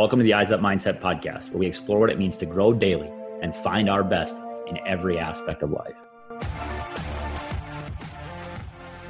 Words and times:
Welcome 0.00 0.18
to 0.20 0.22
the 0.22 0.32
Eyes 0.32 0.50
Up 0.50 0.60
Mindset 0.60 0.98
podcast, 0.98 1.50
where 1.50 1.58
we 1.58 1.66
explore 1.66 1.98
what 1.98 2.08
it 2.08 2.18
means 2.18 2.34
to 2.38 2.46
grow 2.46 2.72
daily 2.72 3.10
and 3.42 3.54
find 3.54 3.90
our 3.90 4.02
best 4.02 4.34
in 4.66 4.78
every 4.86 5.18
aspect 5.18 5.62
of 5.62 5.72
life. 5.72 5.94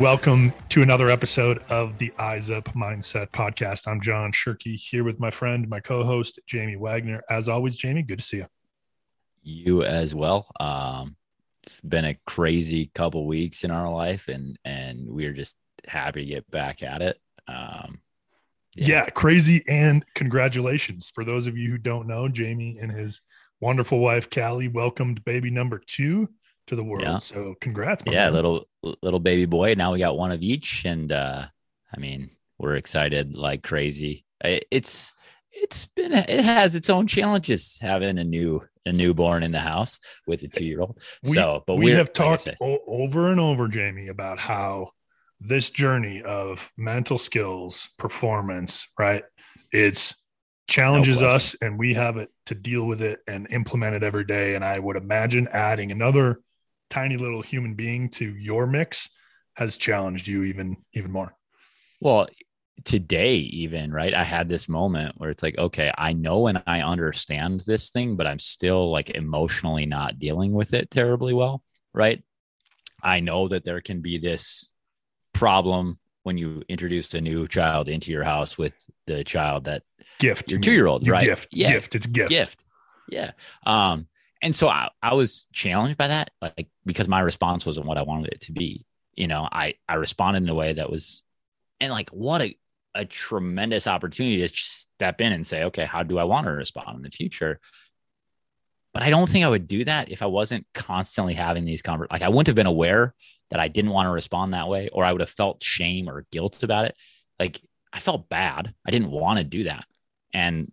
Welcome 0.00 0.52
to 0.70 0.82
another 0.82 1.08
episode 1.08 1.62
of 1.68 1.96
the 1.98 2.12
Eyes 2.18 2.50
Up 2.50 2.64
Mindset 2.74 3.30
podcast. 3.30 3.86
I'm 3.86 4.00
John 4.00 4.32
Shirky 4.32 4.74
here 4.74 5.04
with 5.04 5.20
my 5.20 5.30
friend, 5.30 5.68
my 5.68 5.78
co 5.78 6.02
host, 6.02 6.40
Jamie 6.48 6.74
Wagner. 6.74 7.22
As 7.30 7.48
always, 7.48 7.78
Jamie, 7.78 8.02
good 8.02 8.18
to 8.18 8.24
see 8.24 8.38
you. 8.38 8.46
You 9.44 9.84
as 9.84 10.12
well. 10.12 10.48
Um, 10.58 11.16
it's 11.62 11.80
been 11.82 12.04
a 12.04 12.18
crazy 12.26 12.90
couple 12.96 13.28
weeks 13.28 13.62
in 13.62 13.70
our 13.70 13.88
life, 13.92 14.26
and 14.26 14.58
and 14.64 15.08
we're 15.08 15.34
just 15.34 15.54
happy 15.86 16.24
to 16.24 16.32
get 16.32 16.50
back 16.50 16.82
at 16.82 17.00
it. 17.00 17.16
Um, 17.46 18.00
yeah. 18.74 18.86
yeah, 18.86 19.06
crazy. 19.10 19.62
And 19.68 20.04
congratulations. 20.14 21.10
For 21.14 21.24
those 21.24 21.46
of 21.46 21.56
you 21.56 21.70
who 21.70 21.78
don't 21.78 22.06
know, 22.06 22.28
Jamie 22.28 22.78
and 22.80 22.90
his 22.90 23.20
wonderful 23.60 23.98
wife, 23.98 24.30
Callie, 24.30 24.68
welcomed 24.68 25.24
baby 25.24 25.50
number 25.50 25.78
two 25.78 26.28
to 26.66 26.76
the 26.76 26.84
world. 26.84 27.02
Yeah. 27.02 27.18
So 27.18 27.54
congrats. 27.60 28.02
Yeah, 28.06 28.24
man. 28.24 28.34
little 28.34 28.68
little 29.02 29.20
baby 29.20 29.46
boy. 29.46 29.74
Now 29.74 29.92
we 29.92 29.98
got 29.98 30.16
one 30.16 30.32
of 30.32 30.42
each. 30.42 30.84
And 30.84 31.12
uh, 31.12 31.46
I 31.94 32.00
mean, 32.00 32.30
we're 32.58 32.76
excited 32.76 33.36
like 33.36 33.62
crazy. 33.62 34.24
It's 34.42 35.12
it's 35.52 35.86
been 35.96 36.12
it 36.12 36.44
has 36.44 36.74
its 36.74 36.88
own 36.88 37.06
challenges 37.06 37.78
having 37.80 38.18
a 38.18 38.24
new 38.24 38.62
a 38.86 38.92
newborn 38.92 39.42
in 39.42 39.52
the 39.52 39.60
house 39.60 39.98
with 40.26 40.42
a 40.42 40.48
two 40.48 40.64
year 40.64 40.80
old. 40.80 40.98
So, 41.24 41.64
but 41.66 41.76
we 41.76 41.90
have 41.90 42.12
talked 42.12 42.48
o- 42.62 42.78
over 42.86 43.30
and 43.30 43.40
over, 43.40 43.68
Jamie, 43.68 44.08
about 44.08 44.38
how 44.38 44.92
this 45.40 45.70
journey 45.70 46.22
of 46.22 46.70
mental 46.76 47.18
skills, 47.18 47.90
performance, 47.98 48.86
right? 48.98 49.24
It's 49.72 50.14
challenges 50.68 51.22
no 51.22 51.28
us 51.28 51.56
and 51.60 51.78
we 51.78 51.94
have 51.94 52.16
it 52.16 52.30
to 52.46 52.54
deal 52.54 52.86
with 52.86 53.02
it 53.02 53.20
and 53.26 53.46
implement 53.50 53.96
it 53.96 54.02
every 54.02 54.24
day. 54.24 54.54
And 54.54 54.64
I 54.64 54.78
would 54.78 54.96
imagine 54.96 55.48
adding 55.50 55.90
another 55.90 56.40
tiny 56.90 57.16
little 57.16 57.42
human 57.42 57.74
being 57.74 58.08
to 58.10 58.36
your 58.36 58.66
mix 58.66 59.08
has 59.54 59.76
challenged 59.76 60.26
you 60.26 60.44
even 60.44 60.76
even 60.92 61.10
more. 61.10 61.34
Well, 62.00 62.28
today 62.84 63.36
even 63.36 63.92
right 63.92 64.14
i 64.14 64.24
had 64.24 64.48
this 64.48 64.66
moment 64.68 65.14
where 65.18 65.28
it's 65.28 65.42
like 65.42 65.58
okay 65.58 65.92
i 65.98 66.12
know 66.12 66.46
and 66.46 66.62
i 66.66 66.80
understand 66.80 67.60
this 67.66 67.90
thing 67.90 68.16
but 68.16 68.26
i'm 68.26 68.38
still 68.38 68.90
like 68.90 69.10
emotionally 69.10 69.84
not 69.84 70.18
dealing 70.18 70.52
with 70.52 70.72
it 70.72 70.90
terribly 70.90 71.34
well 71.34 71.62
right 71.92 72.22
i 73.02 73.20
know 73.20 73.48
that 73.48 73.64
there 73.64 73.82
can 73.82 74.00
be 74.00 74.16
this 74.16 74.70
problem 75.40 75.98
when 76.22 76.36
you 76.36 76.62
introduce 76.68 77.12
a 77.14 77.20
new 77.20 77.48
child 77.48 77.88
into 77.88 78.12
your 78.12 78.22
house 78.22 78.58
with 78.58 78.74
the 79.06 79.24
child 79.24 79.64
that 79.64 79.82
gift 80.18 80.50
your 80.50 80.60
two 80.60 80.72
year 80.72 80.86
old, 80.86 81.08
right? 81.08 81.24
Gift, 81.24 81.48
yeah. 81.50 81.72
gift, 81.72 81.94
it's 81.94 82.06
gift, 82.06 82.28
gift, 82.28 82.64
yeah. 83.08 83.32
Um, 83.64 84.06
and 84.42 84.54
so 84.54 84.68
I, 84.68 84.90
I 85.02 85.14
was 85.14 85.46
challenged 85.52 85.96
by 85.96 86.08
that, 86.08 86.30
like 86.40 86.68
because 86.84 87.08
my 87.08 87.20
response 87.20 87.64
wasn't 87.64 87.86
what 87.86 87.98
I 87.98 88.02
wanted 88.02 88.32
it 88.32 88.42
to 88.42 88.52
be. 88.52 88.84
You 89.14 89.26
know, 89.26 89.48
I 89.50 89.74
I 89.88 89.94
responded 89.94 90.42
in 90.42 90.48
a 90.48 90.54
way 90.54 90.74
that 90.74 90.90
was, 90.90 91.22
and 91.80 91.90
like 91.90 92.10
what 92.10 92.42
a 92.42 92.56
a 92.94 93.04
tremendous 93.04 93.86
opportunity 93.86 94.46
to 94.46 94.48
step 94.48 95.20
in 95.20 95.32
and 95.32 95.46
say, 95.46 95.64
okay, 95.64 95.84
how 95.84 96.02
do 96.02 96.18
I 96.18 96.24
want 96.24 96.46
to 96.46 96.52
respond 96.52 96.96
in 96.96 97.02
the 97.02 97.10
future? 97.10 97.60
But 98.92 99.02
I 99.02 99.10
don't 99.10 99.30
think 99.30 99.44
I 99.44 99.48
would 99.48 99.68
do 99.68 99.84
that 99.84 100.10
if 100.10 100.20
I 100.22 100.26
wasn't 100.26 100.66
constantly 100.74 101.34
having 101.34 101.64
these 101.64 101.82
conversations. 101.82 102.12
Like 102.12 102.22
I 102.22 102.28
wouldn't 102.28 102.48
have 102.48 102.56
been 102.56 102.66
aware 102.66 103.14
that 103.50 103.60
I 103.60 103.68
didn't 103.68 103.92
want 103.92 104.06
to 104.06 104.10
respond 104.10 104.52
that 104.52 104.68
way, 104.68 104.88
or 104.92 105.04
I 105.04 105.12
would 105.12 105.20
have 105.20 105.30
felt 105.30 105.62
shame 105.62 106.08
or 106.08 106.26
guilt 106.32 106.62
about 106.62 106.86
it. 106.86 106.96
Like 107.38 107.60
I 107.92 108.00
felt 108.00 108.28
bad. 108.28 108.74
I 108.86 108.90
didn't 108.90 109.10
want 109.10 109.38
to 109.38 109.44
do 109.44 109.64
that. 109.64 109.84
And 110.32 110.72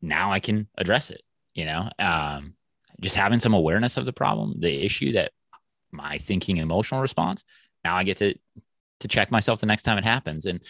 now 0.00 0.32
I 0.32 0.40
can 0.40 0.68
address 0.76 1.10
it, 1.10 1.22
you 1.54 1.64
know, 1.64 1.88
um, 1.98 2.54
just 3.00 3.16
having 3.16 3.40
some 3.40 3.54
awareness 3.54 3.96
of 3.96 4.06
the 4.06 4.12
problem, 4.12 4.56
the 4.58 4.84
issue 4.84 5.12
that 5.12 5.32
my 5.90 6.18
thinking 6.18 6.56
emotional 6.56 7.00
response. 7.00 7.44
Now 7.84 7.96
I 7.96 8.04
get 8.04 8.18
to, 8.18 8.34
to 9.00 9.08
check 9.08 9.30
myself 9.30 9.60
the 9.60 9.66
next 9.66 9.82
time 9.82 9.98
it 9.98 10.04
happens. 10.04 10.46
And, 10.46 10.62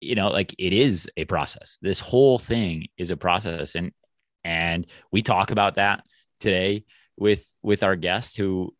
you 0.00 0.14
know, 0.14 0.28
like 0.28 0.54
it 0.58 0.72
is 0.72 1.08
a 1.16 1.24
process. 1.24 1.78
This 1.80 2.00
whole 2.00 2.38
thing 2.38 2.88
is 2.98 3.10
a 3.10 3.16
process. 3.16 3.74
And, 3.74 3.92
and 4.44 4.86
we 5.10 5.22
talk 5.22 5.50
about 5.50 5.76
that 5.76 6.04
today 6.40 6.84
with, 7.16 7.44
with 7.62 7.82
our 7.82 7.96
guest 7.96 8.36
who 8.36 8.74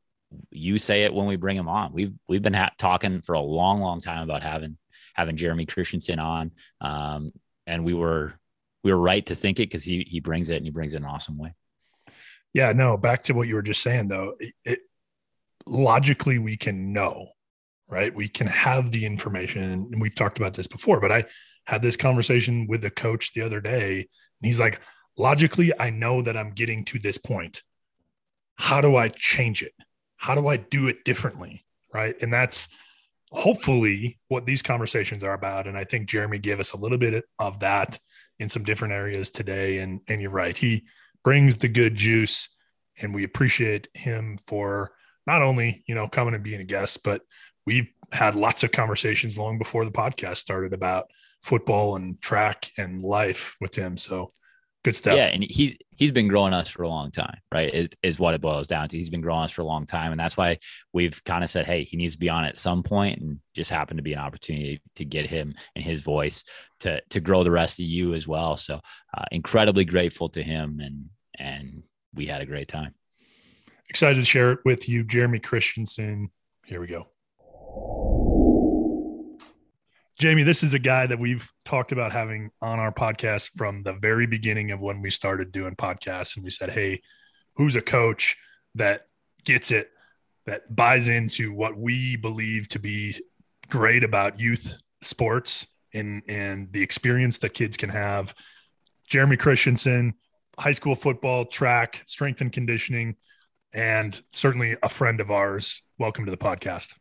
you 0.51 0.79
say 0.79 1.05
it 1.05 1.15
when 1.15 1.27
we 1.27 1.37
bring 1.37 1.57
him 1.57 1.69
on. 1.69 1.93
We've 1.93 2.13
we've 2.29 2.43
been 2.43 2.55
ha- 2.55 2.73
talking 2.79 3.21
for 3.21 3.35
a 3.35 3.41
long, 3.41 3.81
long 3.81 4.01
time 4.01 4.23
about 4.23 4.43
having 4.43 4.77
having 5.15 5.37
Jeremy 5.37 5.67
Christensen 5.67 6.19
on, 6.19 6.53
um, 6.81 7.33
and 7.67 7.85
we 7.85 7.95
were 7.95 8.35
we 8.85 8.93
were 8.93 8.99
right 8.99 9.25
to 9.27 9.35
think 9.35 9.59
it 9.59 9.69
because 9.69 9.85
he 9.85 10.07
he 10.09 10.21
brings 10.21 10.51
it 10.51 10.57
and 10.57 10.65
he 10.65 10.71
brings 10.71 10.95
it 10.95 10.99
in 10.99 11.05
an 11.05 11.11
awesome 11.11 11.39
way. 11.39 11.55
Yeah, 12.55 12.73
no. 12.73 12.97
Back 12.97 13.25
to 13.25 13.35
what 13.35 13.49
you 13.49 13.55
were 13.55 13.63
just 13.63 13.83
saying, 13.83 14.09
though. 14.09 14.35
It, 14.39 14.55
it, 14.65 14.79
logically, 15.67 16.39
we 16.39 16.57
can 16.57 16.93
know, 16.93 17.29
right? 17.89 18.15
We 18.15 18.29
can 18.29 18.47
have 18.47 18.91
the 18.91 19.05
information, 19.05 19.63
and 19.63 20.01
we've 20.01 20.15
talked 20.15 20.39
about 20.39 20.55
this 20.55 20.67
before. 20.67 21.01
But 21.01 21.13
I 21.13 21.25
had 21.67 21.83
this 21.83 21.97
conversation 21.97 22.67
with 22.67 22.81
the 22.81 22.91
coach 22.91 23.33
the 23.35 23.43
other 23.43 23.61
day, 23.61 23.97
and 23.97 24.07
he's 24.47 24.61
like, 24.61 24.81
"Logically, 25.19 25.73
I 25.79 25.91
know 25.91 26.23
that 26.23 26.37
I'm 26.37 26.53
getting 26.53 26.85
to 26.87 26.99
this 26.99 27.19
point. 27.19 27.63
How 28.55 28.81
do 28.81 28.97
I 28.97 29.09
change 29.09 29.63
it?" 29.63 29.75
how 30.19 30.35
do 30.35 30.49
I 30.49 30.59
do 30.59 30.89
it 30.89 31.05
differently? 31.05 31.65
Right. 31.95 32.15
And 32.21 32.31
that's 32.31 32.69
hopefully 33.31 34.19
what 34.29 34.45
these 34.45 34.63
conversations 34.63 35.25
are 35.25 35.33
about. 35.33 35.67
And 35.67 35.79
I 35.79 35.85
think 35.85 36.09
Jeremy 36.09 36.39
gave 36.39 36.61
us 36.61 36.73
a 36.73 36.77
little 36.77 36.99
bit 36.99 37.25
of 37.39 37.61
that 37.61 37.99
in 38.39 38.49
some 38.49 38.65
different 38.65 38.93
areas 38.95 39.31
today. 39.31 39.79
And, 39.79 40.01
and 40.09 40.21
you're 40.21 40.31
right. 40.31 40.57
He 40.57 40.85
brings 41.25 41.57
the 41.57 41.69
good 41.69 41.95
juice 41.95 42.49
and 43.01 43.15
we 43.15 43.25
appreciate 43.25 43.89
him 43.95 44.39
for 44.47 44.93
not 45.27 45.41
only, 45.41 45.85
you 45.87 45.95
know, 45.95 46.09
coming 46.09 46.35
and 46.35 46.43
being 46.43 46.61
a 46.61 46.65
guest, 46.65 47.03
but 47.03 47.23
we've 47.65 47.89
had 48.13 48.35
lots 48.35 48.65
of 48.65 48.73
conversations 48.73 49.39
long 49.39 49.57
before 49.57 49.85
the 49.85 49.91
podcast 49.91 50.39
started 50.39 50.73
about 50.73 51.11
football 51.43 51.97
and 51.97 52.21
track 52.21 52.71
and 52.77 53.03
life 53.03 53.55
with 53.61 53.75
him. 53.75 53.97
So 53.97 54.33
Good 54.85 54.97
stuff. 54.97 55.17
Yeah, 55.17 55.27
and 55.27 55.43
he's 55.43 55.77
he's 55.91 56.13
been 56.13 56.29
growing 56.29 56.53
us 56.53 56.69
for 56.69 56.85
a 56.85 56.89
long 56.89 57.11
time, 57.11 57.41
right? 57.53 57.73
Is, 57.75 57.89
is 58.03 58.19
what 58.19 58.35
it 58.35 58.41
boils 58.41 58.69
down 58.69 58.89
to. 58.89 58.97
He's 58.97 59.11
been 59.11 59.21
growing 59.21 59.43
us 59.43 59.51
for 59.51 59.63
a 59.63 59.67
long 59.67 59.87
time, 59.87 60.13
and 60.13 60.21
that's 60.21 60.37
why 60.37 60.59
we've 60.93 61.23
kind 61.25 61.43
of 61.43 61.51
said, 61.51 61.67
hey, 61.67 61.83
he 61.83 61.97
needs 61.97 62.13
to 62.13 62.19
be 62.19 62.29
on 62.29 62.45
at 62.45 62.57
some 62.57 62.85
point, 62.85 63.21
and 63.21 63.41
just 63.55 63.71
happened 63.71 63.99
to 63.99 64.03
be 64.03 64.13
an 64.13 64.21
opportunity 64.21 64.81
to 64.95 65.05
get 65.05 65.27
him 65.27 65.55
and 65.75 65.85
his 65.85 66.01
voice 66.01 66.45
to 66.81 67.03
to 67.11 67.21
grow 67.21 67.43
the 67.43 67.51
rest 67.51 67.81
of 67.81 67.87
you 67.87 68.15
as 68.15 68.29
well. 68.29 68.57
So 68.57 68.81
uh, 69.17 69.25
incredibly 69.33 69.85
grateful 69.85 70.29
to 70.31 70.43
him, 70.43 70.81
and 70.81 71.07
and 71.37 71.83
we 72.15 72.27
had 72.27 72.41
a 72.41 72.47
great 72.47 72.69
time. 72.69 72.95
Excited 73.91 74.21
to 74.21 74.25
share 74.25 74.53
it 74.53 74.61
with 74.65 74.89
you, 74.89 75.03
Jeremy 75.03 75.41
Christensen. 75.41 76.31
Here 76.67 76.81
we 76.81 76.87
go. 76.87 77.09
Jamie, 80.19 80.43
this 80.43 80.65
is 80.65 80.75
a 80.75 80.81
guy 80.81 81.07
that 81.07 81.21
we've 81.21 81.53
talked 81.65 81.93
about 81.93 82.11
having 82.11 82.51
on 82.61 82.81
our 82.81 82.91
podcast 82.93 83.51
from 83.57 83.85
the 83.85 83.93
very 83.93 84.27
beginning 84.27 84.73
of 84.73 84.83
when 84.83 85.01
we 85.01 85.13
started 85.13 85.53
doing 85.53 85.77
podcasts. 85.77 86.35
And 86.35 86.45
we 86.45 86.51
said, 86.51 86.71
hey, 86.71 87.01
who's 87.55 87.77
a 87.77 87.81
coach 87.81 88.37
that 88.75 89.07
gets 89.45 89.71
it, 89.71 89.93
that 90.45 90.75
buys 90.75 91.07
into 91.07 91.53
what 91.53 91.77
we 91.77 92.17
believe 92.17 92.67
to 92.71 92.81
be 92.81 93.15
great 93.69 94.03
about 94.03 94.41
youth 94.41 94.75
sports 95.03 95.69
and, 95.95 96.23
and 96.27 96.73
the 96.73 96.83
experience 96.83 97.39
that 97.39 97.55
kids 97.55 97.77
can 97.77 97.91
have? 97.91 98.35
Jeremy 99.09 99.37
Christensen, 99.37 100.15
high 100.59 100.73
school 100.73 100.97
football, 100.97 101.45
track, 101.45 102.03
strength 102.07 102.41
and 102.41 102.53
conditioning, 102.53 103.15
and 103.73 104.21
certainly 104.33 104.77
a 104.83 104.89
friend 104.89 105.21
of 105.21 105.31
ours. 105.31 105.81
Welcome 105.97 106.25
to 106.25 106.33
the 106.33 106.37
podcast. 106.37 106.95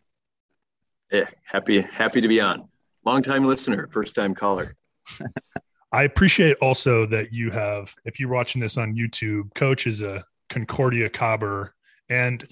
Yeah, 1.12 1.26
happy 1.44 1.82
happy 1.82 2.22
to 2.22 2.28
be 2.28 2.40
on 2.40 2.70
long 3.08 3.22
time 3.22 3.46
listener, 3.46 3.88
first 3.92 4.14
time 4.14 4.36
caller. 4.36 4.76
I 5.94 6.04
appreciate 6.04 6.58
also 6.62 7.06
that 7.06 7.32
you 7.32 7.50
have, 7.52 7.96
if 8.04 8.20
you're 8.20 8.30
watching 8.30 8.60
this 8.60 8.78
on 8.78 8.96
YouTube, 8.96 9.54
Coach 9.56 9.88
is 9.88 10.02
a 10.02 10.26
Concordia 10.50 11.10
Cobber, 11.10 11.74
and 12.10 12.44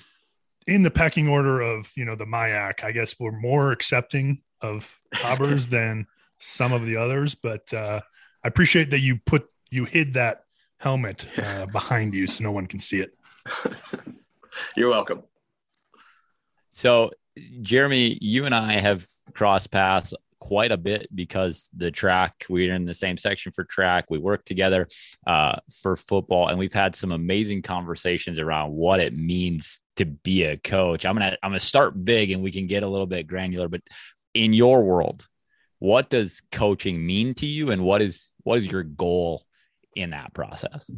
in 0.67 0.81
the 0.81 0.89
pecking 0.89 1.27
order 1.27 1.61
of 1.61 1.91
you 1.95 2.05
know 2.05 2.15
the 2.15 2.25
MIAC, 2.25 2.83
I 2.83 2.91
guess 2.91 3.19
we're 3.19 3.37
more 3.37 3.71
accepting 3.71 4.41
of 4.61 4.89
Cobbers 5.13 5.69
than 5.77 6.07
some 6.39 6.71
of 6.71 6.85
the 6.85 6.95
others. 6.95 7.35
But 7.35 7.71
uh, 7.73 7.99
I 8.43 8.47
appreciate 8.47 8.89
that 8.91 8.99
you 8.99 9.19
put 9.25 9.47
you 9.69 9.83
hid 9.83 10.13
that 10.13 10.45
helmet 10.77 11.25
uh, 11.37 11.65
behind 11.71 12.13
you 12.13 12.27
so 12.27 12.43
no 12.43 12.51
one 12.51 12.67
can 12.67 12.79
see 12.79 13.01
it. 13.01 13.17
You're 14.77 14.89
welcome. 14.89 15.23
So, 16.71 17.11
Jeremy, 17.61 18.17
you 18.21 18.45
and 18.45 18.55
I 18.55 18.73
have 18.73 19.05
crossed 19.33 19.71
paths 19.71 20.13
quite 20.45 20.71
a 20.71 20.77
bit 20.77 21.07
because 21.15 21.71
the 21.75 21.89
track 21.89 22.45
we're 22.49 22.71
in 22.75 22.85
the 22.85 22.93
same 22.93 23.17
section 23.17 23.51
for 23.51 23.63
track 23.63 24.05
we 24.11 24.19
work 24.19 24.45
together 24.45 24.87
uh, 25.25 25.55
for 25.81 25.95
football 25.95 26.49
and 26.49 26.59
we've 26.59 26.71
had 26.71 26.95
some 26.95 27.11
amazing 27.11 27.63
conversations 27.63 28.37
around 28.37 28.71
what 28.71 28.99
it 28.99 29.17
means 29.17 29.79
to 29.95 30.05
be 30.05 30.43
a 30.43 30.55
coach. 30.55 31.03
I'm 31.03 31.15
gonna 31.15 31.35
i'm 31.41 31.49
gonna 31.49 31.59
start 31.59 32.05
big 32.05 32.29
and 32.29 32.43
we 32.43 32.51
can 32.51 32.67
get 32.67 32.83
a 32.83 32.87
little 32.87 33.07
bit 33.07 33.25
granular 33.25 33.67
but 33.67 33.81
in 34.35 34.53
your 34.53 34.83
world 34.83 35.25
what 35.79 36.11
does 36.11 36.43
coaching 36.51 37.03
mean 37.03 37.33
to 37.33 37.47
you 37.47 37.71
and 37.71 37.83
what 37.83 38.03
is 38.03 38.31
what 38.43 38.59
is 38.59 38.71
your 38.71 38.83
goal 38.83 39.43
in 39.95 40.11
that 40.11 40.31
process? 40.35 40.91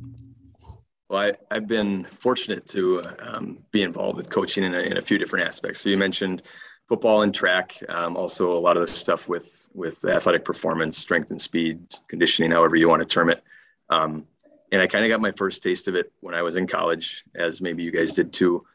Well 1.08 1.32
I, 1.50 1.56
have 1.56 1.68
been 1.68 2.06
fortunate 2.20 2.68
to 2.70 3.06
um, 3.20 3.60
be 3.72 3.82
involved 3.82 4.18
with 4.18 4.30
coaching 4.30 4.66
in 4.66 4.76
a, 4.76 4.80
in 4.80 4.98
a, 4.98 5.02
few 5.02 5.18
different 5.18 5.48
aspects. 5.48 5.80
So 5.80 5.88
you 5.88 5.96
mentioned 5.96 6.42
football 6.88 7.22
and 7.22 7.34
track 7.34 7.78
um, 7.90 8.16
also 8.16 8.52
a 8.52 8.60
lot 8.60 8.78
of 8.78 8.82
the 8.82 8.92
stuff 8.92 9.28
with 9.28 9.70
with 9.74 10.04
athletic 10.06 10.46
performance 10.46 10.98
strength 10.98 11.32
and 11.32 11.42
speed 11.42 11.80
conditioning 12.08 12.52
however 12.52 12.76
you 12.76 12.88
want 12.88 13.02
to 13.02 13.06
term 13.06 13.30
it 13.30 13.44
um, 13.90 14.26
and 14.72 14.82
i 14.82 14.88
kind 14.88 15.06
of 15.06 15.10
got 15.10 15.22
my 15.22 15.32
first 15.32 15.62
taste 15.62 15.88
of 15.88 15.96
it 15.96 16.12
when 16.22 16.34
i 16.34 16.42
was 16.42 16.56
in 16.56 16.68
college 16.68 17.24
as 17.36 17.62
maybe 17.62 17.84
you 17.84 17.92
guys 17.92 18.14
did 18.14 18.32
too 18.34 18.66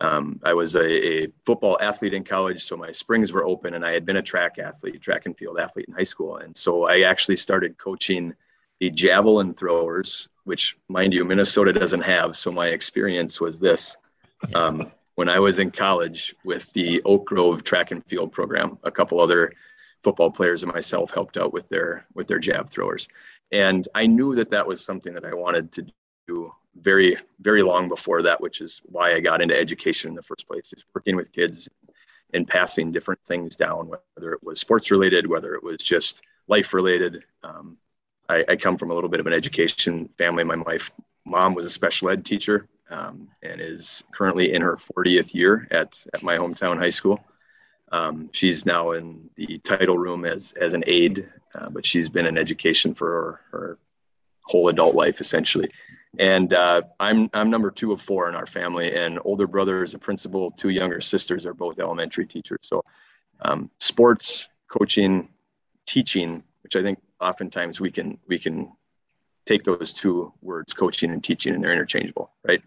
um, 0.00 0.40
I 0.44 0.54
was 0.54 0.74
a, 0.74 1.24
a, 1.24 1.28
football 1.46 1.78
athlete 1.80 2.14
in 2.14 2.24
college, 2.24 2.64
so 2.64 2.76
my 2.76 2.90
springs 2.90 3.32
were 3.32 3.44
open, 3.44 3.74
and 3.74 3.84
I 3.84 3.92
had 3.92 4.04
been 4.04 4.16
a 4.16 4.22
track 4.22 4.58
athlete, 4.58 5.00
track 5.00 5.26
and 5.26 5.36
field 5.36 5.58
athlete 5.58 5.86
in 5.88 5.94
high 5.94 6.02
school. 6.02 6.36
And 6.38 6.56
so 6.56 6.86
I 6.86 7.02
actually 7.02 7.36
started 7.36 7.78
coaching 7.78 8.34
the 8.80 8.90
javelin 8.90 9.54
throwers, 9.54 10.28
which, 10.44 10.76
mind 10.88 11.12
you, 11.12 11.24
Minnesota 11.24 11.72
doesn't 11.72 12.02
have. 12.02 12.36
So 12.36 12.50
my 12.50 12.68
experience 12.68 13.40
was 13.40 13.58
this. 13.58 13.96
Um, 14.54 14.90
when 15.14 15.28
I 15.28 15.38
was 15.38 15.58
in 15.58 15.70
college 15.70 16.34
with 16.44 16.72
the 16.72 17.02
Oak 17.04 17.26
Grove 17.26 17.64
track 17.64 17.90
and 17.90 18.04
field 18.06 18.32
program, 18.32 18.78
a 18.82 18.90
couple 18.90 19.20
other 19.20 19.52
football 20.02 20.30
players 20.30 20.62
and 20.62 20.72
myself 20.72 21.12
helped 21.12 21.36
out 21.36 21.52
with 21.52 21.68
their 21.68 22.06
with 22.14 22.28
their 22.28 22.38
jav 22.38 22.70
throwers, 22.70 23.08
and 23.52 23.88
I 23.94 24.06
knew 24.06 24.34
that 24.34 24.50
that 24.50 24.66
was 24.66 24.84
something 24.84 25.14
that 25.14 25.24
I 25.24 25.34
wanted 25.34 25.72
to 25.72 25.86
do 26.26 26.52
very 26.76 27.16
very 27.40 27.62
long 27.62 27.88
before 27.88 28.20
that 28.22 28.40
which 28.40 28.60
is 28.60 28.80
why 28.86 29.14
i 29.14 29.20
got 29.20 29.40
into 29.40 29.56
education 29.56 30.08
in 30.08 30.16
the 30.16 30.22
first 30.22 30.48
place 30.48 30.70
just 30.70 30.86
working 30.92 31.14
with 31.14 31.30
kids 31.30 31.68
and 32.32 32.48
passing 32.48 32.90
different 32.90 33.20
things 33.24 33.54
down 33.54 33.88
whether 34.16 34.32
it 34.32 34.42
was 34.42 34.58
sports 34.58 34.90
related 34.90 35.24
whether 35.24 35.54
it 35.54 35.62
was 35.62 35.76
just 35.76 36.22
life 36.48 36.74
related. 36.74 37.24
Um, 37.42 37.78
I, 38.28 38.44
I, 38.48 38.56
come 38.56 38.78
from 38.78 38.90
a 38.90 38.94
little 38.94 39.10
bit 39.10 39.20
of 39.20 39.26
an 39.26 39.32
education 39.32 40.08
family. 40.18 40.44
My 40.44 40.56
wife 40.56 40.90
mom 41.24 41.54
was 41.54 41.64
a 41.64 41.70
special 41.70 42.10
ed 42.10 42.24
teacher 42.24 42.68
um, 42.94 43.28
and 43.42 43.60
is 43.60 44.04
currently 44.12 44.52
in 44.54 44.62
her 44.62 44.76
40th 44.76 45.34
year 45.34 45.66
at, 45.70 46.04
at 46.14 46.22
my 46.22 46.36
hometown 46.36 46.78
high 46.78 46.90
school 46.90 47.18
um, 47.92 48.30
she's 48.32 48.64
now 48.64 48.92
in 48.92 49.28
the 49.36 49.58
title 49.58 49.98
room 49.98 50.24
as, 50.24 50.52
as 50.52 50.72
an 50.72 50.84
aide 50.86 51.28
uh, 51.54 51.68
but 51.70 51.84
she's 51.84 52.08
been 52.08 52.26
in 52.26 52.38
education 52.38 52.94
for 52.94 53.08
her, 53.10 53.40
her 53.50 53.78
whole 54.42 54.68
adult 54.68 54.94
life 54.94 55.20
essentially 55.20 55.70
and 56.18 56.52
uh, 56.52 56.82
I'm 57.00 57.30
I'm 57.32 57.50
number 57.50 57.70
two 57.70 57.92
of 57.92 58.00
four 58.00 58.28
in 58.28 58.34
our 58.34 58.46
family, 58.46 58.94
and 58.94 59.18
older 59.24 59.46
brother 59.46 59.82
is 59.82 59.94
a 59.94 59.98
principal. 59.98 60.50
Two 60.50 60.68
younger 60.68 61.00
sisters 61.00 61.46
are 61.46 61.54
both 61.54 61.78
elementary 61.78 62.26
teachers. 62.26 62.60
So, 62.62 62.84
um, 63.40 63.70
sports, 63.78 64.48
coaching, 64.68 65.28
teaching, 65.86 66.42
which 66.62 66.76
I 66.76 66.82
think 66.82 67.00
oftentimes 67.20 67.80
we 67.80 67.90
can 67.90 68.18
we 68.28 68.38
can 68.38 68.72
take 69.46 69.64
those 69.64 69.92
two 69.92 70.32
words, 70.40 70.72
coaching 70.72 71.10
and 71.10 71.22
teaching, 71.22 71.54
and 71.54 71.62
they're 71.62 71.72
interchangeable, 71.72 72.30
right? 72.46 72.62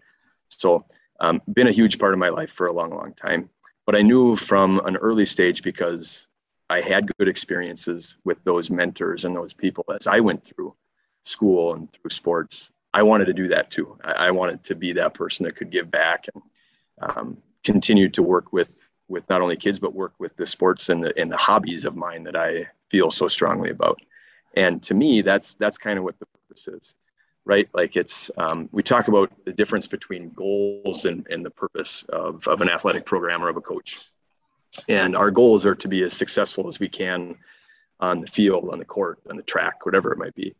So, 0.48 0.84
um, 1.20 1.42
been 1.52 1.66
a 1.66 1.72
huge 1.72 1.98
part 1.98 2.12
of 2.12 2.18
my 2.18 2.28
life 2.28 2.50
for 2.50 2.66
a 2.66 2.72
long, 2.72 2.90
long 2.90 3.12
time. 3.14 3.50
But 3.86 3.96
I 3.96 4.02
knew 4.02 4.36
from 4.36 4.80
an 4.80 4.96
early 4.96 5.26
stage 5.26 5.62
because 5.62 6.28
I 6.70 6.80
had 6.80 7.10
good 7.18 7.28
experiences 7.28 8.16
with 8.24 8.42
those 8.44 8.70
mentors 8.70 9.24
and 9.24 9.34
those 9.34 9.52
people 9.52 9.84
as 9.94 10.06
I 10.06 10.20
went 10.20 10.44
through 10.44 10.74
school 11.24 11.74
and 11.74 11.92
through 11.92 12.10
sports 12.10 12.70
I 12.94 13.02
wanted 13.02 13.26
to 13.26 13.34
do 13.34 13.48
that 13.48 13.70
too. 13.70 13.98
I, 14.02 14.12
I, 14.12 14.30
wanted 14.30 14.64
to 14.64 14.74
be 14.74 14.94
that 14.94 15.14
person 15.14 15.44
that 15.44 15.56
could 15.56 15.70
give 15.70 15.90
back 15.90 16.26
and 16.34 16.42
um, 17.00 17.38
continue 17.62 18.08
to 18.10 18.22
work 18.22 18.52
with 18.52 18.90
with 19.08 19.28
not 19.30 19.40
only 19.40 19.56
kids 19.56 19.78
but 19.78 19.94
work 19.94 20.14
with 20.18 20.36
the 20.36 20.46
sports 20.46 20.88
and 20.88 21.04
the 21.04 21.18
and 21.18 21.30
the 21.30 21.36
hobbies 21.36 21.84
of 21.84 21.96
mine 21.96 22.24
that 22.24 22.36
I 22.36 22.68
feel 22.88 23.10
so 23.10 23.28
strongly 23.28 23.70
about. 23.70 24.00
And 24.54 24.82
to 24.84 24.94
me, 24.94 25.22
that's 25.22 25.54
that's 25.54 25.78
kind 25.78 25.98
of 25.98 26.04
what 26.04 26.18
the 26.18 26.26
purpose 26.26 26.68
is, 26.68 26.96
right? 27.48 27.68
Like 27.72 27.96
it's 27.96 28.30
um, 28.36 28.68
we 28.70 28.82
talk 28.82 29.08
about 29.08 29.32
the 29.46 29.52
difference 29.54 29.88
between 29.88 30.30
goals 30.30 31.06
and, 31.06 31.26
and 31.30 31.44
the 31.44 31.50
purpose 31.50 32.04
of, 32.10 32.46
of 32.46 32.60
an 32.60 32.68
athletic 32.68 33.06
program 33.06 33.42
or 33.42 33.48
of 33.48 33.56
a 33.56 33.62
coach. 33.62 33.98
And 34.88 35.16
our 35.16 35.30
goals 35.30 35.64
are 35.64 35.74
to 35.76 35.88
be 35.88 36.02
as 36.04 36.12
successful 36.12 36.68
as 36.68 36.78
we 36.78 36.90
can 36.90 37.36
on 37.98 38.20
the 38.20 38.26
field, 38.26 38.68
on 38.70 38.78
the 38.78 38.84
court, 38.84 39.18
on 39.28 39.36
the 39.36 39.42
track, 39.42 39.86
whatever 39.86 40.12
it 40.12 40.18
might 40.18 40.34
be. 40.34 40.54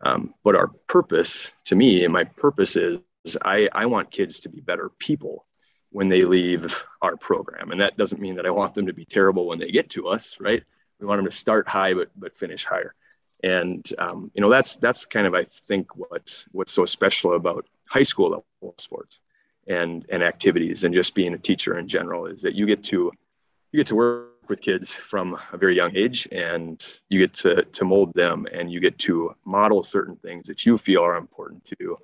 Um, 0.00 0.32
but 0.44 0.54
our 0.54 0.68
purpose, 0.86 1.50
to 1.64 1.74
me, 1.74 2.04
and 2.04 2.12
my 2.12 2.22
purpose 2.22 2.76
is, 2.76 2.98
is 3.24 3.36
I, 3.44 3.68
I 3.72 3.86
want 3.86 4.12
kids 4.12 4.40
to 4.40 4.48
be 4.48 4.60
better 4.60 4.90
people 5.00 5.44
when 5.90 6.08
they 6.08 6.22
leave 6.22 6.84
our 7.02 7.16
program. 7.16 7.72
And 7.72 7.80
that 7.80 7.96
doesn't 7.96 8.20
mean 8.20 8.36
that 8.36 8.46
I 8.46 8.50
want 8.50 8.74
them 8.74 8.86
to 8.86 8.92
be 8.92 9.04
terrible 9.04 9.48
when 9.48 9.58
they 9.58 9.72
get 9.72 9.90
to 9.90 10.06
us, 10.06 10.36
right? 10.38 10.62
We 11.00 11.06
want 11.06 11.18
them 11.18 11.30
to 11.30 11.36
start 11.36 11.66
high, 11.68 11.94
but, 11.94 12.10
but 12.16 12.38
finish 12.38 12.64
higher. 12.64 12.94
And, 13.42 13.88
um, 13.98 14.30
you 14.34 14.40
know, 14.40 14.50
that's, 14.50 14.76
that's 14.76 15.04
kind 15.04 15.26
of, 15.26 15.34
I 15.34 15.44
think 15.44 15.96
what, 15.96 16.44
what's 16.52 16.72
so 16.72 16.84
special 16.84 17.34
about 17.34 17.66
high 17.86 18.02
school 18.02 18.30
level 18.30 18.74
sports 18.78 19.20
and, 19.68 20.04
and 20.08 20.22
activities 20.22 20.84
and 20.84 20.92
just 20.92 21.14
being 21.14 21.34
a 21.34 21.38
teacher 21.38 21.78
in 21.78 21.86
general 21.86 22.26
is 22.26 22.42
that 22.42 22.54
you 22.54 22.66
get 22.66 22.82
to, 22.84 23.12
you 23.72 23.76
get 23.76 23.86
to 23.88 23.94
work 23.94 24.26
with 24.48 24.60
kids 24.60 24.92
from 24.92 25.38
a 25.52 25.56
very 25.56 25.76
young 25.76 25.94
age 25.94 26.26
and 26.32 27.00
you 27.08 27.18
get 27.20 27.34
to, 27.34 27.62
to 27.64 27.84
mold 27.84 28.12
them 28.14 28.46
and 28.52 28.72
you 28.72 28.80
get 28.80 28.98
to 28.98 29.34
model 29.44 29.82
certain 29.82 30.16
things 30.16 30.46
that 30.46 30.66
you 30.66 30.76
feel 30.76 31.02
are 31.02 31.16
important 31.16 31.64
to 31.64 31.98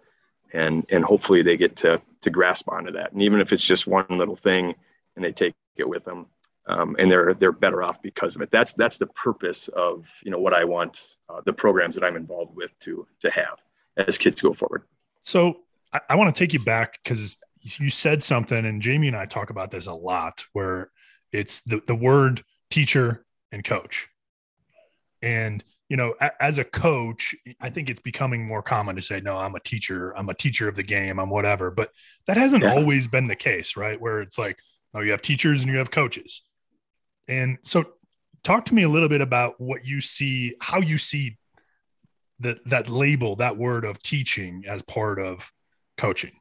and 0.55 0.87
and 0.91 1.05
hopefully 1.05 1.43
they 1.43 1.57
get 1.57 1.77
to 1.77 2.01
to 2.23 2.31
grasp 2.31 2.71
onto 2.71 2.93
that. 2.93 3.13
And 3.13 3.21
even 3.21 3.41
if 3.41 3.53
it's 3.53 3.65
just 3.65 3.87
one 3.87 4.07
little 4.09 4.37
thing 4.37 4.75
and 5.17 5.25
they 5.25 5.33
take 5.33 5.55
it 5.77 5.89
with 5.89 6.05
them 6.05 6.27
um, 6.67 6.97
and 6.99 7.11
they're 7.11 7.35
they're 7.35 7.53
better 7.53 7.83
off 7.83 8.01
because 8.03 8.37
of 8.37 8.43
it 8.43 8.51
that's 8.51 8.73
that's 8.73 8.99
the 8.99 9.07
purpose 9.09 9.69
of 9.69 10.07
you 10.25 10.31
know 10.31 10.39
what 10.39 10.55
i 10.55 10.65
want 10.65 10.99
uh, 11.29 11.41
the 11.45 11.53
programs 11.53 11.95
that 11.95 12.05
i'm 12.05 12.17
involved 12.17 12.55
with 12.55 12.79
to 12.79 13.07
to 13.21 13.31
have 13.31 13.61
as 13.97 14.19
kids 14.19 14.41
go 14.41 14.53
forward 14.53 14.83
so 15.23 15.57
i, 15.93 16.01
I 16.11 16.15
want 16.17 16.35
to 16.35 16.39
take 16.39 16.53
you 16.53 16.61
back 16.61 16.99
because 17.03 17.37
you 17.63 17.91
said 17.91 18.23
something 18.23 18.65
and 18.65 18.83
jamie 18.83 19.09
and 19.09 19.17
i 19.17 19.27
talk 19.27 19.51
about 19.51 19.71
this 19.71 19.87
a 19.87 19.95
lot 19.95 20.45
where 20.53 20.91
it's 21.35 21.63
the, 21.63 21.83
the 21.87 21.95
word 21.95 22.45
teacher 22.71 23.27
and 23.51 23.65
coach. 23.65 24.09
And, 25.21 25.65
you 25.89 25.97
know, 25.97 26.15
a, 26.21 26.31
as 26.43 26.59
a 26.59 26.65
coach, 26.65 27.35
I 27.61 27.71
think 27.71 27.91
it's 27.91 28.01
becoming 28.01 28.47
more 28.47 28.63
common 28.63 28.97
to 28.97 29.03
say, 29.03 29.21
no, 29.21 29.37
I'm 29.37 29.57
a 29.57 29.61
teacher. 29.61 30.17
I'm 30.17 30.29
a 30.29 30.35
teacher 30.35 30.69
of 30.69 30.77
the 30.77 30.83
game. 30.83 31.19
I'm 31.19 31.31
whatever. 31.31 31.73
But 31.73 31.91
that 32.27 32.37
hasn't 32.37 32.63
yeah. 32.63 32.75
always 32.75 33.09
been 33.09 33.27
the 33.27 33.37
case, 33.37 33.77
right? 33.77 34.01
Where 34.01 34.21
it's 34.21 34.39
like, 34.39 34.59
oh, 34.95 35.01
you 35.01 35.11
have 35.11 35.23
teachers 35.23 35.63
and 35.63 35.73
you 35.73 35.79
have 35.79 35.91
coaches. 35.91 36.43
And 37.29 37.59
so 37.63 37.85
talk 38.43 38.67
to 38.67 38.75
me 38.75 38.83
a 38.83 38.89
little 38.89 39.09
bit 39.09 39.21
about 39.21 39.61
what 39.61 39.85
you 39.85 40.01
see, 40.01 40.55
how 40.61 40.81
you 40.81 40.99
see 40.99 41.39
that 42.41 42.59
that 42.69 42.89
label, 42.89 43.37
that 43.37 43.57
word 43.57 43.85
of 43.85 44.03
teaching 44.03 44.65
as 44.69 44.83
part 44.83 45.19
of 45.19 45.51
coaching. 45.97 46.33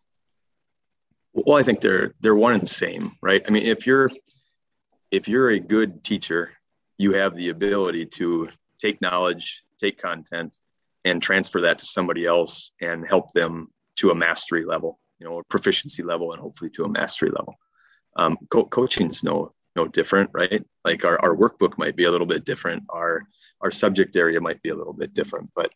Well, 1.33 1.57
I 1.57 1.63
think 1.63 1.81
they're 1.81 2.13
they're 2.19 2.35
one 2.35 2.53
and 2.53 2.63
the 2.63 2.67
same, 2.67 3.17
right? 3.21 3.43
I 3.47 3.51
mean, 3.51 3.65
if 3.65 3.87
you're 3.87 4.09
if 5.11 5.27
you're 5.27 5.51
a 5.51 5.59
good 5.59 6.03
teacher, 6.03 6.51
you 6.97 7.13
have 7.13 7.35
the 7.35 7.49
ability 7.49 8.05
to 8.05 8.49
take 8.81 9.01
knowledge, 9.01 9.63
take 9.79 9.99
content, 9.99 10.57
and 11.05 11.21
transfer 11.21 11.61
that 11.61 11.79
to 11.79 11.85
somebody 11.85 12.25
else 12.25 12.71
and 12.81 13.07
help 13.07 13.31
them 13.31 13.69
to 13.95 14.11
a 14.11 14.15
mastery 14.15 14.65
level, 14.65 14.99
you 15.19 15.27
know, 15.27 15.39
a 15.39 15.43
proficiency 15.45 16.03
level, 16.03 16.33
and 16.33 16.41
hopefully 16.41 16.69
to 16.71 16.83
a 16.83 16.89
mastery 16.89 17.29
level. 17.29 17.55
Um, 18.15 18.37
co- 18.49 18.65
coaching 18.65 19.09
is 19.09 19.23
no 19.23 19.53
no 19.75 19.87
different, 19.87 20.29
right? 20.33 20.63
Like 20.85 21.05
our, 21.05 21.19
our 21.21 21.35
workbook 21.35 21.77
might 21.77 21.95
be 21.95 22.05
a 22.05 22.11
little 22.11 22.27
bit 22.27 22.45
different, 22.45 22.83
our 22.89 23.23
our 23.61 23.71
subject 23.71 24.15
area 24.15 24.41
might 24.41 24.61
be 24.61 24.69
a 24.69 24.75
little 24.75 24.93
bit 24.93 25.13
different, 25.13 25.49
but 25.55 25.71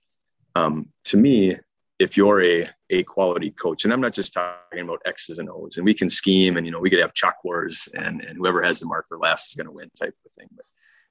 um, 0.55 0.89
to 1.05 1.17
me, 1.17 1.55
if 1.99 2.17
you're 2.17 2.43
a 2.43 2.69
a 2.89 3.03
quality 3.03 3.51
coach, 3.51 3.83
and 3.83 3.93
I'm 3.93 4.01
not 4.01 4.13
just 4.13 4.33
talking 4.33 4.81
about 4.81 5.01
X's 5.05 5.39
and 5.39 5.49
O's, 5.49 5.77
and 5.77 5.85
we 5.85 5.93
can 5.93 6.09
scheme 6.09 6.57
and 6.57 6.65
you 6.65 6.71
know 6.71 6.79
we 6.79 6.89
could 6.89 6.99
have 6.99 7.13
chalk 7.13 7.37
wars 7.43 7.87
and 7.93 8.21
and 8.21 8.37
whoever 8.37 8.61
has 8.61 8.79
the 8.79 8.85
marker 8.85 9.17
last 9.17 9.49
is 9.49 9.55
going 9.55 9.67
to 9.67 9.71
win 9.71 9.89
type 9.97 10.15
of 10.25 10.31
thing, 10.33 10.47
but 10.55 10.65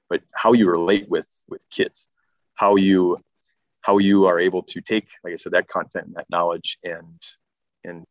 but 0.09 0.21
how 0.33 0.53
you 0.53 0.69
relate 0.69 1.09
with 1.09 1.29
with 1.49 1.69
kids, 1.69 2.07
how 2.55 2.75
you 2.75 3.19
how 3.81 3.97
you 3.99 4.25
are 4.25 4.39
able 4.39 4.63
to 4.63 4.81
take, 4.81 5.09
like 5.23 5.33
I 5.33 5.37
said, 5.37 5.53
that 5.53 5.67
content 5.67 6.07
and 6.07 6.15
that 6.15 6.29
knowledge 6.29 6.77
and 6.83 7.21
and 7.83 8.05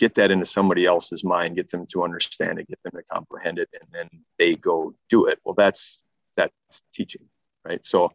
get 0.00 0.14
that 0.14 0.30
into 0.30 0.46
somebody 0.46 0.86
else's 0.86 1.22
mind, 1.22 1.56
get 1.56 1.70
them 1.70 1.86
to 1.86 2.02
understand 2.02 2.58
it, 2.58 2.66
get 2.66 2.82
them 2.82 2.92
to 2.92 3.02
comprehend 3.12 3.58
it, 3.58 3.68
and 3.78 3.88
then 3.92 4.08
they 4.38 4.54
go 4.54 4.94
do 5.10 5.26
it. 5.26 5.38
Well, 5.44 5.54
that's 5.54 6.02
that's 6.36 6.54
teaching, 6.94 7.26
right? 7.66 7.84
So 7.84 8.10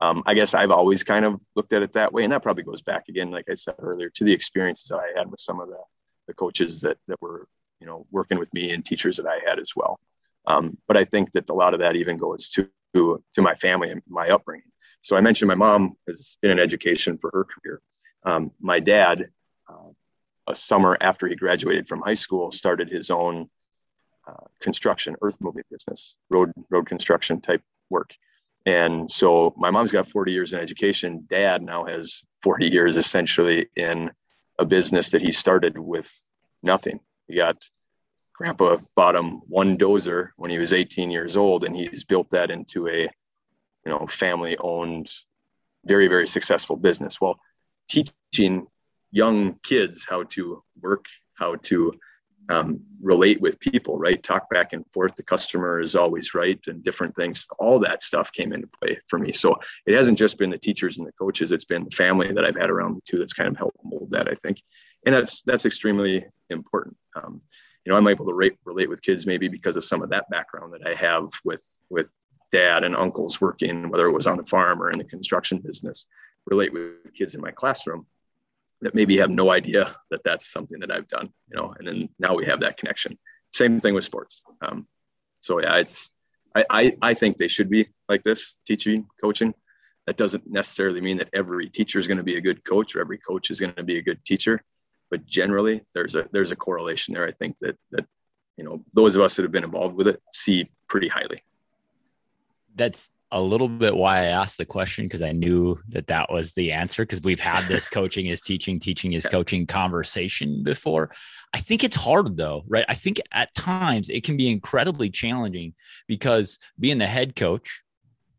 um, 0.00 0.24
I 0.26 0.34
guess 0.34 0.52
I've 0.52 0.72
always 0.72 1.04
kind 1.04 1.24
of 1.24 1.40
looked 1.54 1.72
at 1.72 1.82
it 1.82 1.92
that 1.92 2.12
way. 2.12 2.24
And 2.24 2.32
that 2.32 2.42
probably 2.42 2.64
goes 2.64 2.82
back 2.82 3.04
again, 3.08 3.30
like 3.30 3.48
I 3.48 3.54
said 3.54 3.76
earlier, 3.78 4.10
to 4.10 4.24
the 4.24 4.32
experiences 4.32 4.88
that 4.88 4.98
I 4.98 5.16
had 5.16 5.30
with 5.30 5.40
some 5.40 5.60
of 5.60 5.68
the, 5.68 5.78
the 6.26 6.34
coaches 6.34 6.80
that, 6.80 6.98
that 7.06 7.20
were, 7.22 7.46
you 7.80 7.86
know, 7.86 8.06
working 8.10 8.38
with 8.38 8.52
me 8.52 8.72
and 8.72 8.84
teachers 8.84 9.16
that 9.16 9.26
I 9.26 9.38
had 9.48 9.58
as 9.58 9.72
well. 9.76 9.98
Um, 10.46 10.78
but 10.88 10.96
I 10.96 11.04
think 11.04 11.32
that 11.32 11.48
a 11.50 11.54
lot 11.54 11.74
of 11.74 11.80
that 11.80 11.96
even 11.96 12.16
goes 12.16 12.48
to, 12.50 12.68
to, 12.94 13.22
my 13.38 13.54
family 13.54 13.90
and 13.90 14.02
my 14.08 14.28
upbringing. 14.30 14.70
So 15.00 15.16
I 15.16 15.20
mentioned 15.20 15.48
my 15.48 15.54
mom 15.54 15.94
has 16.08 16.36
been 16.42 16.50
in 16.50 16.58
education 16.58 17.18
for 17.18 17.30
her 17.32 17.44
career. 17.44 17.80
Um, 18.24 18.50
my 18.60 18.80
dad, 18.80 19.30
a 20.48 20.54
summer 20.54 20.96
after 21.00 21.28
he 21.28 21.36
graduated 21.36 21.86
from 21.86 22.00
high 22.00 22.14
school, 22.14 22.50
started 22.50 22.88
his 22.88 23.10
own 23.10 23.48
uh, 24.26 24.46
construction, 24.60 25.14
earth 25.22 25.36
moving 25.40 25.64
business, 25.70 26.16
road 26.30 26.50
road 26.70 26.86
construction 26.86 27.40
type 27.40 27.62
work 27.90 28.10
And 28.66 29.10
so 29.10 29.54
my 29.56 29.70
mom's 29.70 29.92
got 29.92 30.06
40 30.06 30.32
years 30.32 30.52
in 30.52 30.58
education. 30.58 31.26
Dad 31.30 31.62
now 31.62 31.84
has 31.84 32.22
40 32.42 32.66
years 32.66 32.96
essentially 32.96 33.68
in 33.76 34.10
a 34.58 34.64
business 34.64 35.10
that 35.10 35.22
he 35.22 35.32
started 35.32 35.78
with 35.78 36.10
nothing. 36.62 37.00
He 37.26 37.36
got 37.36 37.56
grandpa 38.34 38.78
bought 38.94 39.16
him 39.16 39.40
one 39.48 39.76
dozer 39.76 40.28
when 40.36 40.50
he 40.50 40.58
was 40.58 40.72
18 40.72 41.10
years 41.10 41.36
old 41.36 41.64
and 41.64 41.74
he's 41.76 42.04
built 42.04 42.30
that 42.30 42.50
into 42.50 42.86
a 42.86 43.02
you 43.02 43.10
know 43.86 44.06
family 44.06 44.56
owned 44.58 45.10
very 45.84 46.06
very 46.06 46.26
successful 46.26 46.76
business 46.76 47.20
well 47.20 47.36
teaching 47.88 48.66
young 49.10 49.54
kids 49.62 50.06
how 50.08 50.22
to 50.24 50.62
work 50.80 51.04
how 51.34 51.54
to 51.56 51.92
um, 52.50 52.80
relate 53.02 53.40
with 53.40 53.60
people 53.60 53.98
right? 53.98 54.22
Talk 54.22 54.48
back 54.48 54.72
and 54.72 54.84
forth. 54.90 55.14
The 55.14 55.22
customer 55.22 55.80
is 55.80 55.94
always 55.94 56.34
right 56.34 56.58
and 56.66 56.82
different 56.82 57.14
things. 57.14 57.46
All 57.58 57.78
that 57.80 58.02
stuff 58.02 58.32
came 58.32 58.52
into 58.52 58.68
play 58.80 58.98
for 59.06 59.18
me. 59.18 59.32
So 59.32 59.56
it 59.86 59.94
hasn't 59.94 60.18
just 60.18 60.38
been 60.38 60.48
the 60.48 60.56
teachers 60.58 60.96
and 60.96 61.06
the 61.06 61.12
coaches. 61.12 61.52
It's 61.52 61.66
been 61.66 61.84
the 61.84 61.90
family 61.90 62.32
that 62.32 62.44
i've 62.44 62.56
had 62.56 62.70
around 62.70 62.94
me 62.94 63.00
too 63.04 63.18
that's 63.18 63.34
kind 63.34 63.48
of 63.48 63.56
helped 63.56 63.78
mold 63.84 64.10
that 64.10 64.28
i 64.28 64.34
think. 64.34 64.62
And 65.06 65.14
that's 65.14 65.42
that's 65.42 65.66
extremely 65.66 66.26
important. 66.50 66.96
Um, 67.16 67.40
you 67.84 67.92
know, 67.92 67.98
I'm 67.98 68.08
able 68.08 68.26
to 68.26 68.34
rate, 68.34 68.58
relate 68.64 68.88
with 68.88 69.00
kids 69.00 69.26
maybe 69.26 69.48
because 69.48 69.76
of 69.76 69.84
some 69.84 70.02
of 70.02 70.10
that 70.10 70.28
background 70.30 70.74
that 70.74 70.86
I 70.86 70.94
have 70.94 71.28
with 71.44 71.64
with 71.88 72.10
dad 72.50 72.84
and 72.84 72.96
uncles 72.96 73.40
working, 73.40 73.88
whether 73.90 74.06
it 74.06 74.12
was 74.12 74.26
on 74.26 74.36
the 74.36 74.44
farm 74.44 74.82
or 74.82 74.90
in 74.90 74.98
the 74.98 75.04
construction 75.04 75.58
business, 75.58 76.06
relate 76.46 76.72
with 76.72 77.14
kids 77.14 77.34
in 77.34 77.40
my 77.40 77.50
classroom 77.50 78.06
that 78.80 78.94
maybe 78.94 79.18
have 79.18 79.30
no 79.30 79.50
idea 79.50 79.94
that 80.10 80.22
that's 80.24 80.50
something 80.50 80.80
that 80.80 80.90
I've 80.90 81.08
done, 81.08 81.30
you 81.48 81.56
know, 81.56 81.74
and 81.78 81.86
then 81.86 82.08
now 82.18 82.34
we 82.34 82.46
have 82.46 82.60
that 82.60 82.76
connection. 82.76 83.18
Same 83.52 83.80
thing 83.80 83.94
with 83.94 84.04
sports. 84.04 84.42
Um, 84.62 84.86
so 85.40 85.60
yeah, 85.60 85.76
it's, 85.76 86.10
I, 86.54 86.64
I, 86.70 86.96
I 87.02 87.14
think 87.14 87.36
they 87.36 87.48
should 87.48 87.70
be 87.70 87.88
like 88.08 88.22
this 88.22 88.54
teaching, 88.66 89.06
coaching. 89.20 89.54
That 90.06 90.16
doesn't 90.16 90.50
necessarily 90.50 91.00
mean 91.00 91.18
that 91.18 91.28
every 91.34 91.68
teacher 91.68 91.98
is 91.98 92.06
going 92.06 92.18
to 92.18 92.24
be 92.24 92.36
a 92.36 92.40
good 92.40 92.64
coach 92.64 92.94
or 92.96 93.00
every 93.00 93.18
coach 93.18 93.50
is 93.50 93.60
going 93.60 93.74
to 93.74 93.82
be 93.82 93.98
a 93.98 94.02
good 94.02 94.24
teacher 94.24 94.62
but 95.10 95.26
generally 95.26 95.82
there's 95.94 96.14
a 96.14 96.28
there's 96.32 96.50
a 96.50 96.56
correlation 96.56 97.14
there 97.14 97.26
i 97.26 97.30
think 97.30 97.56
that 97.60 97.76
that 97.90 98.04
you 98.56 98.64
know 98.64 98.82
those 98.94 99.16
of 99.16 99.22
us 99.22 99.36
that 99.36 99.42
have 99.42 99.52
been 99.52 99.64
involved 99.64 99.96
with 99.96 100.08
it 100.08 100.20
see 100.32 100.68
pretty 100.88 101.08
highly 101.08 101.42
that's 102.74 103.10
a 103.30 103.40
little 103.40 103.68
bit 103.68 103.94
why 103.94 104.22
i 104.22 104.26
asked 104.26 104.56
the 104.58 104.64
question 104.64 105.04
because 105.04 105.22
i 105.22 105.32
knew 105.32 105.78
that 105.88 106.06
that 106.06 106.30
was 106.30 106.52
the 106.52 106.72
answer 106.72 107.04
because 107.04 107.22
we've 107.22 107.40
had 107.40 107.66
this 107.68 107.88
coaching 107.98 108.26
is 108.26 108.40
teaching 108.40 108.80
teaching 108.80 109.12
is 109.12 109.26
coaching 109.26 109.66
conversation 109.66 110.62
before. 110.62 111.10
I 111.54 111.60
think 111.60 111.84
it's 111.84 111.96
hard 111.96 112.36
though 112.36 112.64
right? 112.68 112.84
I 112.88 112.94
think 112.94 113.20
at 113.32 113.54
times 113.54 114.08
it 114.08 114.24
can 114.24 114.36
be 114.36 114.50
incredibly 114.50 115.10
challenging 115.10 115.74
because 116.06 116.58
being 116.78 116.98
the 116.98 117.06
head 117.06 117.36
coach 117.36 117.82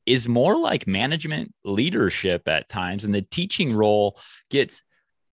is 0.06 0.28
more 0.28 0.58
like 0.58 0.88
management 0.88 1.54
leadership 1.64 2.48
at 2.48 2.70
times 2.70 3.04
and 3.04 3.14
the 3.14 3.22
teaching 3.22 3.76
role 3.76 4.20
gets 4.50 4.82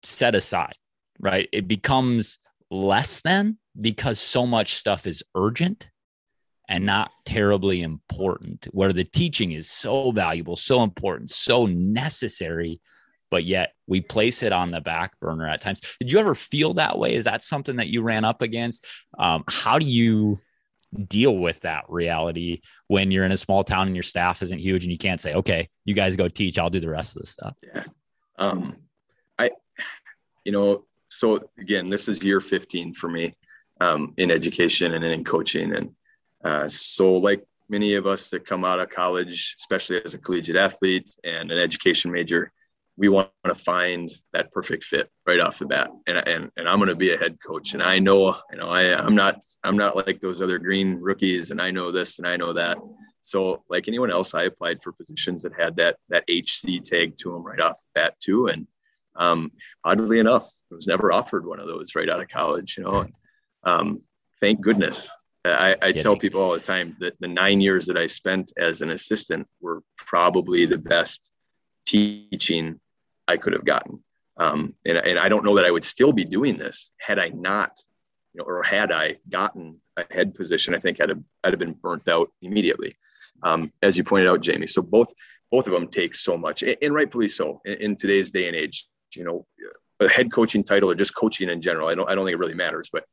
set 0.03 0.35
aside 0.35 0.75
right? 1.21 1.49
It 1.53 1.69
becomes 1.69 2.39
less 2.71 3.21
than 3.21 3.59
because 3.79 4.19
so 4.19 4.47
much 4.47 4.75
stuff 4.77 5.07
is 5.07 5.23
urgent 5.35 5.89
and 6.71 6.87
not 6.87 7.11
terribly 7.25 7.83
important, 7.83 8.69
where 8.71 8.93
the 8.93 9.05
teaching 9.05 9.51
is 9.51 9.69
so 9.69 10.13
valuable, 10.13 10.57
so 10.57 10.85
important, 10.85 11.29
so 11.31 11.67
necessary, 11.67 12.81
but 13.29 13.45
yet 13.45 13.73
we 13.89 14.01
place 14.01 14.45
it 14.45 14.53
on 14.53 14.71
the 14.71 14.81
back 14.81 15.19
burner 15.19 15.49
at 15.49 15.61
times. 15.61 15.81
Did 15.99 16.13
you 16.13 16.21
ever 16.21 16.37
feel 16.37 16.75
that 16.75 16.97
way? 16.97 17.15
Is 17.17 17.25
that 17.25 17.43
something 17.43 17.77
that 17.77 17.89
you 17.89 18.03
ran 18.03 18.25
up 18.25 18.41
against? 18.41 18.87
Um, 19.19 19.43
how 19.49 19.81
do 19.81 19.85
you 19.85 20.39
deal 21.09 21.37
with 21.37 21.61
that 21.61 21.85
reality 21.89 22.61
when 22.87 23.11
you're 23.11 23.25
in 23.25 23.33
a 23.33 23.37
small 23.37 23.65
town 23.65 23.89
and 23.89 23.97
your 23.97 24.05
staff 24.05 24.41
isn't 24.41 24.61
huge 24.61 24.85
and 24.85 24.93
you 24.93 24.99
can't 24.99 25.21
say, 25.21 25.35
okay, 25.35 25.69
you 25.85 25.95
guys 25.95 26.15
go 26.15 26.29
teach, 26.29 26.57
I'll 26.57 26.71
do 26.71 26.81
the 26.81 26.89
rest 26.89 27.17
of 27.17 27.23
the 27.23 27.29
stuff? 27.29 27.57
Yeah. 27.63 27.85
Um, 28.39 28.77
I, 29.41 29.51
you 30.45 30.53
know, 30.53 30.85
so 31.09 31.41
again, 31.59 31.91
this 31.91 32.09
is 32.09 32.23
year 32.23 32.41
15 32.41 32.95
for 32.95 33.11
me 33.11 33.35
um, 33.81 34.15
in 34.19 34.31
education 34.31 34.95
and 34.95 35.05
in 35.05 35.25
coaching. 35.25 35.75
And 35.75 35.97
uh, 36.45 36.69
so, 36.69 37.17
like 37.17 37.45
many 37.69 37.95
of 37.95 38.07
us 38.07 38.29
that 38.31 38.47
come 38.47 38.65
out 38.65 38.81
of 38.81 38.91
college, 38.91 39.55
especially 39.59 40.03
as 40.05 40.15
a 40.15 40.19
collegiate 40.19 40.57
athlete 40.57 41.11
and 41.25 41.51
an 41.51 41.59
education 41.59 42.11
major, 42.11 42.53
we 42.97 43.09
want 43.09 43.31
to 43.47 43.55
find 43.55 44.11
that 44.33 44.51
perfect 44.53 44.85
fit 44.85 45.11
right 45.27 45.41
off 45.41 45.59
the 45.59 45.67
bat. 45.67 45.91
And 46.07 46.29
and, 46.29 46.51
and 46.57 46.69
I'm 46.69 46.79
going 46.79 46.89
to 46.89 46.97
be 46.97 47.13
a 47.13 47.19
head 47.19 47.39
coach, 47.45 47.75
and 47.75 47.83
I 47.83 47.99
know 47.99 48.37
you 48.51 48.59
know 48.59 48.69
I 48.69 48.99
I'm 48.99 49.15
not 49.15 49.43
I'm 49.65 49.77
not 49.77 49.97
like 49.97 50.21
those 50.21 50.43
other 50.43 50.59
green 50.59 50.97
rookies, 50.97 51.51
and 51.51 51.61
I 51.61 51.71
know 51.71 51.91
this 51.91 52.19
and 52.19 52.27
I 52.27 52.37
know 52.37 52.53
that. 52.53 52.79
So, 53.23 53.63
like 53.69 53.87
anyone 53.87 54.11
else, 54.11 54.35
I 54.35 54.45
applied 54.45 54.83
for 54.83 54.93
positions 54.93 55.43
that 55.43 55.53
had 55.59 55.77
that 55.77 55.97
that 56.09 56.25
HC 56.29 56.83
tag 56.83 57.17
to 57.19 57.33
them 57.33 57.43
right 57.45 57.61
off 57.61 57.81
the 57.81 58.01
bat 58.01 58.15
too, 58.21 58.49
and 58.49 58.67
um, 59.17 59.53
oddly 59.85 60.19
enough, 60.19 60.51
I 60.73 60.75
was 60.75 60.87
never 60.87 61.13
offered 61.13 61.47
one 61.47 61.61
of 61.61 61.67
those 61.67 61.95
right 61.95 62.09
out 62.09 62.21
of 62.21 62.29
college. 62.29 62.77
You 62.77 62.85
know, 62.85 63.07
um, 63.65 64.03
thank 64.41 64.61
goodness. 64.61 65.09
I, 65.45 65.77
I 65.81 65.93
tell 65.93 66.17
people 66.17 66.41
all 66.41 66.53
the 66.53 66.61
time 66.61 66.97
that 67.01 67.19
the 67.21 67.29
nine 67.29 67.61
years 67.61 67.87
that 67.87 67.97
I 67.97 68.07
spent 68.07 68.53
as 68.59 68.83
an 68.83 68.91
assistant 68.91 69.47
were 69.61 69.83
probably 69.97 70.67
the 70.67 70.79
best 70.79 71.31
teaching 71.87 72.79
I 73.27 73.37
could 73.37 73.55
have 73.55 73.65
gotten. 73.65 74.05
Um, 74.37 74.75
and, 74.85 74.99
and 74.99 75.19
I 75.19 75.29
don't 75.29 75.45
know 75.45 75.57
that 75.57 75.65
I 75.65 75.71
would 75.71 75.85
still 75.85 76.13
be 76.13 76.25
doing 76.25 76.59
this 76.59 76.91
had 76.99 77.19
I 77.19 77.29
not, 77.29 77.73
you 78.35 78.39
know, 78.39 78.45
or 78.45 78.63
had 78.63 78.93
I 78.93 79.17
gotten 79.29 79.81
a 79.97 80.05
head 80.11 80.35
position. 80.35 80.75
I 80.75 80.79
think 80.79 81.01
I'd 81.01 81.09
have, 81.09 81.23
I'd 81.43 81.53
have 81.53 81.59
been 81.59 81.73
burnt 81.73 82.09
out 82.09 82.31
immediately, 82.43 82.97
um, 83.43 83.73
as 83.83 83.97
you 83.97 84.05
pointed 84.05 84.29
out, 84.29 84.41
Jamie. 84.41 84.67
So 84.67 84.83
both 84.83 85.13
both 85.51 85.67
of 85.67 85.73
them 85.73 85.89
take 85.89 86.15
so 86.15 86.39
much, 86.39 86.63
and 86.63 86.95
rightfully 86.95 87.27
so, 87.27 87.61
in, 87.65 87.75
in 87.75 87.97
today's 87.97 88.31
day 88.31 88.47
and 88.47 88.55
age 88.55 88.87
you 89.17 89.25
know, 89.25 89.47
a 90.01 90.09
head 90.09 90.33
coaching 90.33 90.65
title 90.65 90.91
or 90.91 90.95
just 90.95 91.15
coaching 91.15 91.51
in 91.51 91.61
general. 91.61 91.89
I 91.89 91.95
don't, 91.95 92.09
I 92.11 92.15
don't 92.15 92.25
think 92.25 92.35
it 92.35 92.39
really 92.39 92.55
matters, 92.55 92.91
but 92.93 93.05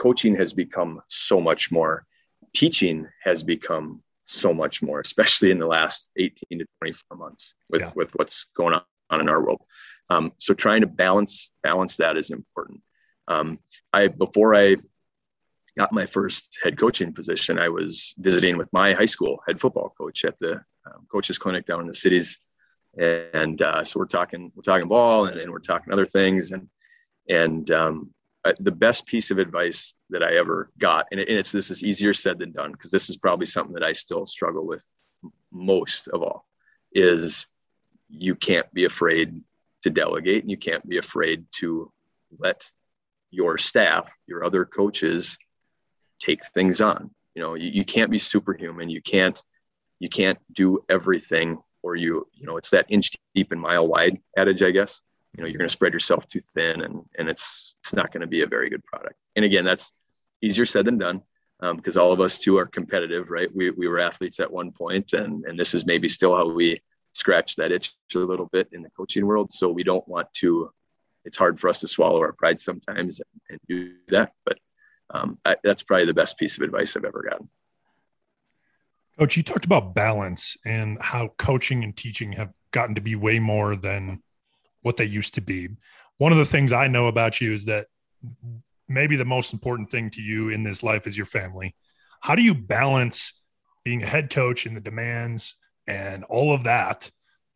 coaching 0.00 0.34
has 0.34 0.54
become 0.54 1.02
so 1.08 1.40
much 1.40 1.70
more. 1.70 2.06
Teaching 2.54 3.06
has 3.22 3.42
become 3.42 4.02
so 4.24 4.54
much 4.54 4.82
more, 4.82 5.00
especially 5.00 5.50
in 5.50 5.58
the 5.58 5.66
last 5.66 6.10
18 6.16 6.60
to 6.60 6.66
24 6.80 7.18
months 7.18 7.54
with, 7.68 7.82
yeah. 7.82 7.92
with 7.94 8.10
what's 8.14 8.46
going 8.56 8.80
on 9.10 9.20
in 9.20 9.28
our 9.28 9.42
world. 9.42 9.60
Um, 10.08 10.32
so 10.38 10.54
trying 10.54 10.80
to 10.80 10.86
balance, 10.86 11.52
balance 11.62 11.96
that 11.98 12.16
is 12.16 12.30
important. 12.30 12.80
Um, 13.28 13.58
I, 13.92 14.08
before 14.08 14.54
I 14.54 14.76
got 15.76 15.92
my 15.92 16.06
first 16.06 16.58
head 16.62 16.78
coaching 16.78 17.12
position, 17.12 17.58
I 17.58 17.68
was 17.68 18.14
visiting 18.18 18.56
with 18.56 18.72
my 18.72 18.94
high 18.94 19.06
school 19.14 19.42
head 19.46 19.60
football 19.60 19.94
coach 19.98 20.24
at 20.24 20.38
the 20.38 20.54
um, 20.86 21.06
coaches 21.12 21.36
clinic 21.36 21.66
down 21.66 21.80
in 21.82 21.86
the 21.86 21.94
cities 21.94 22.38
and 22.98 23.62
uh, 23.62 23.84
so 23.84 24.00
we're 24.00 24.06
talking 24.06 24.50
we're 24.54 24.62
talking 24.62 24.88
ball 24.88 25.26
and, 25.26 25.38
and, 25.38 25.52
we're 25.52 25.60
talking 25.60 25.92
other 25.92 26.06
things 26.06 26.50
and 26.50 26.68
and 27.28 27.70
um, 27.70 28.12
Uh, 28.44 28.52
the 28.60 28.72
best 28.72 29.04
piece 29.04 29.30
of 29.30 29.38
advice 29.38 29.94
that 30.08 30.22
I 30.22 30.36
ever 30.36 30.70
got 30.78 31.06
and, 31.10 31.20
it, 31.20 31.28
and 31.28 31.38
it's 31.38 31.52
this 31.52 31.70
is 31.70 31.84
easier 31.84 32.14
said 32.14 32.38
than 32.38 32.52
done 32.52 32.72
because 32.72 32.90
this 32.90 33.10
is 33.10 33.18
probably 33.18 33.44
something 33.44 33.74
that 33.74 33.82
I 33.82 33.92
still 33.92 34.24
struggle 34.24 34.66
with 34.66 34.82
most 35.52 36.08
of 36.08 36.22
all 36.22 36.46
is 36.94 37.46
you 38.08 38.34
can't 38.34 38.72
be 38.72 38.86
afraid 38.86 39.38
to 39.82 39.90
delegate 39.90 40.42
and 40.42 40.50
you 40.50 40.56
can't 40.56 40.88
be 40.88 40.96
afraid 40.96 41.44
to 41.56 41.92
let 42.38 42.64
your 43.30 43.58
staff 43.58 44.10
your 44.26 44.42
other 44.42 44.64
coaches 44.64 45.36
take 46.18 46.42
things 46.46 46.80
on. 46.80 47.10
You 47.34 47.42
know 47.42 47.54
you, 47.54 47.68
you 47.68 47.84
can't 47.84 48.10
be 48.10 48.18
superhuman. 48.18 48.88
You 48.88 49.02
can't 49.02 49.40
you 49.98 50.08
can't 50.08 50.38
do 50.52 50.82
everything 50.88 51.58
or 51.82 51.94
you 51.94 52.26
you 52.32 52.46
know 52.46 52.56
it's 52.56 52.70
that 52.70 52.86
inch 52.88 53.10
deep 53.34 53.52
and 53.52 53.60
mile 53.60 53.86
wide 53.86 54.18
adage 54.36 54.62
i 54.62 54.70
guess 54.70 55.00
you 55.36 55.42
know 55.42 55.48
you're 55.48 55.58
going 55.58 55.68
to 55.68 55.72
spread 55.72 55.92
yourself 55.92 56.26
too 56.26 56.40
thin 56.40 56.82
and 56.82 57.02
and 57.18 57.28
it's 57.28 57.74
it's 57.80 57.94
not 57.94 58.12
going 58.12 58.20
to 58.20 58.26
be 58.26 58.42
a 58.42 58.46
very 58.46 58.70
good 58.70 58.84
product. 58.84 59.16
And 59.36 59.44
again 59.44 59.64
that's 59.64 59.92
easier 60.42 60.64
said 60.64 60.86
than 60.86 60.98
done 60.98 61.22
because 61.76 61.96
um, 61.96 62.02
all 62.02 62.12
of 62.12 62.20
us 62.20 62.38
too 62.38 62.56
are 62.58 62.66
competitive 62.66 63.30
right? 63.30 63.48
We, 63.54 63.70
we 63.70 63.88
were 63.88 63.98
athletes 63.98 64.40
at 64.40 64.50
one 64.50 64.72
point 64.72 65.12
and 65.12 65.44
and 65.44 65.58
this 65.58 65.74
is 65.74 65.86
maybe 65.86 66.08
still 66.08 66.36
how 66.36 66.48
we 66.48 66.80
scratch 67.12 67.56
that 67.56 67.72
itch 67.72 67.92
a 68.14 68.18
little 68.18 68.46
bit 68.46 68.68
in 68.72 68.82
the 68.82 68.90
coaching 68.90 69.26
world. 69.26 69.50
So 69.52 69.68
we 69.68 69.82
don't 69.82 70.06
want 70.08 70.32
to 70.34 70.70
it's 71.24 71.36
hard 71.36 71.60
for 71.60 71.68
us 71.68 71.80
to 71.80 71.88
swallow 71.88 72.20
our 72.20 72.32
pride 72.32 72.58
sometimes 72.58 73.20
and, 73.20 73.40
and 73.50 73.60
do 73.68 73.94
that 74.08 74.32
but 74.44 74.58
um, 75.12 75.38
I, 75.44 75.56
that's 75.64 75.82
probably 75.82 76.06
the 76.06 76.14
best 76.14 76.38
piece 76.38 76.56
of 76.56 76.62
advice 76.62 76.96
i've 76.96 77.04
ever 77.04 77.22
gotten. 77.28 77.48
Coach, 79.18 79.36
you 79.36 79.42
talked 79.42 79.66
about 79.66 79.94
balance 79.94 80.56
and 80.64 80.96
how 80.98 81.34
coaching 81.36 81.84
and 81.84 81.94
teaching 81.94 82.32
have 82.32 82.54
gotten 82.70 82.94
to 82.94 83.02
be 83.02 83.16
way 83.16 83.38
more 83.38 83.76
than 83.76 84.22
what 84.82 84.96
they 84.96 85.04
used 85.04 85.34
to 85.34 85.40
be. 85.40 85.68
One 86.18 86.32
of 86.32 86.38
the 86.38 86.46
things 86.46 86.72
I 86.72 86.88
know 86.88 87.06
about 87.06 87.40
you 87.40 87.52
is 87.52 87.64
that 87.66 87.86
maybe 88.88 89.16
the 89.16 89.24
most 89.24 89.52
important 89.52 89.90
thing 89.90 90.10
to 90.10 90.20
you 90.20 90.50
in 90.50 90.62
this 90.62 90.82
life 90.82 91.06
is 91.06 91.16
your 91.16 91.26
family. 91.26 91.74
How 92.20 92.34
do 92.34 92.42
you 92.42 92.54
balance 92.54 93.32
being 93.84 94.02
a 94.02 94.06
head 94.06 94.30
coach 94.30 94.66
and 94.66 94.76
the 94.76 94.80
demands 94.80 95.54
and 95.86 96.24
all 96.24 96.52
of 96.52 96.64
that 96.64 97.10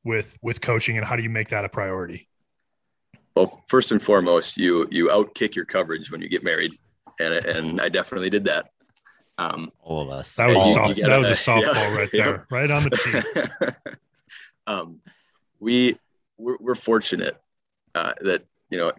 with 0.05 0.37
with 0.43 0.61
coaching 0.61 0.97
and 0.97 1.07
how 1.07 1.17
do 1.17 1.23
you 1.23 1.31
make 1.31 1.49
that 1.51 1.65
a 1.65 1.69
priority? 1.69 2.29
Well, 3.35 3.63
first 3.69 3.91
and 3.93 4.01
foremost, 4.01 4.57
you 4.57 4.87
you 4.91 5.09
outkick 5.09 5.55
your 5.55 5.65
coverage 5.65 6.11
when 6.11 6.23
you 6.23 6.29
get 6.29 6.45
married, 6.45 6.79
and 7.19 7.35
and 7.35 7.81
I 7.81 7.89
definitely 7.89 8.31
did 8.31 8.45
that. 8.45 8.71
Um, 9.37 9.73
All 9.81 10.01
of 10.01 10.11
us. 10.11 10.37
That 10.37 10.49
was 10.49 10.57
a 10.69 10.73
soft, 10.73 10.97
gotta- 10.97 11.11
that 11.11 11.19
was 11.19 11.31
a 11.31 11.33
softball 11.51 11.75
yeah, 11.75 11.97
right 11.97 12.11
yeah. 12.13 12.25
there, 12.25 12.47
right 12.51 12.71
on 12.71 12.85
the 12.85 12.91
tee. 12.91 13.73
um, 14.67 15.01
we 15.59 15.99
we're, 16.39 16.57
we're 16.61 16.75
fortunate 16.75 17.41
uh, 17.95 18.13
that 18.23 18.45
you 18.71 18.79
know 18.79 18.93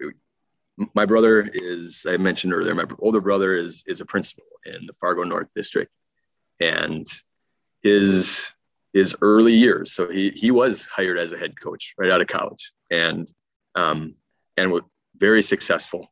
my 0.93 1.05
brother 1.05 1.49
is 1.53 2.05
I 2.07 2.17
mentioned 2.17 2.53
earlier 2.53 2.75
my 2.75 2.85
older 2.99 3.21
brother 3.21 3.55
is 3.55 3.83
is 3.87 4.01
a 4.01 4.05
principal 4.05 4.45
in 4.65 4.85
the 4.85 4.93
Fargo 4.99 5.23
North 5.23 5.47
District, 5.55 5.91
and 6.59 7.07
his 7.81 8.53
his 8.93 9.15
early 9.21 9.53
years. 9.53 9.93
So 9.93 10.09
he 10.09 10.31
he 10.31 10.51
was 10.51 10.87
hired 10.87 11.17
as 11.17 11.33
a 11.33 11.37
head 11.37 11.59
coach 11.59 11.93
right 11.97 12.11
out 12.11 12.21
of 12.21 12.27
college, 12.27 12.71
and 12.91 13.31
um, 13.75 14.15
and 14.57 14.71
was 14.71 14.83
very 15.17 15.41
successful. 15.41 16.11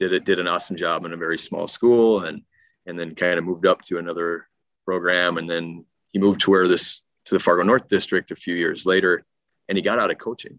Did 0.00 0.12
it 0.12 0.24
did 0.24 0.38
an 0.38 0.48
awesome 0.48 0.76
job 0.76 1.04
in 1.04 1.12
a 1.12 1.16
very 1.16 1.38
small 1.38 1.68
school, 1.68 2.24
and 2.24 2.42
and 2.86 2.98
then 2.98 3.14
kind 3.14 3.38
of 3.38 3.44
moved 3.44 3.66
up 3.66 3.82
to 3.82 3.98
another 3.98 4.48
program, 4.84 5.38
and 5.38 5.48
then 5.48 5.84
he 6.12 6.18
moved 6.18 6.40
to 6.42 6.50
where 6.50 6.68
this 6.68 7.02
to 7.24 7.34
the 7.34 7.40
Fargo 7.40 7.62
North 7.62 7.88
District 7.88 8.30
a 8.30 8.36
few 8.36 8.54
years 8.54 8.86
later, 8.86 9.24
and 9.68 9.76
he 9.76 9.82
got 9.82 9.98
out 9.98 10.10
of 10.10 10.18
coaching. 10.18 10.58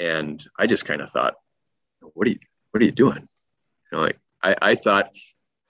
And 0.00 0.44
I 0.58 0.66
just 0.66 0.84
kind 0.84 1.00
of 1.00 1.10
thought, 1.10 1.34
what 2.00 2.26
are 2.26 2.30
you 2.30 2.38
what 2.70 2.82
are 2.82 2.86
you 2.86 2.92
doing? 2.92 3.28
You 3.90 3.98
know, 3.98 4.00
like 4.00 4.18
I, 4.42 4.54
I 4.60 4.74
thought 4.74 5.12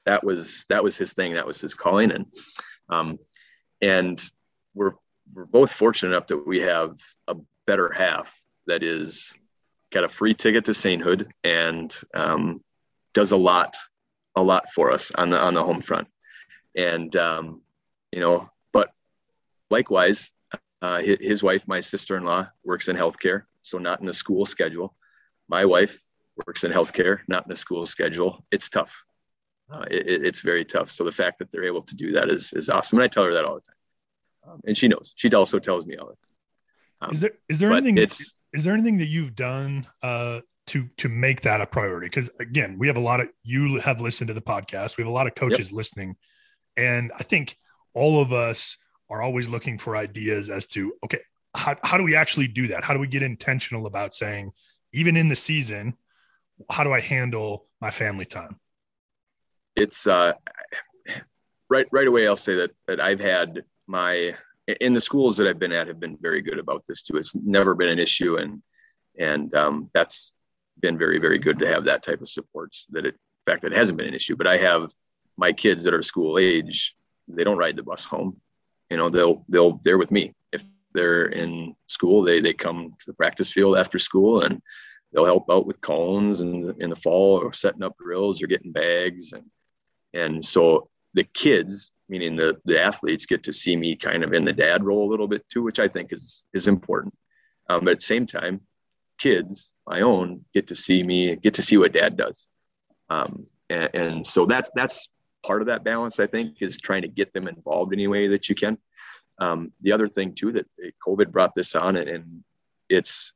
that 0.04 0.24
was 0.24 0.64
that 0.68 0.84
was 0.84 0.96
his 0.96 1.12
thing, 1.12 1.34
that 1.34 1.46
was 1.46 1.60
his 1.60 1.74
calling, 1.74 2.12
and 2.12 2.26
um, 2.88 3.18
and 3.80 4.22
we're 4.74 4.92
we're 5.32 5.46
both 5.46 5.72
fortunate 5.72 6.10
enough 6.10 6.26
that 6.28 6.46
we 6.46 6.60
have 6.60 6.98
a 7.26 7.36
better 7.66 7.90
half 7.92 8.34
that 8.66 8.82
is 8.82 9.34
got 9.90 10.04
a 10.04 10.08
free 10.08 10.34
ticket 10.34 10.64
to 10.66 10.74
sainthood 10.74 11.32
and 11.44 11.94
um, 12.14 12.62
does 13.14 13.32
a 13.32 13.36
lot 13.36 13.76
a 14.36 14.42
lot 14.42 14.68
for 14.70 14.92
us 14.92 15.10
on 15.12 15.30
the 15.30 15.38
on 15.38 15.54
the 15.54 15.62
home 15.62 15.80
front 15.80 16.08
and 16.76 17.16
um, 17.16 17.60
you 18.12 18.20
know 18.20 18.48
but 18.72 18.90
likewise 19.70 20.30
uh, 20.82 21.00
his, 21.00 21.18
his 21.20 21.42
wife 21.42 21.66
my 21.66 21.80
sister-in-law 21.80 22.48
works 22.64 22.88
in 22.88 22.96
healthcare 22.96 23.42
so 23.62 23.78
not 23.78 24.00
in 24.00 24.08
a 24.08 24.12
school 24.12 24.46
schedule. 24.46 24.94
My 25.48 25.64
wife 25.64 26.02
works 26.46 26.64
in 26.64 26.72
healthcare 26.72 27.20
not 27.28 27.46
in 27.46 27.52
a 27.52 27.56
school 27.56 27.84
schedule. 27.86 28.44
It's 28.50 28.68
tough. 28.68 28.94
Uh, 29.70 29.84
it, 29.90 30.24
it's 30.24 30.40
very 30.40 30.64
tough. 30.64 30.90
So 30.90 31.04
the 31.04 31.12
fact 31.12 31.38
that 31.38 31.52
they're 31.52 31.64
able 31.64 31.82
to 31.82 31.94
do 31.94 32.12
that 32.12 32.30
is 32.30 32.52
is 32.54 32.68
awesome 32.68 32.98
and 32.98 33.04
i 33.04 33.08
tell 33.08 33.24
her 33.24 33.34
that 33.34 33.44
all 33.44 33.56
the 33.56 33.60
time. 33.60 34.52
Um, 34.52 34.60
and 34.66 34.76
she 34.76 34.88
knows. 34.88 35.12
She 35.16 35.30
also 35.34 35.58
tells 35.58 35.86
me 35.86 35.96
all 35.96 36.06
the 36.06 36.14
time. 36.14 37.08
Um, 37.08 37.12
Is 37.12 37.20
there 37.20 37.32
is 37.48 37.58
there 37.58 37.72
anything 37.72 37.98
it's 37.98 38.34
is 38.52 38.64
there 38.64 38.74
anything 38.74 38.98
that 38.98 39.06
you've 39.06 39.36
done 39.36 39.86
uh 40.02 40.40
to 40.68 40.88
to 40.98 41.08
make 41.08 41.42
that 41.42 41.60
a 41.60 41.66
priority? 41.66 42.06
Because 42.06 42.30
again 42.40 42.76
we 42.78 42.86
have 42.86 42.96
a 42.96 43.00
lot 43.00 43.20
of 43.20 43.28
you 43.42 43.78
have 43.80 44.00
listened 44.00 44.28
to 44.28 44.34
the 44.34 44.40
podcast. 44.40 44.96
We 44.96 45.02
have 45.02 45.10
a 45.10 45.14
lot 45.14 45.26
of 45.26 45.34
coaches 45.34 45.72
listening. 45.72 46.16
And 46.76 47.10
i 47.18 47.22
think 47.24 47.56
all 47.94 48.22
of 48.22 48.32
us 48.32 48.76
are 49.10 49.22
always 49.22 49.48
looking 49.48 49.78
for 49.78 49.96
ideas 49.96 50.50
as 50.50 50.66
to 50.66 50.92
okay 51.04 51.20
how, 51.54 51.76
how 51.82 51.96
do 51.96 52.04
we 52.04 52.14
actually 52.14 52.46
do 52.46 52.68
that? 52.68 52.84
How 52.84 52.94
do 52.94 53.00
we 53.00 53.06
get 53.06 53.22
intentional 53.22 53.86
about 53.86 54.14
saying 54.14 54.52
even 54.92 55.16
in 55.16 55.28
the 55.28 55.36
season 55.36 55.94
how 56.70 56.82
do 56.82 56.92
i 56.92 57.00
handle 57.00 57.66
my 57.80 57.90
family 57.90 58.24
time? 58.24 58.58
It's 59.76 60.06
uh, 60.06 60.32
right 61.70 61.86
right 61.92 62.06
away 62.06 62.26
i'll 62.26 62.36
say 62.36 62.54
that 62.54 62.70
that 62.86 63.00
i've 63.00 63.20
had 63.20 63.62
my 63.86 64.34
in 64.80 64.92
the 64.92 65.00
schools 65.00 65.36
that 65.36 65.46
i've 65.46 65.58
been 65.58 65.72
at 65.72 65.86
have 65.86 66.00
been 66.00 66.16
very 66.20 66.40
good 66.40 66.58
about 66.58 66.84
this 66.88 67.02
too. 67.02 67.16
It's 67.16 67.34
never 67.34 67.74
been 67.74 67.90
an 67.90 67.98
issue 67.98 68.36
and 68.36 68.62
and 69.18 69.54
um, 69.54 69.90
that's 69.94 70.32
been 70.80 70.98
very 70.98 71.18
very 71.18 71.38
good 71.38 71.58
to 71.58 71.66
have 71.66 71.84
that 71.84 72.02
type 72.02 72.20
of 72.20 72.28
support 72.28 72.74
that 72.90 73.04
it 73.04 73.14
in 73.14 73.52
fact 73.52 73.62
that 73.62 73.72
it 73.72 73.76
hasn't 73.76 73.98
been 73.98 74.08
an 74.08 74.14
issue 74.14 74.36
but 74.36 74.46
i 74.46 74.56
have 74.56 74.90
my 75.36 75.52
kids 75.52 75.82
that 75.84 75.94
are 75.94 76.02
school 76.02 76.38
age 76.38 76.94
they 77.26 77.44
don't 77.44 77.58
ride 77.58 77.76
the 77.76 77.82
bus 77.82 78.04
home 78.04 78.40
you 78.90 78.96
know 78.96 79.08
they'll 79.08 79.44
they'll 79.48 79.80
they're 79.84 79.98
with 79.98 80.10
me. 80.10 80.34
If 80.52 80.64
they're 80.94 81.26
in 81.26 81.74
school 81.86 82.22
they 82.22 82.40
they 82.40 82.52
come 82.52 82.94
to 82.98 83.06
the 83.06 83.14
practice 83.14 83.52
field 83.52 83.76
after 83.76 83.98
school 83.98 84.42
and 84.42 84.60
they'll 85.12 85.24
help 85.24 85.50
out 85.50 85.66
with 85.66 85.80
cones 85.80 86.40
and 86.40 86.80
in 86.80 86.90
the 86.90 86.96
fall 86.96 87.38
or 87.38 87.52
setting 87.52 87.82
up 87.82 87.96
drills 87.98 88.42
or 88.42 88.46
getting 88.46 88.72
bags. 88.72 89.32
And 89.32 89.44
and 90.14 90.44
so 90.44 90.88
the 91.14 91.24
kids 91.24 91.90
meaning 92.08 92.36
the 92.36 92.56
the 92.64 92.80
athletes 92.80 93.26
get 93.26 93.42
to 93.44 93.52
see 93.52 93.76
me 93.76 93.96
kind 93.96 94.24
of 94.24 94.32
in 94.32 94.44
the 94.44 94.52
dad 94.52 94.82
role 94.84 95.08
a 95.08 95.10
little 95.10 95.28
bit 95.28 95.44
too 95.50 95.62
which 95.62 95.78
i 95.78 95.88
think 95.88 96.12
is 96.12 96.46
is 96.52 96.66
important. 96.66 97.14
Um, 97.70 97.84
but 97.84 97.92
at 97.92 98.00
the 98.00 98.06
same 98.06 98.26
time 98.26 98.62
kids 99.18 99.74
my 99.86 100.00
own 100.00 100.44
get 100.54 100.68
to 100.68 100.74
see 100.74 101.02
me 101.02 101.36
get 101.36 101.54
to 101.54 101.62
see 101.62 101.76
what 101.76 101.92
dad 101.92 102.16
does. 102.16 102.48
Um, 103.10 103.46
and, 103.70 103.90
and 103.94 104.26
so 104.26 104.46
that's 104.46 104.70
that's 104.74 105.08
part 105.44 105.62
of 105.62 105.66
that 105.66 105.84
balance 105.84 106.20
i 106.20 106.26
think 106.26 106.60
is 106.60 106.76
trying 106.76 107.02
to 107.02 107.08
get 107.08 107.32
them 107.32 107.48
involved 107.48 107.92
any 107.92 108.06
way 108.06 108.28
that 108.28 108.48
you 108.48 108.54
can. 108.54 108.78
Um, 109.40 109.72
the 109.82 109.92
other 109.92 110.08
thing 110.08 110.34
too 110.34 110.52
that 110.52 110.66
covid 111.06 111.30
brought 111.30 111.54
this 111.54 111.76
on 111.76 111.96
and, 111.96 112.08
and 112.08 112.44
it's 112.88 113.32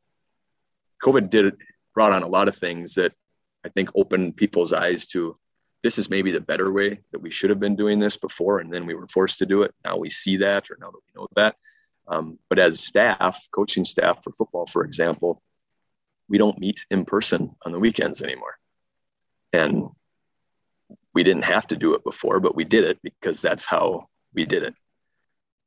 covid 1.03 1.31
did 1.31 1.55
brought 1.95 2.13
on 2.13 2.23
a 2.23 2.29
lot 2.29 2.49
of 2.49 2.57
things 2.57 2.95
that 2.95 3.13
i 3.65 3.69
think 3.69 3.91
opened 3.95 4.37
people's 4.37 4.73
eyes 4.73 5.07
to 5.07 5.37
this 5.83 5.99
is 5.99 6.09
maybe 6.09 6.31
the 6.31 6.41
better 6.41 6.71
way 6.73 7.01
that 7.11 7.21
we 7.21 7.31
should 7.31 7.51
have 7.51 7.61
been 7.61 7.77
doing 7.77 7.99
this 7.99 8.17
before 8.17 8.61
and 8.61 8.73
then 8.73 8.87
we 8.87 8.95
were 8.95 9.09
forced 9.09 9.39
to 9.41 9.47
do 9.47 9.63
it. 9.63 9.75
Now 9.85 9.97
we 9.97 10.11
see 10.11 10.37
that 10.39 10.71
or 10.71 10.79
now 10.81 10.91
that 10.91 10.99
we 10.99 11.21
know 11.21 11.27
that. 11.35 11.57
Um, 12.09 12.39
but 12.49 12.59
as 12.59 12.81
staff 12.81 13.47
coaching 13.55 13.85
staff 13.85 14.23
for 14.23 14.33
football 14.33 14.67
for 14.67 14.85
example 14.85 15.43
we 16.29 16.39
don't 16.39 16.59
meet 16.59 16.85
in 16.91 17.05
person 17.05 17.55
on 17.65 17.73
the 17.73 17.79
weekends 17.79 18.23
anymore. 18.23 18.57
And 19.53 19.89
we 21.15 21.23
didn't 21.23 21.45
have 21.45 21.67
to 21.67 21.77
do 21.77 21.95
it 21.95 22.05
before 22.05 22.41
but 22.41 22.55
we 22.55 22.65
did 22.65 22.85
it 22.85 22.99
because 23.03 23.41
that's 23.41 23.67
how 23.67 24.09
we 24.35 24.45
did 24.45 24.63
it. 24.63 24.75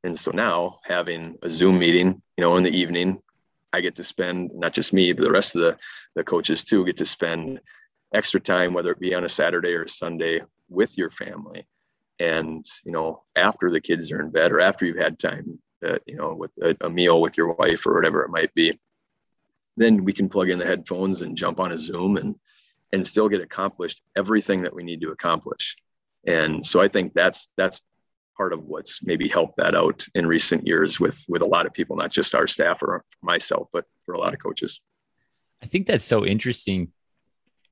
And 0.04 0.18
so 0.18 0.30
now 0.32 0.78
having 0.84 1.36
a 1.42 1.50
zoom 1.50 1.78
meeting 1.78 2.22
you 2.36 2.42
know 2.42 2.56
in 2.56 2.62
the 2.62 2.76
evening 2.76 3.20
i 3.72 3.80
get 3.80 3.96
to 3.96 4.04
spend 4.04 4.50
not 4.54 4.72
just 4.72 4.92
me 4.92 5.12
but 5.12 5.22
the 5.22 5.30
rest 5.30 5.56
of 5.56 5.62
the 5.62 5.76
the 6.14 6.24
coaches 6.24 6.62
too 6.62 6.84
get 6.84 6.96
to 6.98 7.06
spend 7.06 7.60
extra 8.14 8.40
time 8.40 8.72
whether 8.72 8.92
it 8.92 9.00
be 9.00 9.14
on 9.14 9.24
a 9.24 9.28
saturday 9.28 9.72
or 9.72 9.82
a 9.82 9.88
sunday 9.88 10.40
with 10.68 10.96
your 10.98 11.10
family. 11.10 11.66
And 12.18 12.64
you 12.84 12.92
know 12.92 13.24
after 13.36 13.70
the 13.70 13.80
kids 13.80 14.10
are 14.12 14.20
in 14.20 14.30
bed 14.30 14.52
or 14.52 14.60
after 14.60 14.86
you've 14.86 14.96
had 14.96 15.18
time 15.18 15.58
uh, 15.86 15.98
you 16.06 16.16
know 16.16 16.34
with 16.34 16.52
a, 16.62 16.76
a 16.80 16.88
meal 16.88 17.20
with 17.20 17.36
your 17.36 17.52
wife 17.54 17.86
or 17.86 17.94
whatever 17.94 18.22
it 18.22 18.30
might 18.30 18.54
be 18.54 18.78
then 19.76 20.04
we 20.04 20.14
can 20.14 20.28
plug 20.28 20.48
in 20.48 20.58
the 20.58 20.64
headphones 20.64 21.20
and 21.20 21.36
jump 21.36 21.60
on 21.60 21.72
a 21.72 21.78
zoom 21.78 22.16
and 22.16 22.36
and 22.92 23.06
still 23.06 23.28
get 23.28 23.40
accomplished 23.40 24.02
everything 24.16 24.62
that 24.62 24.74
we 24.74 24.82
need 24.82 25.00
to 25.00 25.10
accomplish 25.10 25.76
and 26.26 26.64
so 26.64 26.80
i 26.80 26.88
think 26.88 27.12
that's 27.14 27.48
that's 27.56 27.80
part 28.36 28.52
of 28.52 28.64
what's 28.64 29.02
maybe 29.02 29.28
helped 29.28 29.56
that 29.56 29.74
out 29.74 30.04
in 30.14 30.26
recent 30.26 30.66
years 30.66 31.00
with 31.00 31.24
with 31.28 31.42
a 31.42 31.46
lot 31.46 31.66
of 31.66 31.72
people 31.72 31.96
not 31.96 32.12
just 32.12 32.34
our 32.34 32.46
staff 32.46 32.82
or 32.82 33.02
myself 33.22 33.68
but 33.72 33.84
for 34.04 34.14
a 34.14 34.18
lot 34.18 34.34
of 34.34 34.40
coaches 34.40 34.80
I 35.62 35.66
think 35.66 35.86
that's 35.86 36.04
so 36.04 36.24
interesting. 36.24 36.92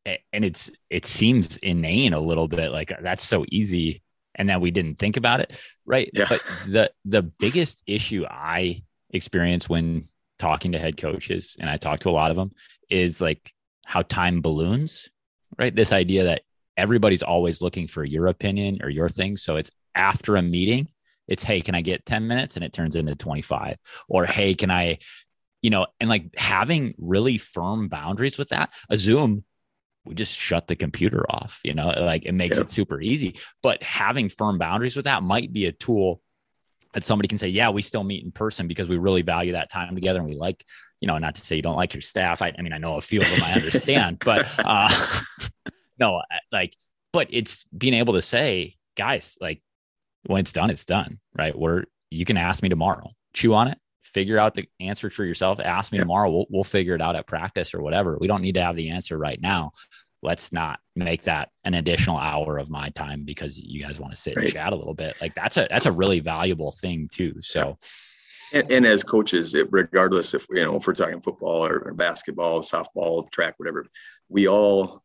And 0.04 0.44
it's 0.44 0.70
it 0.90 1.06
seems 1.06 1.56
inane 1.58 2.12
a 2.12 2.20
little 2.20 2.48
bit. 2.48 2.70
Like 2.70 2.92
that's 3.00 3.24
so 3.24 3.44
easy 3.50 4.02
and 4.34 4.48
that 4.48 4.60
we 4.60 4.70
didn't 4.70 4.98
think 4.98 5.16
about 5.16 5.40
it. 5.40 5.58
Right. 5.86 6.10
Yeah. 6.12 6.26
But 6.28 6.42
the 6.66 6.90
the 7.04 7.22
biggest 7.22 7.82
issue 7.86 8.26
I 8.28 8.82
experience 9.10 9.68
when 9.68 10.08
talking 10.38 10.72
to 10.72 10.78
head 10.78 10.96
coaches, 10.96 11.56
and 11.58 11.70
I 11.70 11.78
talk 11.78 12.00
to 12.00 12.10
a 12.10 12.12
lot 12.12 12.30
of 12.30 12.36
them, 12.36 12.52
is 12.90 13.20
like 13.20 13.52
how 13.84 14.02
time 14.02 14.40
balloons. 14.40 15.08
Right. 15.58 15.74
This 15.74 15.92
idea 15.92 16.24
that 16.24 16.42
everybody's 16.76 17.22
always 17.22 17.62
looking 17.62 17.86
for 17.86 18.04
your 18.04 18.26
opinion 18.26 18.80
or 18.82 18.90
your 18.90 19.08
thing. 19.08 19.36
So 19.36 19.56
it's 19.56 19.70
after 19.94 20.36
a 20.36 20.42
meeting, 20.42 20.88
it's 21.28 21.42
hey, 21.44 21.60
can 21.60 21.74
I 21.74 21.80
get 21.80 22.04
10 22.04 22.26
minutes? 22.26 22.56
And 22.56 22.64
it 22.64 22.72
turns 22.72 22.96
into 22.96 23.14
25. 23.14 23.76
Or 24.08 24.26
hey, 24.26 24.54
can 24.54 24.70
I 24.70 24.98
you 25.62 25.70
know, 25.70 25.86
and 25.98 26.10
like 26.10 26.26
having 26.36 26.92
really 26.98 27.38
firm 27.38 27.88
boundaries 27.88 28.36
with 28.36 28.50
that, 28.50 28.70
a 28.90 28.98
Zoom, 28.98 29.44
we 30.04 30.14
just 30.14 30.34
shut 30.34 30.66
the 30.66 30.76
computer 30.76 31.24
off, 31.30 31.60
you 31.64 31.72
know, 31.72 31.86
like 31.86 32.26
it 32.26 32.32
makes 32.32 32.58
Yeah. 32.58 32.64
it 32.64 32.70
super 32.70 33.00
easy. 33.00 33.36
But 33.62 33.82
having 33.82 34.28
firm 34.28 34.58
boundaries 34.58 34.94
with 34.94 35.06
that 35.06 35.22
might 35.22 35.54
be 35.54 35.64
a 35.64 35.72
tool 35.72 36.20
that 36.92 37.02
somebody 37.02 37.28
can 37.28 37.38
say, 37.38 37.48
yeah, 37.48 37.70
we 37.70 37.80
still 37.80 38.04
meet 38.04 38.22
in 38.24 38.30
person 38.30 38.68
because 38.68 38.90
we 38.90 38.98
really 38.98 39.22
value 39.22 39.52
that 39.52 39.70
time 39.70 39.94
together. 39.94 40.18
And 40.18 40.28
we 40.28 40.34
like, 40.34 40.62
you 41.04 41.06
know, 41.06 41.18
not 41.18 41.34
to 41.34 41.44
say 41.44 41.54
you 41.54 41.60
don't 41.60 41.76
like 41.76 41.92
your 41.92 42.00
staff. 42.00 42.40
I, 42.40 42.54
I 42.58 42.62
mean, 42.62 42.72
I 42.72 42.78
know 42.78 42.94
a 42.94 43.00
few 43.02 43.20
of 43.20 43.28
them 43.28 43.42
I 43.42 43.52
understand, 43.52 44.20
but 44.24 44.48
uh, 44.64 44.88
no, 45.98 46.22
like, 46.50 46.74
but 47.12 47.26
it's 47.28 47.66
being 47.76 47.92
able 47.92 48.14
to 48.14 48.22
say, 48.22 48.76
guys, 48.96 49.36
like 49.38 49.60
when 50.26 50.40
it's 50.40 50.52
done, 50.54 50.70
it's 50.70 50.86
done, 50.86 51.18
right? 51.36 51.54
We're, 51.56 51.84
you 52.10 52.24
can 52.24 52.38
ask 52.38 52.62
me 52.62 52.70
tomorrow, 52.70 53.10
chew 53.34 53.52
on 53.52 53.68
it, 53.68 53.76
figure 54.02 54.38
out 54.38 54.54
the 54.54 54.66
answer 54.80 55.10
for 55.10 55.26
yourself. 55.26 55.60
Ask 55.60 55.92
me 55.92 55.98
Yeah. 55.98 56.04
tomorrow. 56.04 56.30
We'll, 56.30 56.46
we'll 56.48 56.64
figure 56.64 56.94
it 56.94 57.02
out 57.02 57.16
at 57.16 57.26
practice 57.26 57.74
or 57.74 57.82
whatever. 57.82 58.16
We 58.18 58.26
don't 58.26 58.40
need 58.40 58.54
to 58.54 58.62
have 58.62 58.74
the 58.76 58.88
answer 58.88 59.18
right 59.18 59.38
now. 59.38 59.72
Let's 60.22 60.52
not 60.52 60.80
make 60.96 61.24
that 61.24 61.50
an 61.64 61.74
additional 61.74 62.16
hour 62.16 62.56
of 62.56 62.70
my 62.70 62.88
time 62.88 63.24
because 63.26 63.62
you 63.62 63.82
guys 63.82 64.00
want 64.00 64.14
to 64.14 64.18
sit 64.18 64.38
and 64.38 64.48
chat 64.50 64.72
a 64.72 64.76
little 64.76 64.94
bit. 64.94 65.14
Like 65.20 65.34
that's 65.34 65.58
a, 65.58 65.66
that's 65.68 65.84
a 65.84 65.92
really 65.92 66.20
valuable 66.20 66.72
thing 66.72 67.10
too. 67.12 67.34
So 67.42 67.76
and, 68.52 68.70
and 68.70 68.86
as 68.86 69.02
coaches 69.02 69.54
it, 69.54 69.68
regardless 69.70 70.34
if 70.34 70.46
you 70.50 70.64
know 70.64 70.76
if 70.76 70.86
we're 70.86 70.94
talking 70.94 71.20
football 71.20 71.64
or, 71.64 71.78
or 71.78 71.94
basketball 71.94 72.60
softball 72.60 73.30
track 73.30 73.54
whatever 73.58 73.86
we 74.28 74.48
all 74.48 75.02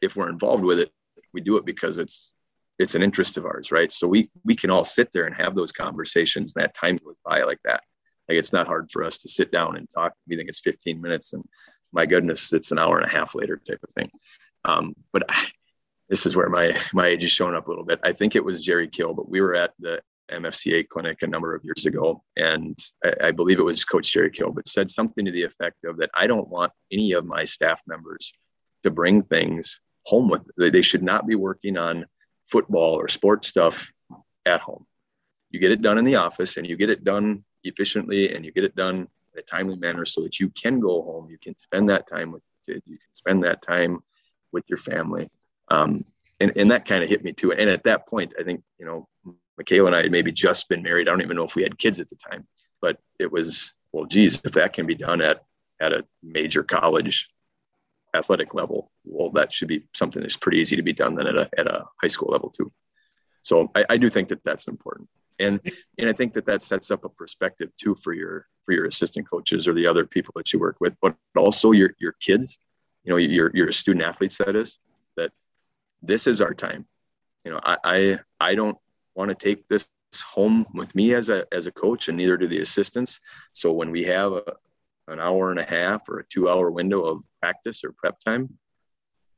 if 0.00 0.16
we're 0.16 0.28
involved 0.28 0.64
with 0.64 0.78
it 0.78 0.90
we 1.32 1.40
do 1.40 1.56
it 1.56 1.64
because 1.64 1.98
it's 1.98 2.34
it's 2.80 2.94
an 2.94 3.02
interest 3.02 3.36
of 3.36 3.44
ours, 3.44 3.70
right? 3.70 3.92
So 3.92 4.08
we 4.08 4.30
we 4.42 4.56
can 4.56 4.70
all 4.70 4.84
sit 4.84 5.12
there 5.12 5.26
and 5.26 5.36
have 5.36 5.54
those 5.54 5.70
conversations. 5.70 6.54
And 6.54 6.64
that 6.64 6.74
time 6.74 6.96
goes 6.96 7.16
by 7.24 7.42
like 7.42 7.60
that. 7.64 7.82
Like 8.26 8.38
it's 8.38 8.54
not 8.54 8.66
hard 8.66 8.90
for 8.90 9.04
us 9.04 9.18
to 9.18 9.28
sit 9.28 9.52
down 9.52 9.76
and 9.76 9.88
talk. 9.90 10.14
We 10.26 10.36
think 10.36 10.48
it's 10.48 10.60
15 10.60 11.00
minutes, 11.00 11.34
and 11.34 11.44
my 11.92 12.06
goodness, 12.06 12.52
it's 12.54 12.70
an 12.70 12.78
hour 12.78 12.96
and 12.98 13.06
a 13.06 13.14
half 13.14 13.34
later 13.34 13.58
type 13.58 13.80
of 13.82 13.90
thing. 13.90 14.10
Um, 14.64 14.94
but 15.12 15.24
I, 15.28 15.46
this 16.08 16.24
is 16.24 16.34
where 16.34 16.48
my 16.48 16.74
my 16.94 17.08
age 17.08 17.22
is 17.22 17.30
showing 17.30 17.54
up 17.54 17.66
a 17.66 17.70
little 17.70 17.84
bit. 17.84 18.00
I 18.02 18.12
think 18.12 18.34
it 18.34 18.44
was 18.44 18.64
Jerry 18.64 18.88
Kill, 18.88 19.12
but 19.12 19.28
we 19.28 19.42
were 19.42 19.54
at 19.54 19.72
the 19.78 20.00
MFCA 20.30 20.88
clinic 20.88 21.22
a 21.22 21.26
number 21.26 21.54
of 21.54 21.64
years 21.64 21.86
ago, 21.86 22.22
and 22.36 22.78
I, 23.04 23.28
I 23.28 23.30
believe 23.30 23.58
it 23.58 23.64
was 23.64 23.84
Coach 23.84 24.12
Jerry 24.12 24.30
Kill, 24.30 24.52
but 24.52 24.68
said 24.68 24.90
something 24.90 25.24
to 25.24 25.32
the 25.32 25.42
effect 25.42 25.84
of 25.84 25.96
that 25.98 26.10
I 26.14 26.26
don't 26.26 26.48
want 26.48 26.72
any 26.92 27.12
of 27.12 27.24
my 27.24 27.44
staff 27.44 27.80
members 27.86 28.32
to 28.82 28.90
bring 28.90 29.22
things 29.22 29.80
home 30.04 30.28
with. 30.28 30.42
They 30.56 30.82
should 30.82 31.02
not 31.02 31.26
be 31.26 31.34
working 31.34 31.76
on 31.76 32.06
football 32.46 32.94
or 32.94 33.08
sports 33.08 33.48
stuff 33.48 33.92
at 34.46 34.60
home. 34.60 34.86
You 35.50 35.60
get 35.60 35.72
it 35.72 35.82
done 35.82 35.98
in 35.98 36.04
the 36.04 36.16
office, 36.16 36.56
and 36.56 36.66
you 36.66 36.76
get 36.76 36.90
it 36.90 37.04
done 37.04 37.44
efficiently, 37.64 38.34
and 38.34 38.44
you 38.44 38.52
get 38.52 38.64
it 38.64 38.76
done 38.76 39.08
in 39.32 39.38
a 39.38 39.42
timely 39.42 39.76
manner, 39.76 40.04
so 40.04 40.22
that 40.22 40.40
you 40.40 40.50
can 40.50 40.80
go 40.80 41.02
home. 41.02 41.28
You 41.28 41.38
can 41.38 41.58
spend 41.58 41.90
that 41.90 42.08
time 42.08 42.32
with 42.32 42.42
your 42.66 42.76
kids. 42.76 42.86
You 42.86 42.98
can 42.98 43.14
spend 43.14 43.44
that 43.44 43.62
time 43.62 44.00
with 44.52 44.64
your 44.68 44.78
family. 44.78 45.30
Um, 45.70 46.04
and, 46.40 46.52
and 46.56 46.70
that 46.70 46.86
kind 46.86 47.04
of 47.04 47.10
hit 47.10 47.22
me 47.22 47.32
too. 47.32 47.52
And 47.52 47.68
at 47.68 47.84
that 47.84 48.08
point, 48.08 48.32
I 48.38 48.42
think, 48.42 48.62
you 48.78 48.86
know, 48.86 49.08
Michaela 49.58 49.86
and 49.88 49.96
I 49.96 50.02
had 50.02 50.12
maybe 50.12 50.32
just 50.32 50.68
been 50.68 50.82
married. 50.82 51.08
I 51.08 51.10
don't 51.10 51.22
even 51.22 51.36
know 51.36 51.44
if 51.44 51.56
we 51.56 51.62
had 51.62 51.78
kids 51.78 52.00
at 52.00 52.08
the 52.08 52.16
time, 52.16 52.46
but 52.80 52.98
it 53.18 53.30
was, 53.30 53.72
well, 53.92 54.06
geez, 54.06 54.40
if 54.44 54.52
that 54.52 54.72
can 54.72 54.86
be 54.86 54.94
done 54.94 55.20
at, 55.20 55.42
at 55.80 55.92
a 55.92 56.04
major 56.22 56.62
college 56.62 57.28
athletic 58.14 58.54
level, 58.54 58.90
well, 59.04 59.30
that 59.30 59.52
should 59.52 59.68
be 59.68 59.86
something 59.94 60.22
that's 60.22 60.36
pretty 60.36 60.58
easy 60.58 60.76
to 60.76 60.82
be 60.82 60.92
done 60.92 61.14
then 61.14 61.26
at 61.26 61.36
a, 61.36 61.48
at 61.58 61.66
a 61.66 61.84
high 62.00 62.08
school 62.08 62.30
level 62.30 62.50
too. 62.50 62.72
So 63.42 63.70
I, 63.74 63.84
I 63.90 63.96
do 63.96 64.10
think 64.10 64.28
that 64.28 64.44
that's 64.44 64.68
important. 64.68 65.08
And, 65.38 65.60
and 65.98 66.08
I 66.08 66.12
think 66.12 66.34
that 66.34 66.44
that 66.46 66.62
sets 66.62 66.90
up 66.90 67.04
a 67.04 67.08
perspective 67.08 67.70
too 67.78 67.94
for 67.94 68.12
your, 68.12 68.46
for 68.64 68.72
your 68.72 68.86
assistant 68.86 69.28
coaches 69.28 69.66
or 69.66 69.74
the 69.74 69.86
other 69.86 70.04
people 70.04 70.32
that 70.36 70.52
you 70.52 70.58
work 70.58 70.76
with, 70.80 70.94
but 71.00 71.16
also 71.36 71.72
your, 71.72 71.94
your 71.98 72.12
kids, 72.20 72.58
you 73.04 73.10
know, 73.10 73.16
your, 73.16 73.50
your 73.54 73.72
student 73.72 74.04
athletes, 74.04 74.36
that 74.38 74.54
is, 74.54 74.78
that 75.16 75.30
this 76.02 76.26
is 76.26 76.42
our 76.42 76.52
time. 76.52 76.86
You 77.44 77.52
know, 77.52 77.60
I, 77.62 77.76
I, 77.84 78.18
I 78.38 78.54
don't 78.54 78.76
want 79.20 79.38
to 79.38 79.46
take 79.48 79.68
this 79.68 79.88
home 80.34 80.66
with 80.74 80.94
me 80.94 81.14
as 81.14 81.28
a 81.28 81.46
as 81.52 81.66
a 81.66 81.72
coach, 81.72 82.08
and 82.08 82.16
neither 82.18 82.36
do 82.36 82.48
the 82.48 82.60
assistants. 82.60 83.20
So 83.52 83.72
when 83.72 83.90
we 83.90 84.04
have 84.04 84.32
a, 84.32 84.42
an 85.08 85.20
hour 85.20 85.50
and 85.50 85.60
a 85.60 85.64
half 85.64 86.08
or 86.08 86.18
a 86.18 86.24
two 86.24 86.48
hour 86.48 86.70
window 86.70 87.04
of 87.04 87.22
practice 87.40 87.84
or 87.84 87.92
prep 87.92 88.20
time, 88.20 88.58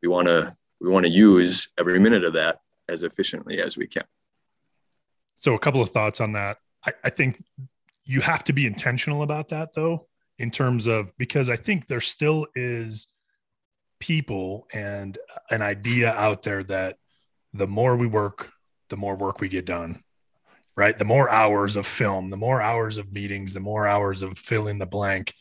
we 0.03 0.09
want 0.09 0.29
to 0.29 0.57
we 0.81 0.88
want 0.88 1.05
to 1.07 1.12
use 1.12 1.68
every 1.79 1.99
minute 1.99 2.25
of 2.25 2.35
that 2.35 2.59
as 2.88 3.03
efficiently 3.03 3.61
as 3.61 3.77
we 3.77 3.87
can. 3.87 4.05
So 5.40 5.55
a 5.55 5.59
couple 5.59 5.83
of 5.83 5.90
thoughts 5.90 6.21
on 6.21 6.33
that. 6.33 6.59
I, 6.87 6.92
I 7.05 7.11
think 7.11 7.42
you 8.05 8.21
have 8.21 8.45
to 8.45 8.53
be 8.53 8.66
intentional 8.66 9.23
about 9.23 9.49
that 9.49 9.75
though, 9.75 10.07
in 10.38 10.51
terms 10.51 10.87
of 10.87 11.16
because 11.18 11.51
I 11.51 11.57
think 11.57 11.87
there 11.87 12.01
still 12.01 12.47
is 12.55 13.09
people 13.99 14.66
and 14.73 15.18
an 15.51 15.62
idea 15.62 16.12
out 16.12 16.42
there 16.42 16.62
that 16.64 16.99
the 17.55 17.66
more 17.66 17.97
we 17.97 18.07
work, 18.07 18.52
the 18.92 18.96
more 18.98 19.16
work 19.16 19.40
we 19.40 19.48
get 19.48 19.64
done, 19.64 20.02
right? 20.76 20.98
The 20.98 21.07
more 21.07 21.31
hours 21.31 21.76
of 21.76 21.87
film, 21.87 22.28
the 22.28 22.37
more 22.37 22.61
hours 22.61 22.98
of 22.98 23.11
meetings, 23.11 23.55
the 23.55 23.61
more 23.61 23.87
hours 23.87 24.22
of 24.22 24.37
fill 24.37 24.68
in 24.68 24.78
the 24.78 24.85
blank, 24.85 25.33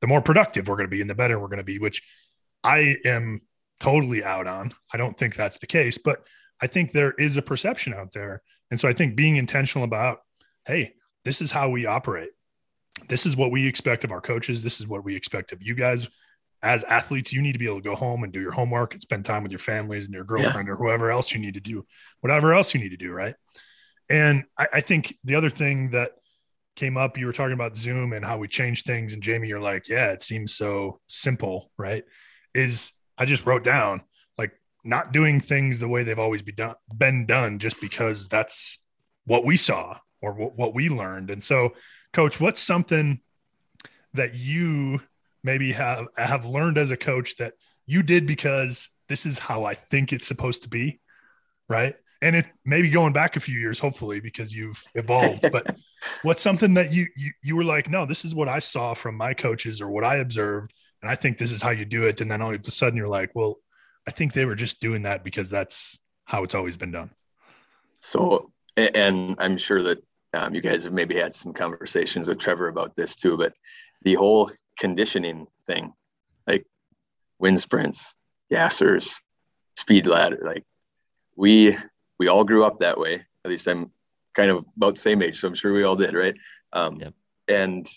the 0.00 0.06
more 0.06 0.22
productive 0.22 0.68
we're 0.68 0.76
going 0.76 0.88
to 0.88 0.96
be 0.96 1.02
and 1.02 1.10
the 1.10 1.14
better 1.14 1.38
we're 1.38 1.48
going 1.48 1.58
to 1.58 1.64
be, 1.64 1.78
which 1.78 2.02
I 2.64 2.96
am 3.04 3.42
totally 3.78 4.24
out 4.24 4.46
on. 4.46 4.72
I 4.90 4.96
don't 4.96 5.14
think 5.18 5.36
that's 5.36 5.58
the 5.58 5.66
case, 5.66 5.98
but 5.98 6.24
I 6.62 6.66
think 6.66 6.92
there 6.92 7.12
is 7.12 7.36
a 7.36 7.42
perception 7.42 7.92
out 7.92 8.14
there. 8.14 8.40
And 8.70 8.80
so 8.80 8.88
I 8.88 8.94
think 8.94 9.16
being 9.16 9.36
intentional 9.36 9.84
about, 9.84 10.20
hey, 10.64 10.94
this 11.26 11.42
is 11.42 11.50
how 11.50 11.68
we 11.68 11.84
operate. 11.84 12.30
This 13.06 13.26
is 13.26 13.36
what 13.36 13.50
we 13.50 13.66
expect 13.66 14.04
of 14.04 14.12
our 14.12 14.22
coaches. 14.22 14.62
This 14.62 14.80
is 14.80 14.88
what 14.88 15.04
we 15.04 15.14
expect 15.14 15.52
of 15.52 15.60
you 15.60 15.74
guys 15.74 16.08
as 16.64 16.82
athletes, 16.84 17.30
you 17.30 17.42
need 17.42 17.52
to 17.52 17.58
be 17.58 17.66
able 17.66 17.76
to 17.76 17.82
go 17.82 17.94
home 17.94 18.24
and 18.24 18.32
do 18.32 18.40
your 18.40 18.50
homework 18.50 18.94
and 18.94 19.02
spend 19.02 19.24
time 19.24 19.42
with 19.42 19.52
your 19.52 19.58
families 19.58 20.06
and 20.06 20.14
your 20.14 20.24
girlfriend 20.24 20.66
yeah. 20.66 20.72
or 20.72 20.76
whoever 20.76 21.10
else 21.10 21.32
you 21.32 21.38
need 21.38 21.54
to 21.54 21.60
do, 21.60 21.84
whatever 22.20 22.54
else 22.54 22.72
you 22.72 22.80
need 22.80 22.88
to 22.88 22.96
do. 22.96 23.12
Right. 23.12 23.34
And 24.08 24.44
I, 24.58 24.68
I, 24.72 24.80
think 24.80 25.14
the 25.24 25.34
other 25.34 25.50
thing 25.50 25.90
that 25.90 26.12
came 26.74 26.96
up, 26.96 27.18
you 27.18 27.26
were 27.26 27.32
talking 27.32 27.52
about 27.52 27.76
Zoom 27.76 28.14
and 28.14 28.24
how 28.24 28.38
we 28.38 28.48
change 28.48 28.82
things. 28.82 29.12
And 29.12 29.22
Jamie, 29.22 29.48
you're 29.48 29.60
like, 29.60 29.88
yeah, 29.88 30.12
it 30.12 30.22
seems 30.22 30.54
so 30.54 31.00
simple. 31.06 31.70
Right. 31.76 32.04
Is 32.54 32.92
I 33.18 33.26
just 33.26 33.44
wrote 33.44 33.62
down 33.62 34.00
like 34.38 34.52
not 34.84 35.12
doing 35.12 35.40
things 35.40 35.78
the 35.78 35.88
way 35.88 36.02
they've 36.02 36.18
always 36.18 36.42
be 36.42 36.52
done, 36.52 36.76
been 36.96 37.26
done 37.26 37.58
just 37.58 37.78
because 37.80 38.26
that's 38.28 38.78
what 39.26 39.44
we 39.44 39.58
saw 39.58 39.98
or 40.22 40.32
what, 40.32 40.56
what 40.56 40.74
we 40.74 40.88
learned. 40.88 41.28
And 41.28 41.44
so, 41.44 41.74
coach, 42.14 42.40
what's 42.40 42.62
something 42.62 43.20
that 44.14 44.34
you 44.34 45.00
maybe 45.44 45.70
have 45.72 46.08
have 46.16 46.44
learned 46.44 46.78
as 46.78 46.90
a 46.90 46.96
coach 46.96 47.36
that 47.36 47.54
you 47.86 48.02
did 48.02 48.26
because 48.26 48.88
this 49.08 49.26
is 49.26 49.38
how 49.38 49.64
I 49.64 49.74
think 49.74 50.12
it's 50.12 50.26
supposed 50.26 50.62
to 50.62 50.68
be, 50.68 51.00
right? 51.68 51.94
And 52.22 52.34
it 52.34 52.46
maybe 52.64 52.88
going 52.88 53.12
back 53.12 53.36
a 53.36 53.40
few 53.40 53.58
years, 53.58 53.78
hopefully, 53.78 54.18
because 54.18 54.52
you've 54.52 54.82
evolved. 54.94 55.42
but 55.52 55.76
what's 56.22 56.42
something 56.42 56.74
that 56.74 56.92
you, 56.92 57.06
you 57.16 57.30
you 57.42 57.56
were 57.56 57.64
like, 57.64 57.88
no, 57.90 58.06
this 58.06 58.24
is 58.24 58.34
what 58.34 58.48
I 58.48 58.58
saw 58.58 58.94
from 58.94 59.14
my 59.14 59.34
coaches 59.34 59.80
or 59.80 59.88
what 59.88 60.04
I 60.04 60.16
observed, 60.16 60.72
and 61.02 61.10
I 61.10 61.14
think 61.14 61.36
this 61.36 61.52
is 61.52 61.60
how 61.60 61.70
you 61.70 61.84
do 61.84 62.04
it. 62.04 62.20
And 62.22 62.30
then 62.30 62.40
all 62.40 62.54
of 62.54 62.66
a 62.66 62.70
sudden, 62.70 62.96
you're 62.96 63.08
like, 63.08 63.30
well, 63.34 63.58
I 64.08 64.10
think 64.10 64.32
they 64.32 64.46
were 64.46 64.54
just 64.54 64.80
doing 64.80 65.02
that 65.02 65.22
because 65.22 65.50
that's 65.50 65.98
how 66.24 66.44
it's 66.44 66.54
always 66.54 66.76
been 66.76 66.92
done. 66.92 67.10
So, 68.00 68.50
and 68.76 69.36
I'm 69.38 69.56
sure 69.58 69.82
that 69.82 70.02
um, 70.32 70.54
you 70.54 70.60
guys 70.60 70.82
have 70.84 70.92
maybe 70.92 71.14
had 71.16 71.34
some 71.34 71.52
conversations 71.52 72.28
with 72.28 72.38
Trevor 72.38 72.68
about 72.68 72.94
this 72.96 73.16
too, 73.16 73.36
but 73.36 73.52
the 74.02 74.14
whole 74.14 74.50
conditioning 74.78 75.46
thing, 75.66 75.92
like 76.46 76.66
wind 77.38 77.60
sprints, 77.60 78.14
gassers, 78.52 79.20
speed 79.76 80.06
ladder. 80.06 80.40
Like 80.44 80.64
we 81.36 81.76
we 82.18 82.28
all 82.28 82.44
grew 82.44 82.64
up 82.64 82.78
that 82.78 82.98
way. 82.98 83.24
At 83.44 83.50
least 83.50 83.66
I'm 83.66 83.90
kind 84.34 84.50
of 84.50 84.64
about 84.76 84.94
the 84.94 85.00
same 85.00 85.22
age, 85.22 85.40
so 85.40 85.48
I'm 85.48 85.54
sure 85.54 85.72
we 85.72 85.84
all 85.84 85.96
did, 85.96 86.14
right? 86.14 86.34
Um, 86.72 86.96
yep. 87.00 87.14
And 87.48 87.88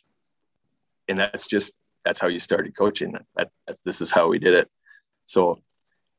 and 1.08 1.20
that's 1.20 1.48
just 1.48 1.74
that's 2.04 2.20
how 2.20 2.28
you 2.28 2.40
started 2.40 2.76
coaching. 2.78 3.18
That 3.36 3.50
this 3.86 4.02
is 4.02 4.12
how 4.12 4.28
we 4.28 4.40
did 4.40 4.54
it. 4.54 4.70
So 5.26 5.62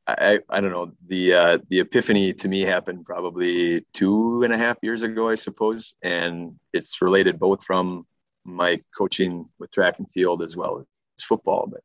I, 0.07 0.39
I 0.49 0.59
don't 0.59 0.71
know 0.71 0.91
the 1.07 1.33
uh, 1.33 1.57
the 1.69 1.81
epiphany 1.81 2.33
to 2.33 2.47
me 2.47 2.61
happened 2.61 3.05
probably 3.05 3.85
two 3.93 4.43
and 4.43 4.53
a 4.53 4.57
half 4.57 4.77
years 4.81 5.03
ago, 5.03 5.29
I 5.29 5.35
suppose, 5.35 5.93
and 6.01 6.55
it's 6.73 7.01
related 7.01 7.39
both 7.39 7.63
from 7.63 8.05
my 8.43 8.81
coaching 8.97 9.49
with 9.59 9.71
track 9.71 9.99
and 9.99 10.11
field 10.11 10.41
as 10.41 10.55
well 10.55 10.79
as 10.79 11.23
football. 11.23 11.67
But 11.67 11.81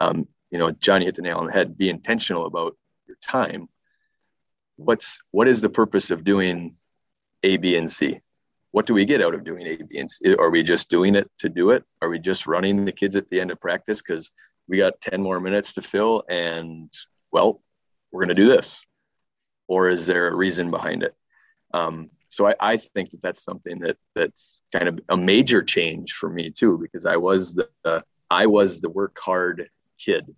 um, 0.00 0.28
you 0.50 0.58
know, 0.58 0.70
Johnny 0.70 1.04
hit 1.04 1.16
the 1.16 1.22
nail 1.22 1.38
on 1.38 1.46
the 1.46 1.52
head. 1.52 1.76
Be 1.76 1.90
intentional 1.90 2.46
about 2.46 2.76
your 3.06 3.16
time. 3.22 3.68
What's 4.76 5.20
what 5.30 5.48
is 5.48 5.60
the 5.60 5.68
purpose 5.68 6.10
of 6.10 6.24
doing 6.24 6.76
A, 7.42 7.56
B, 7.56 7.76
and 7.76 7.90
C? 7.90 8.20
What 8.70 8.86
do 8.86 8.94
we 8.94 9.04
get 9.04 9.22
out 9.22 9.34
of 9.34 9.44
doing 9.44 9.66
A, 9.66 9.76
B, 9.76 9.98
and 9.98 10.10
C? 10.10 10.34
Are 10.36 10.50
we 10.50 10.62
just 10.62 10.88
doing 10.88 11.14
it 11.14 11.30
to 11.38 11.48
do 11.48 11.70
it? 11.70 11.84
Are 12.02 12.08
we 12.08 12.18
just 12.18 12.46
running 12.46 12.84
the 12.84 12.92
kids 12.92 13.16
at 13.16 13.28
the 13.30 13.40
end 13.40 13.50
of 13.50 13.60
practice 13.60 14.02
because 14.02 14.30
we 14.68 14.76
got 14.76 15.00
10 15.00 15.22
more 15.22 15.40
minutes 15.40 15.72
to 15.74 15.82
fill 15.82 16.22
and 16.28 16.92
well, 17.32 17.60
we're 18.12 18.24
going 18.24 18.34
to 18.36 18.42
do 18.42 18.48
this? 18.48 18.84
Or 19.66 19.88
is 19.88 20.06
there 20.06 20.28
a 20.28 20.34
reason 20.34 20.70
behind 20.70 21.02
it? 21.02 21.14
Um, 21.74 22.10
so 22.28 22.46
I, 22.46 22.54
I, 22.60 22.76
think 22.76 23.10
that 23.10 23.22
that's 23.22 23.42
something 23.42 23.78
that 23.80 23.96
that's 24.14 24.62
kind 24.72 24.88
of 24.88 25.00
a 25.08 25.16
major 25.16 25.62
change 25.62 26.12
for 26.12 26.28
me 26.28 26.50
too 26.50 26.78
because 26.78 27.06
i 27.06 27.16
was 27.16 27.54
the 27.54 27.68
uh, 27.84 28.00
i 28.30 28.46
was 28.46 28.80
the 28.80 28.90
work 28.90 29.18
hard 29.18 29.68
kid. 29.98 30.34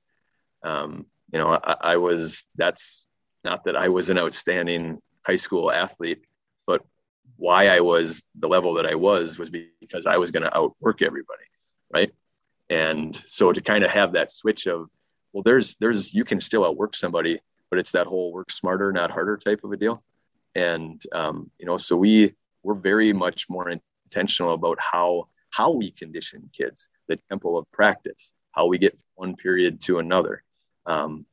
Um, 0.63 1.07
you 1.33 1.39
know 1.39 1.59
I, 1.63 1.77
I, 1.81 1.97
was 1.97 2.45
that's 2.57 3.07
not 3.45 3.65
that 3.65 3.77
i 3.77 3.89
was 3.89 4.11
an 4.11 4.19
outstanding 4.19 5.01
high 5.27 5.37
school 5.37 5.71
athlete 5.71 6.23
but 6.67 6.85
why 7.37 7.69
i 7.69 7.81
was 7.81 8.23
the 8.35 8.49
level 8.49 8.75
that 8.75 8.87
i 8.87 8.95
was 8.95 9.39
was 9.39 9.51
because 9.51 10.07
i 10.07 10.17
was 10.17 10.31
going 10.31 10.43
to 10.43 10.57
outwork 10.57 11.03
everybody 11.03 11.45
right? 11.93 12.13
And 12.69 13.17
so 13.25 13.53
to 13.53 13.61
kind 13.61 13.85
of 13.85 13.91
have 13.91 14.13
that 14.13 14.31
switch 14.31 14.67
of 14.67 14.89
well 15.33 15.43
there's 15.43 15.77
there's 15.77 16.15
you 16.15 16.25
can 16.25 16.41
still 16.41 16.65
outwork 16.65 16.95
somebody 16.95 17.41
but 17.69 17.79
it's 17.79 17.93
that 17.93 18.07
whole 18.07 18.33
work 18.33 18.51
smarter 18.51 18.93
not 18.93 19.11
harder 19.11 19.37
type 19.37 19.63
of 19.65 19.73
a 19.73 19.77
deal 19.77 20.03
and 20.55 21.03
um, 21.13 21.51
you 21.59 21.67
know 21.67 21.77
so 21.77 21.97
we 21.97 22.35
we're 22.63 22.75
very 22.75 23.13
much 23.13 23.49
more 23.49 23.71
intentional 24.05 24.55
about 24.55 24.79
how 24.81 25.29
how 25.51 25.71
we 25.71 25.91
condition 25.91 26.49
kids 26.53 26.89
the 27.09 27.19
tempo 27.29 27.57
of 27.57 27.71
practice 27.73 28.35
how 28.53 28.67
we 28.67 28.79
get 28.79 28.93
from 28.93 29.09
one 29.15 29.37
period 29.37 29.81
to 29.83 29.99
another. 29.99 30.43
Um, 30.87 31.27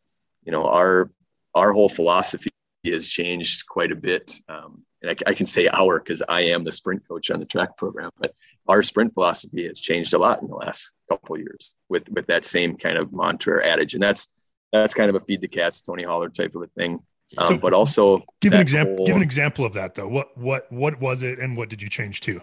you 0.43 0.51
know 0.51 0.65
our 0.65 1.11
our 1.53 1.73
whole 1.73 1.89
philosophy 1.89 2.51
has 2.85 3.07
changed 3.07 3.67
quite 3.67 3.91
a 3.91 3.95
bit. 3.95 4.39
Um, 4.47 4.83
and 5.01 5.11
I, 5.11 5.29
I, 5.29 5.33
can 5.35 5.45
say 5.45 5.67
our 5.67 5.99
because 5.99 6.23
i 6.27 6.41
am 6.41 6.63
the 6.63 6.71
sprint 6.71 7.07
coach 7.07 7.29
on 7.29 7.39
the 7.39 7.45
track 7.45 7.77
program 7.77 8.09
but 8.17 8.33
our 8.67 8.81
sprint 8.81 9.13
philosophy 9.13 9.67
has 9.67 9.79
changed 9.79 10.15
a 10.15 10.17
lot 10.17 10.41
in 10.41 10.47
the 10.47 10.55
last 10.55 10.91
couple 11.09 11.37
years 11.37 11.75
with 11.87 12.09
with 12.09 12.25
that 12.27 12.45
same 12.45 12.75
kind 12.75 12.97
of 12.97 13.13
mantra 13.13 13.65
adage. 13.65 13.93
And 13.93 14.01
that's 14.01 14.27
that's 14.71 14.93
kind 14.93 15.09
of 15.09 15.15
a 15.15 15.19
feed 15.21 15.41
the 15.41 15.47
cats 15.47 15.81
tony 15.81 16.03
holler 16.03 16.29
type 16.29 16.55
of 16.55 16.63
a 16.63 16.67
thing 16.67 16.99
Um, 17.37 17.47
so 17.47 17.57
but 17.57 17.73
also 17.73 18.23
give 18.39 18.53
an 18.53 18.61
example. 18.61 18.97
Whole, 18.97 19.07
give 19.07 19.15
an 19.15 19.21
example 19.21 19.65
of 19.65 19.73
that 19.73 19.95
though. 19.95 20.07
What 20.07 20.37
what 20.37 20.71
what 20.71 20.99
was 21.01 21.23
it, 21.23 21.39
and 21.39 21.57
what 21.57 21.69
did 21.69 21.81
you 21.81 21.89
change 21.89 22.21
to? 22.21 22.41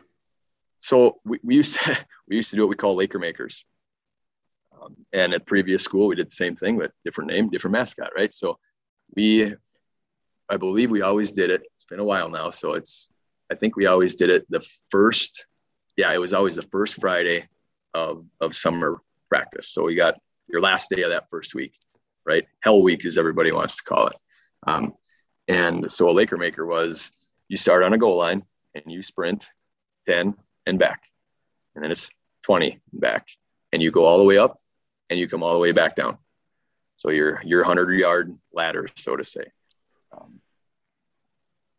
So 0.81 1.21
we, 1.25 1.39
we 1.43 1.57
used 1.57 1.81
to 1.81 1.97
we 2.29 2.37
used 2.37 2.51
to 2.51 2.57
do 2.57 2.63
what 2.63 2.69
we 2.69 2.77
call 2.77 2.95
Laker 2.95 3.19
makers. 3.19 3.65
Um, 4.81 4.97
and 5.13 5.33
at 5.33 5.47
previous 5.47 5.83
school, 5.83 6.09
we 6.09 6.17
did 6.17 6.27
the 6.27 6.37
same 6.37 6.57
thing, 6.57 6.77
but 6.77 6.91
different 7.05 7.31
name, 7.31 7.49
different 7.49 7.73
mascot, 7.73 8.11
right? 8.17 8.35
So 8.35 8.59
we, 9.15 9.55
I 10.49 10.57
believe 10.57 10.91
we 10.91 11.03
always 11.03 11.33
did 11.33 11.51
it. 11.51 11.63
It's 11.75 11.85
been 11.85 12.01
a 12.01 12.05
while 12.05 12.29
now, 12.29 12.51
so 12.51 12.75
it's 12.75 13.11
I 13.51 13.55
think 13.55 13.77
we 13.77 13.87
always 13.87 14.15
did 14.15 14.31
it 14.31 14.45
the 14.51 14.67
first. 14.91 15.47
Yeah, 15.97 16.13
it 16.13 16.21
was 16.21 16.33
always 16.33 16.57
the 16.57 16.63
first 16.63 17.01
Friday 17.01 17.49
of 17.95 18.27
of 18.41 18.55
summer 18.55 19.01
practice. 19.31 19.69
So 19.69 19.85
we 19.85 19.95
got 19.95 20.21
your 20.49 20.61
last 20.61 20.91
day 20.91 21.03
of 21.03 21.11
that 21.11 21.31
first 21.31 21.55
week, 21.55 21.75
right? 22.27 22.45
Hell 22.61 22.83
week, 22.83 23.07
as 23.07 23.17
everybody 23.17 23.53
wants 23.53 23.77
to 23.77 23.85
call 23.85 24.09
it. 24.09 24.17
Um, 24.67 24.95
and 25.49 25.91
so 25.91 26.09
a 26.09 26.13
Laker 26.13 26.37
maker 26.37 26.65
was 26.65 27.11
you 27.49 27.57
start 27.57 27.83
on 27.83 27.93
a 27.93 27.99
goal 27.99 28.17
line 28.17 28.45
and 28.75 28.85
you 28.87 29.03
sprint 29.03 29.47
10 30.07 30.35
and 30.67 30.79
back. 30.79 31.03
And 31.75 31.85
then 31.85 31.91
it's 31.91 32.09
20 32.43 32.81
and 32.93 33.01
back. 33.01 33.29
And 33.73 33.83
you 33.83 33.91
go 33.91 34.05
all 34.05 34.19
the 34.19 34.25
way 34.25 34.39
up 34.39 34.59
and 35.11 35.19
you 35.19 35.29
come 35.29 35.43
all 35.43 35.53
the 35.53 35.59
way 35.59 35.73
back 35.73 35.97
down. 35.97 36.19
So 36.97 37.11
your 37.11 37.43
your 37.45 37.61
100 37.61 37.93
yard 37.95 38.39
ladder, 38.53 38.89
so 38.97 39.17
to 39.17 39.25
say. 39.25 39.45
Um, 40.13 40.41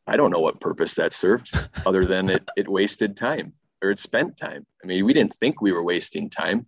I 0.06 0.17
don't 0.17 0.30
know 0.30 0.39
what 0.39 0.60
purpose 0.60 0.95
that 0.95 1.13
served 1.13 1.52
other 1.86 2.06
than 2.06 2.30
it, 2.30 2.48
it 2.58 2.67
wasted 2.67 3.15
time 3.17 3.54
or 3.82 3.89
it 3.89 4.00
spent 4.00 4.38
time. 4.38 4.65
I 4.84 4.88
mean, 4.88 5.06
we 5.06 5.13
didn't 5.13 5.34
think 5.34 5.62
we 5.62 5.71
were 5.71 5.84
wasting 5.84 6.30
time, 6.30 6.67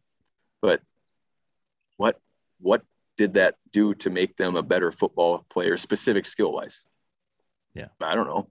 but 0.61 0.81
what 1.97 2.19
what 2.59 2.83
did 3.17 3.33
that 3.33 3.55
do 3.73 3.93
to 3.95 4.09
make 4.09 4.37
them 4.37 4.55
a 4.55 4.63
better 4.63 4.91
football 4.91 5.45
player, 5.49 5.77
specific 5.77 6.25
skill 6.25 6.53
wise? 6.53 6.83
Yeah, 7.73 7.87
I 8.01 8.15
don't 8.15 8.27
know. 8.27 8.49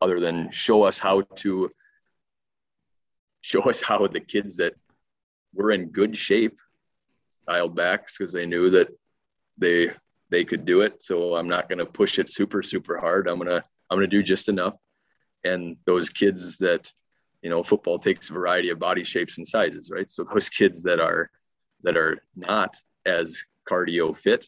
Other 0.00 0.20
than 0.20 0.50
show 0.50 0.84
us 0.84 0.98
how 0.98 1.22
to 1.22 1.70
show 3.40 3.68
us 3.68 3.80
how 3.80 4.06
the 4.06 4.20
kids 4.20 4.56
that 4.56 4.74
were 5.54 5.70
in 5.70 5.90
good 5.90 6.16
shape 6.16 6.58
dialed 7.46 7.74
back 7.74 8.06
because 8.06 8.32
they 8.32 8.46
knew 8.46 8.70
that 8.70 8.88
they 9.56 9.92
they 10.30 10.44
could 10.44 10.64
do 10.64 10.82
it. 10.82 11.02
So 11.02 11.36
I'm 11.36 11.48
not 11.48 11.68
going 11.68 11.78
to 11.78 11.86
push 11.86 12.18
it 12.18 12.30
super 12.30 12.62
super 12.62 12.98
hard. 12.98 13.28
I'm 13.28 13.38
gonna 13.38 13.62
I'm 13.90 13.96
gonna 13.96 14.06
do 14.06 14.22
just 14.22 14.48
enough. 14.48 14.74
And 15.44 15.76
those 15.86 16.10
kids 16.10 16.58
that 16.58 16.92
you 17.42 17.50
know, 17.50 17.62
football 17.62 17.98
takes 17.98 18.30
a 18.30 18.32
variety 18.32 18.70
of 18.70 18.78
body 18.78 19.04
shapes 19.04 19.38
and 19.38 19.46
sizes, 19.46 19.90
right? 19.90 20.10
So 20.10 20.24
those 20.24 20.48
kids 20.60 20.82
that 20.84 21.00
are 21.00 21.30
that 21.82 21.96
are 21.96 22.22
not 22.34 22.76
as 23.06 23.42
cardio 23.68 24.16
fit, 24.16 24.46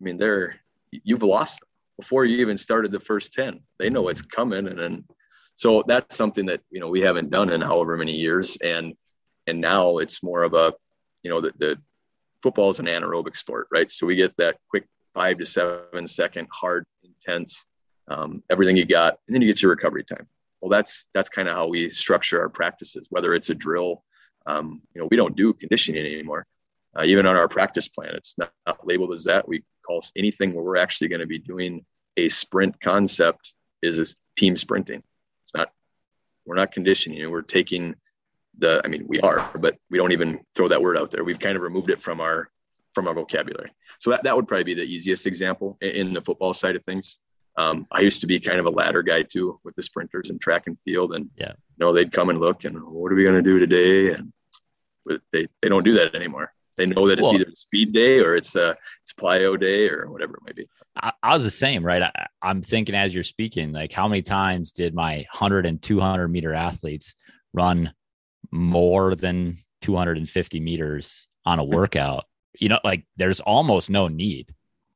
I 0.00 0.04
mean, 0.04 0.16
they're 0.16 0.56
you've 0.90 1.22
lost 1.22 1.62
before 1.98 2.24
you 2.24 2.38
even 2.38 2.58
started 2.58 2.92
the 2.92 3.00
first 3.00 3.32
10. 3.32 3.60
They 3.78 3.90
know 3.90 4.08
it's 4.08 4.22
coming. 4.22 4.66
And 4.68 4.78
then 4.78 5.04
so 5.56 5.84
that's 5.86 6.16
something 6.16 6.46
that, 6.46 6.60
you 6.70 6.80
know, 6.80 6.88
we 6.88 7.00
haven't 7.00 7.30
done 7.30 7.50
in 7.50 7.60
however 7.60 7.96
many 7.96 8.14
years. 8.14 8.56
And 8.62 8.94
and 9.46 9.60
now 9.60 9.98
it's 9.98 10.22
more 10.22 10.42
of 10.42 10.54
a, 10.54 10.72
you 11.22 11.30
know, 11.30 11.40
the, 11.40 11.52
the 11.58 11.76
football 12.42 12.70
is 12.70 12.80
an 12.80 12.86
anaerobic 12.86 13.36
sport, 13.36 13.68
right? 13.70 13.90
So 13.90 14.06
we 14.06 14.16
get 14.16 14.36
that 14.38 14.56
quick 14.68 14.86
five 15.14 15.38
to 15.38 15.46
seven 15.46 16.06
second 16.06 16.48
hard, 16.50 16.84
intense, 17.02 17.66
um, 18.08 18.42
everything 18.50 18.76
you 18.76 18.84
got, 18.84 19.18
and 19.26 19.34
then 19.34 19.42
you 19.42 19.48
get 19.48 19.62
your 19.62 19.70
recovery 19.70 20.04
time. 20.04 20.26
Well, 20.60 20.70
that's 20.70 21.06
that's 21.14 21.28
kind 21.28 21.48
of 21.48 21.54
how 21.54 21.68
we 21.68 21.90
structure 21.90 22.40
our 22.40 22.48
practices, 22.48 23.06
whether 23.10 23.34
it's 23.34 23.50
a 23.50 23.54
drill. 23.54 24.02
Um, 24.46 24.82
you 24.94 25.00
know, 25.00 25.08
we 25.10 25.16
don't 25.16 25.36
do 25.36 25.52
conditioning 25.52 26.04
anymore. 26.04 26.46
Uh, 26.96 27.04
even 27.04 27.26
on 27.26 27.36
our 27.36 27.48
practice 27.48 27.88
plan, 27.88 28.14
it's 28.14 28.36
not, 28.38 28.52
not 28.66 28.86
labeled 28.86 29.12
as 29.12 29.24
that. 29.24 29.48
We 29.48 29.64
call 29.86 30.02
anything 30.16 30.54
where 30.54 30.64
we're 30.64 30.76
actually 30.76 31.08
going 31.08 31.20
to 31.20 31.26
be 31.26 31.38
doing 31.38 31.84
a 32.16 32.28
sprint 32.28 32.80
concept 32.80 33.54
is 33.82 33.98
a 33.98 34.06
team 34.38 34.56
sprinting. 34.56 35.02
It's 35.44 35.54
not, 35.54 35.70
we're 36.46 36.54
not 36.54 36.72
conditioning. 36.72 37.28
We're 37.30 37.42
taking 37.42 37.94
the, 38.58 38.80
I 38.84 38.88
mean, 38.88 39.04
we 39.08 39.20
are, 39.20 39.50
but 39.58 39.76
we 39.90 39.98
don't 39.98 40.12
even 40.12 40.40
throw 40.54 40.68
that 40.68 40.80
word 40.80 40.96
out 40.96 41.10
there. 41.10 41.24
We've 41.24 41.38
kind 41.38 41.56
of 41.56 41.62
removed 41.62 41.90
it 41.90 42.00
from 42.00 42.20
our, 42.20 42.48
from 42.94 43.08
our 43.08 43.14
vocabulary. 43.14 43.72
So 43.98 44.10
that, 44.10 44.22
that 44.22 44.36
would 44.36 44.46
probably 44.46 44.64
be 44.64 44.74
the 44.74 44.84
easiest 44.84 45.26
example 45.26 45.76
in, 45.80 45.90
in 45.90 46.12
the 46.12 46.20
football 46.20 46.54
side 46.54 46.76
of 46.76 46.84
things. 46.84 47.18
Um, 47.56 47.86
I 47.90 48.00
used 48.00 48.20
to 48.20 48.26
be 48.26 48.40
kind 48.40 48.58
of 48.58 48.66
a 48.66 48.70
ladder 48.70 49.02
guy 49.02 49.22
too 49.22 49.60
with 49.64 49.76
the 49.76 49.82
sprinters 49.82 50.30
and 50.30 50.40
track 50.40 50.64
and 50.66 50.76
field, 50.80 51.14
and 51.14 51.30
yeah, 51.36 51.52
you 51.52 51.86
know 51.86 51.92
they'd 51.92 52.10
come 52.10 52.30
and 52.30 52.40
look 52.40 52.64
and 52.64 52.82
what 52.82 53.12
are 53.12 53.14
we 53.14 53.22
going 53.22 53.36
to 53.36 53.42
do 53.42 53.60
today? 53.60 54.12
And 54.12 54.32
they 55.30 55.46
they 55.62 55.68
don't 55.68 55.84
do 55.84 55.94
that 55.94 56.14
anymore. 56.16 56.52
They 56.76 56.86
know 56.86 57.08
that 57.08 57.18
it's 57.18 57.22
well, 57.22 57.34
either 57.34 57.50
speed 57.54 57.92
day 57.92 58.20
or 58.20 58.36
it's 58.36 58.56
a 58.56 58.76
it's 59.02 59.12
plyo 59.12 59.58
day 59.58 59.88
or 59.88 60.10
whatever 60.10 60.34
it 60.34 60.42
might 60.44 60.56
be. 60.56 60.68
I, 60.96 61.12
I 61.22 61.34
was 61.34 61.44
the 61.44 61.50
same, 61.50 61.84
right? 61.84 62.02
I, 62.02 62.26
I'm 62.42 62.62
thinking 62.62 62.94
as 62.94 63.14
you're 63.14 63.24
speaking, 63.24 63.72
like 63.72 63.92
how 63.92 64.08
many 64.08 64.22
times 64.22 64.72
did 64.72 64.94
my 64.94 65.16
100 65.32 65.66
and 65.66 65.80
200 65.80 66.28
meter 66.28 66.52
athletes 66.52 67.14
run 67.52 67.92
more 68.50 69.14
than 69.14 69.58
250 69.82 70.60
meters 70.60 71.28
on 71.44 71.58
a 71.58 71.64
workout? 71.64 72.24
You 72.58 72.68
know, 72.68 72.80
like 72.84 73.04
there's 73.16 73.40
almost 73.40 73.90
no 73.90 74.08
need 74.08 74.54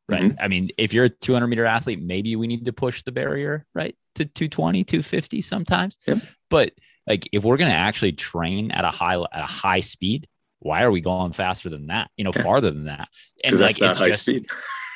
right? 0.08 0.22
Mm-hmm. 0.22 0.42
I 0.42 0.48
mean, 0.48 0.70
if 0.78 0.92
you're 0.94 1.04
a 1.04 1.10
200 1.10 1.46
meter 1.46 1.66
athlete, 1.66 2.00
maybe 2.02 2.34
we 2.36 2.46
need 2.46 2.64
to 2.64 2.72
push 2.72 3.02
the 3.02 3.12
barrier, 3.12 3.66
right? 3.74 3.96
To 4.16 4.24
220, 4.24 4.84
250 4.84 5.42
sometimes. 5.42 5.98
Yep. 6.06 6.18
But 6.50 6.72
like 7.06 7.28
if 7.32 7.44
we're 7.44 7.56
going 7.56 7.70
to 7.70 7.76
actually 7.76 8.12
train 8.12 8.70
at 8.70 8.84
a 8.84 8.90
high 8.90 9.16
at 9.16 9.28
a 9.32 9.46
high 9.46 9.80
speed, 9.80 10.28
why 10.60 10.82
are 10.82 10.90
we 10.90 11.00
going 11.00 11.32
faster 11.32 11.68
than 11.68 11.88
that? 11.88 12.10
You 12.16 12.24
know, 12.24 12.32
farther 12.32 12.70
than 12.70 12.84
that. 12.84 13.08
And 13.44 13.58
like 13.58 13.80
it's 13.80 14.00
just 14.00 14.22
speed. 14.22 14.46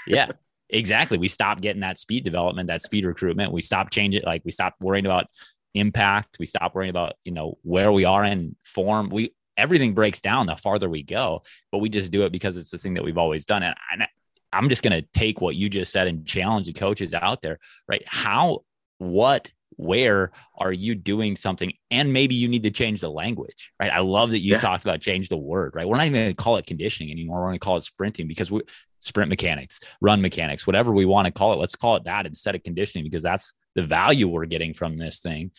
yeah. 0.07 0.29
Exactly. 0.75 1.19
We 1.19 1.29
stopped 1.29 1.61
getting 1.61 1.83
that 1.83 1.99
speed 1.99 2.25
development, 2.25 2.69
that 2.69 2.81
speed 2.81 3.05
recruitment. 3.05 3.53
We 3.53 3.61
stopped 3.61 3.93
changing 3.93 4.23
like 4.25 4.41
we 4.43 4.53
stopped 4.53 4.81
worrying 4.81 5.05
about 5.05 5.27
impact. 5.75 6.39
We 6.41 6.47
stopped 6.47 6.75
worrying 6.75 6.89
about, 6.89 7.13
you 7.27 7.33
know, 7.33 7.59
where 7.61 7.93
we 7.93 8.07
are 8.07 8.25
in 8.25 8.57
form. 8.65 9.11
We 9.11 9.35
everything 9.59 9.95
breaks 9.95 10.21
down 10.21 10.47
the 10.47 10.57
farther 10.57 10.89
we 10.89 11.03
go, 11.03 11.43
but 11.71 11.79
we 11.79 11.89
just 11.89 12.11
do 12.11 12.25
it 12.25 12.33
because 12.33 12.57
it's 12.57 12.71
the 12.71 12.79
thing 12.79 12.95
that 12.95 13.05
we've 13.05 13.19
always 13.19 13.45
done. 13.45 13.63
And, 13.63 13.75
and 13.93 14.07
I'm 14.53 14.69
just 14.69 14.83
going 14.83 15.01
to 15.01 15.07
take 15.13 15.41
what 15.41 15.57
you 15.57 15.69
just 15.69 15.93
said 15.93 16.07
and 16.07 16.27
challenge 16.27 16.67
the 16.67 16.73
coaches 16.73 17.15
out 17.15 17.43
there, 17.43 17.59
right? 17.89 18.03
How, 18.07 18.61
what, 18.99 19.51
where 19.83 20.31
are 20.59 20.73
you 20.73 20.95
doing 20.95 21.37
something? 21.37 21.73
And 21.91 22.13
maybe 22.13 22.35
you 22.35 22.49
need 22.49 22.63
to 22.63 22.71
change 22.71 23.01
the 23.01 23.11
language, 23.11 23.73
right? 23.81 23.93
I 23.93 24.01
love 24.01 24.31
that 24.31 24.41
you 24.41 24.53
yeah. 24.53 24.61
talked 24.61 24.85
about 24.85 25.01
change 25.01 25.29
the 25.29 25.37
word, 25.37 25.75
right? 25.75 25.87
We're 25.87 25.97
not 25.97 26.07
even 26.07 26.21
going 26.21 26.35
to 26.35 26.43
call 26.43 26.57
it 26.57 26.67
conditioning 26.67 27.11
anymore. 27.11 27.41
We're 27.41 27.49
going 27.49 27.59
to 27.59 27.65
call 27.65 27.77
it 27.77 27.85
sprinting 27.85 28.29
because 28.29 28.51
we 28.51 28.63
sprint 29.01 29.29
mechanics, 29.29 29.81
run 30.01 30.23
mechanics, 30.23 30.67
whatever 30.67 30.93
we 30.93 31.05
want 31.05 31.27
to 31.27 31.33
call 31.33 31.53
it. 31.53 31.57
Let's 31.57 31.77
call 31.77 31.97
it 31.97 32.05
that 32.05 32.27
instead 32.27 32.55
of 32.55 32.63
conditioning 32.63 33.05
because 33.05 33.23
that's 33.23 33.53
the 33.75 33.83
value 33.83 34.29
we're 34.29 34.47
getting 34.47 34.75
from 34.75 34.97
this 34.97 35.21
thing 35.21 35.51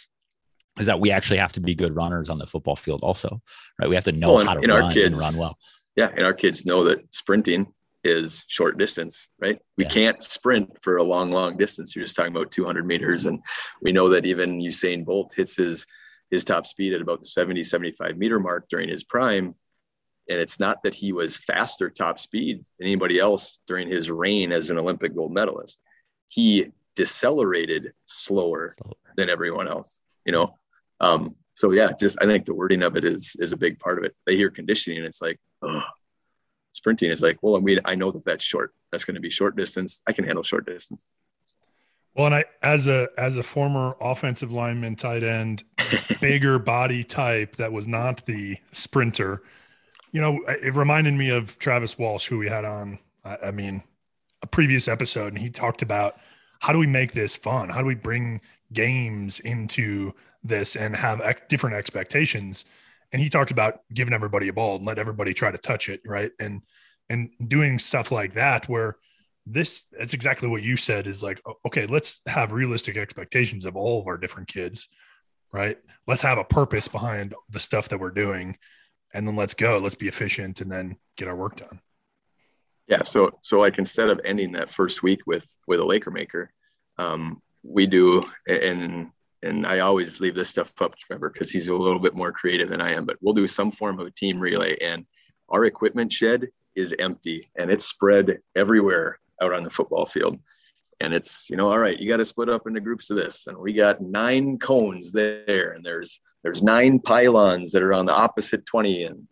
is 0.79 0.87
that 0.87 0.99
we 0.99 1.11
actually 1.11 1.37
have 1.37 1.53
to 1.53 1.59
be 1.59 1.75
good 1.75 1.95
runners 1.95 2.29
on 2.29 2.39
the 2.39 2.47
football 2.47 2.75
field 2.75 3.01
also, 3.03 3.41
right? 3.79 3.89
We 3.89 3.95
have 3.95 4.05
to 4.05 4.11
know 4.11 4.35
well, 4.35 4.45
how 4.45 4.55
to 4.55 4.67
run 4.67 4.93
kids, 4.93 5.15
and 5.15 5.17
run 5.17 5.37
well. 5.37 5.57
Yeah. 5.95 6.09
And 6.15 6.25
our 6.25 6.33
kids 6.33 6.65
know 6.65 6.85
that 6.85 7.13
sprinting 7.13 7.67
is 8.03 8.43
short 8.47 8.77
distance, 8.77 9.27
right? 9.39 9.59
We 9.77 9.85
yeah. 9.85 9.89
can't 9.89 10.23
sprint 10.23 10.77
for 10.81 10.97
a 10.97 11.03
long, 11.03 11.31
long 11.31 11.57
distance. 11.57 11.95
You're 11.95 12.05
just 12.05 12.15
talking 12.15 12.35
about 12.35 12.51
200 12.51 12.85
meters. 12.85 13.25
And 13.25 13.39
we 13.81 13.91
know 13.91 14.09
that 14.09 14.25
even 14.25 14.59
Usain 14.59 15.05
Bolt 15.05 15.33
hits 15.35 15.55
his, 15.55 15.85
his 16.29 16.43
top 16.43 16.67
speed 16.67 16.93
at 16.93 17.01
about 17.01 17.21
the 17.21 17.27
70, 17.27 17.63
75 17.63 18.17
meter 18.17 18.39
mark 18.39 18.67
during 18.69 18.89
his 18.89 19.03
prime. 19.03 19.55
And 20.29 20.39
it's 20.39 20.59
not 20.59 20.83
that 20.83 20.93
he 20.93 21.13
was 21.13 21.37
faster 21.37 21.89
top 21.89 22.19
speed 22.19 22.63
than 22.77 22.87
anybody 22.87 23.19
else 23.19 23.59
during 23.67 23.87
his 23.87 24.11
reign 24.11 24.51
as 24.51 24.69
an 24.69 24.77
Olympic 24.77 25.15
gold 25.15 25.33
medalist. 25.33 25.79
He 26.27 26.71
decelerated 26.95 27.93
slower 28.05 28.75
than 29.15 29.29
everyone 29.29 29.67
else, 29.67 29.99
you 30.25 30.31
know? 30.31 30.57
Um, 30.99 31.35
so 31.53 31.71
yeah, 31.71 31.91
just, 31.97 32.17
I 32.21 32.25
think 32.25 32.45
the 32.45 32.53
wording 32.53 32.83
of 32.83 32.95
it 32.97 33.05
is, 33.05 33.35
is 33.39 33.51
a 33.51 33.57
big 33.57 33.79
part 33.79 33.97
of 33.97 34.03
it. 34.03 34.15
They 34.25 34.35
hear 34.35 34.49
conditioning 34.49 34.99
and 34.99 35.07
it's 35.07 35.21
like, 35.21 35.39
oh, 35.61 35.83
sprinting 36.73 37.09
is 37.09 37.21
like, 37.21 37.37
well, 37.41 37.55
I 37.55 37.59
mean, 37.59 37.79
I 37.85 37.95
know 37.95 38.11
that 38.11 38.25
that's 38.25 38.43
short. 38.43 38.73
That's 38.91 39.05
going 39.05 39.15
to 39.15 39.21
be 39.21 39.29
short 39.29 39.55
distance. 39.55 40.01
I 40.05 40.11
can 40.11 40.25
handle 40.25 40.43
short 40.43 40.65
distance. 40.65 41.13
Well, 42.15 42.27
and 42.27 42.35
I, 42.35 42.45
as 42.61 42.87
a 42.87 43.07
as 43.17 43.37
a 43.37 43.43
former 43.43 43.95
offensive 43.99 44.51
lineman, 44.51 44.95
tight 44.95 45.23
end, 45.23 45.63
bigger 46.21 46.59
body 46.59 47.03
type 47.03 47.55
that 47.55 47.71
was 47.71 47.87
not 47.87 48.25
the 48.25 48.57
sprinter, 48.71 49.41
you 50.11 50.21
know, 50.21 50.39
it 50.47 50.75
reminded 50.75 51.15
me 51.15 51.29
of 51.29 51.57
Travis 51.57 51.97
Walsh, 51.97 52.27
who 52.27 52.37
we 52.37 52.47
had 52.47 52.65
on. 52.65 52.99
I, 53.25 53.37
I 53.45 53.51
mean, 53.51 53.81
a 54.43 54.47
previous 54.47 54.87
episode, 54.87 55.33
and 55.33 55.39
he 55.39 55.49
talked 55.49 55.81
about 55.81 56.17
how 56.59 56.71
do 56.71 56.79
we 56.79 56.87
make 56.87 57.13
this 57.13 57.35
fun? 57.35 57.69
How 57.69 57.79
do 57.79 57.85
we 57.87 57.95
bring 57.95 58.41
games 58.71 59.39
into 59.39 60.13
this 60.43 60.75
and 60.75 60.95
have 60.95 61.19
ex- 61.19 61.41
different 61.49 61.75
expectations? 61.75 62.65
And 63.13 63.21
he 63.21 63.29
talked 63.29 63.51
about 63.51 63.79
giving 63.93 64.13
everybody 64.13 64.49
a 64.49 64.53
ball 64.53 64.75
and 64.75 64.85
let 64.85 64.99
everybody 64.99 65.33
try 65.33 65.51
to 65.51 65.57
touch 65.57 65.87
it 65.87 66.01
right 66.05 66.31
and 66.39 66.61
and 67.09 67.29
doing 67.47 67.79
stuff 67.79 68.11
like 68.11 68.33
that 68.33 68.67
where 68.67 68.97
this 69.45 69.83
that's 69.97 70.13
exactly 70.13 70.49
what 70.49 70.63
you 70.63 70.75
said 70.75 71.07
is 71.07 71.23
like 71.23 71.41
okay 71.65 71.85
let's 71.85 72.21
have 72.27 72.51
realistic 72.51 72.97
expectations 72.97 73.65
of 73.65 73.75
all 73.75 74.01
of 74.01 74.07
our 74.07 74.17
different 74.17 74.47
kids 74.47 74.89
right 75.51 75.77
let's 76.07 76.21
have 76.21 76.37
a 76.37 76.43
purpose 76.43 76.87
behind 76.87 77.33
the 77.49 77.59
stuff 77.59 77.89
that 77.89 77.99
we're 77.99 78.09
doing 78.09 78.57
and 79.13 79.27
then 79.27 79.35
let's 79.35 79.53
go 79.53 79.77
let's 79.77 79.95
be 79.95 80.07
efficient 80.07 80.61
and 80.61 80.71
then 80.71 80.95
get 81.17 81.27
our 81.27 81.35
work 81.35 81.57
done 81.57 81.79
Yeah. 82.87 83.03
So, 83.03 83.37
so 83.41 83.59
like 83.59 83.77
instead 83.77 84.09
of 84.09 84.19
ending 84.25 84.51
that 84.53 84.69
first 84.69 85.03
week 85.03 85.21
with, 85.25 85.47
with 85.67 85.79
a 85.79 85.85
Laker 85.85 86.11
maker, 86.11 86.51
um, 86.97 87.41
we 87.63 87.85
do, 87.85 88.25
and, 88.47 89.11
and 89.43 89.67
I 89.67 89.79
always 89.79 90.21
leave 90.21 90.35
this 90.35 90.49
stuff 90.49 90.71
up 90.81 90.95
to 90.95 91.05
Trevor 91.05 91.29
because 91.29 91.51
he's 91.51 91.67
a 91.67 91.75
little 91.75 91.99
bit 91.99 92.15
more 92.15 92.31
creative 92.31 92.69
than 92.69 92.81
I 92.81 92.93
am, 92.93 93.05
but 93.05 93.17
we'll 93.21 93.33
do 93.33 93.47
some 93.47 93.71
form 93.71 93.99
of 93.99 94.07
a 94.07 94.11
team 94.11 94.39
relay 94.39 94.77
and 94.79 95.05
our 95.49 95.65
equipment 95.65 96.11
shed 96.11 96.47
is 96.75 96.95
empty 96.97 97.51
and 97.57 97.69
it's 97.69 97.85
spread 97.85 98.39
everywhere 98.55 99.19
out 99.41 99.53
on 99.53 99.63
the 99.63 99.69
football 99.69 100.05
field. 100.05 100.39
And 101.01 101.13
it's, 101.13 101.49
you 101.49 101.57
know, 101.57 101.69
all 101.69 101.77
right, 101.77 101.99
you 101.99 102.09
got 102.09 102.17
to 102.17 102.25
split 102.25 102.49
up 102.49 102.65
into 102.65 102.79
groups 102.79 103.09
of 103.09 103.17
this. 103.17 103.47
And 103.47 103.57
we 103.57 103.73
got 103.73 104.01
nine 104.01 104.57
cones 104.57 105.11
there 105.11 105.73
and 105.73 105.85
there's, 105.85 106.21
there's 106.43 106.63
nine 106.63 106.99
pylons 106.99 107.71
that 107.73 107.83
are 107.83 107.93
on 107.93 108.05
the 108.05 108.15
opposite 108.15 108.65
20 108.65 109.03
and 109.03 109.27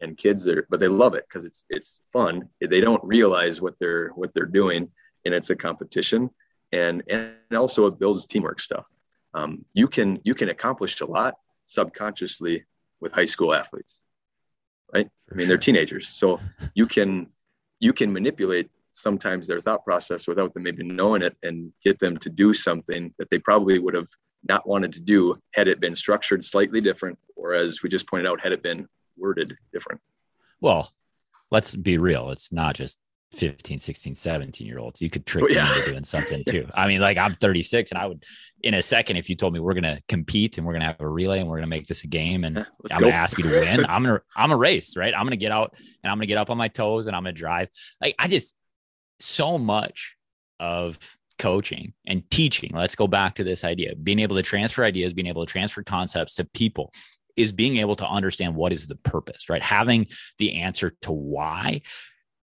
and 0.00 0.18
kids 0.18 0.48
are 0.48 0.66
but 0.68 0.80
they 0.80 0.88
love 0.88 1.14
it 1.14 1.24
because 1.28 1.44
it's 1.44 1.64
it's 1.70 2.02
fun 2.12 2.48
they 2.60 2.80
don't 2.80 3.02
realize 3.04 3.60
what 3.60 3.74
they're 3.78 4.08
what 4.16 4.34
they're 4.34 4.46
doing 4.46 4.88
and 5.24 5.32
it's 5.32 5.50
a 5.50 5.54
competition 5.54 6.28
and 6.72 7.04
and 7.08 7.34
also 7.56 7.86
it 7.86 8.00
builds 8.00 8.26
teamwork 8.26 8.60
stuff 8.60 8.84
um, 9.34 9.64
you 9.72 9.88
can 9.88 10.20
you 10.24 10.34
can 10.34 10.48
accomplish 10.48 11.00
a 11.00 11.06
lot 11.06 11.34
subconsciously 11.66 12.64
with 13.00 13.12
high 13.12 13.24
school 13.24 13.54
athletes 13.54 14.02
right 14.92 15.08
i 15.30 15.34
mean 15.34 15.48
they're 15.48 15.58
teenagers 15.58 16.08
so 16.08 16.40
you 16.74 16.86
can 16.86 17.26
you 17.80 17.92
can 17.92 18.12
manipulate 18.12 18.70
sometimes 18.92 19.46
their 19.46 19.60
thought 19.60 19.84
process 19.84 20.28
without 20.28 20.52
them 20.52 20.62
maybe 20.62 20.84
knowing 20.84 21.22
it 21.22 21.34
and 21.42 21.72
get 21.82 21.98
them 21.98 22.16
to 22.16 22.28
do 22.28 22.52
something 22.52 23.12
that 23.18 23.30
they 23.30 23.38
probably 23.38 23.78
would 23.78 23.94
have 23.94 24.08
not 24.48 24.68
wanted 24.68 24.92
to 24.92 25.00
do 25.00 25.38
had 25.52 25.68
it 25.68 25.80
been 25.80 25.94
structured 25.94 26.44
slightly 26.44 26.80
different 26.80 27.18
or 27.36 27.54
as 27.54 27.82
we 27.82 27.88
just 27.88 28.08
pointed 28.08 28.26
out 28.26 28.40
had 28.40 28.52
it 28.52 28.62
been 28.62 28.86
worded 29.16 29.56
different. 29.72 30.00
Well, 30.60 30.92
let's 31.50 31.74
be 31.76 31.98
real. 31.98 32.30
It's 32.30 32.52
not 32.52 32.74
just 32.74 32.98
15, 33.32 33.78
16, 33.78 34.14
17 34.14 34.66
year 34.66 34.78
olds. 34.78 35.00
You 35.00 35.10
could 35.10 35.26
trick 35.26 35.44
oh, 35.44 35.48
yeah. 35.48 35.64
them 35.64 35.76
into 35.76 35.90
doing 35.90 36.04
something 36.04 36.44
too. 36.48 36.68
I 36.74 36.86
mean, 36.86 37.00
like 37.00 37.16
I'm 37.16 37.34
36 37.34 37.90
and 37.90 37.98
I 37.98 38.06
would, 38.06 38.24
in 38.62 38.74
a 38.74 38.82
second, 38.82 39.16
if 39.16 39.28
you 39.28 39.36
told 39.36 39.54
me 39.54 39.60
we're 39.60 39.74
going 39.74 39.84
to 39.84 40.02
compete 40.08 40.58
and 40.58 40.66
we're 40.66 40.72
going 40.72 40.82
to 40.82 40.86
have 40.86 41.00
a 41.00 41.08
relay 41.08 41.40
and 41.40 41.48
we're 41.48 41.56
going 41.56 41.68
to 41.68 41.76
make 41.76 41.86
this 41.86 42.04
a 42.04 42.08
game 42.08 42.44
and 42.44 42.58
I'm 42.58 43.00
going 43.00 43.12
to 43.12 43.16
ask 43.16 43.38
you 43.38 43.44
to 43.44 43.60
win, 43.60 43.86
I'm 43.88 44.04
to, 44.04 44.22
I'm 44.36 44.52
a 44.52 44.56
race, 44.56 44.96
right? 44.96 45.14
I'm 45.14 45.22
going 45.22 45.30
to 45.30 45.36
get 45.36 45.52
out 45.52 45.74
and 46.02 46.10
I'm 46.10 46.18
going 46.18 46.26
to 46.26 46.28
get 46.28 46.38
up 46.38 46.50
on 46.50 46.58
my 46.58 46.68
toes 46.68 47.06
and 47.06 47.16
I'm 47.16 47.22
going 47.22 47.34
to 47.34 47.38
drive. 47.38 47.68
Like 48.00 48.14
I 48.18 48.28
just, 48.28 48.54
so 49.20 49.56
much 49.56 50.16
of 50.58 50.98
coaching 51.38 51.92
and 52.06 52.28
teaching. 52.30 52.72
Let's 52.74 52.94
go 52.94 53.06
back 53.06 53.36
to 53.36 53.44
this 53.44 53.64
idea 53.64 53.94
being 53.96 54.20
able 54.20 54.36
to 54.36 54.42
transfer 54.42 54.84
ideas, 54.84 55.12
being 55.12 55.26
able 55.26 55.44
to 55.44 55.50
transfer 55.50 55.82
concepts 55.82 56.34
to 56.36 56.44
people 56.44 56.92
is 57.36 57.52
being 57.52 57.78
able 57.78 57.96
to 57.96 58.06
understand 58.06 58.54
what 58.54 58.72
is 58.72 58.86
the 58.86 58.96
purpose, 58.96 59.48
right? 59.48 59.62
Having 59.62 60.08
the 60.38 60.60
answer 60.60 60.94
to 61.02 61.12
why. 61.12 61.80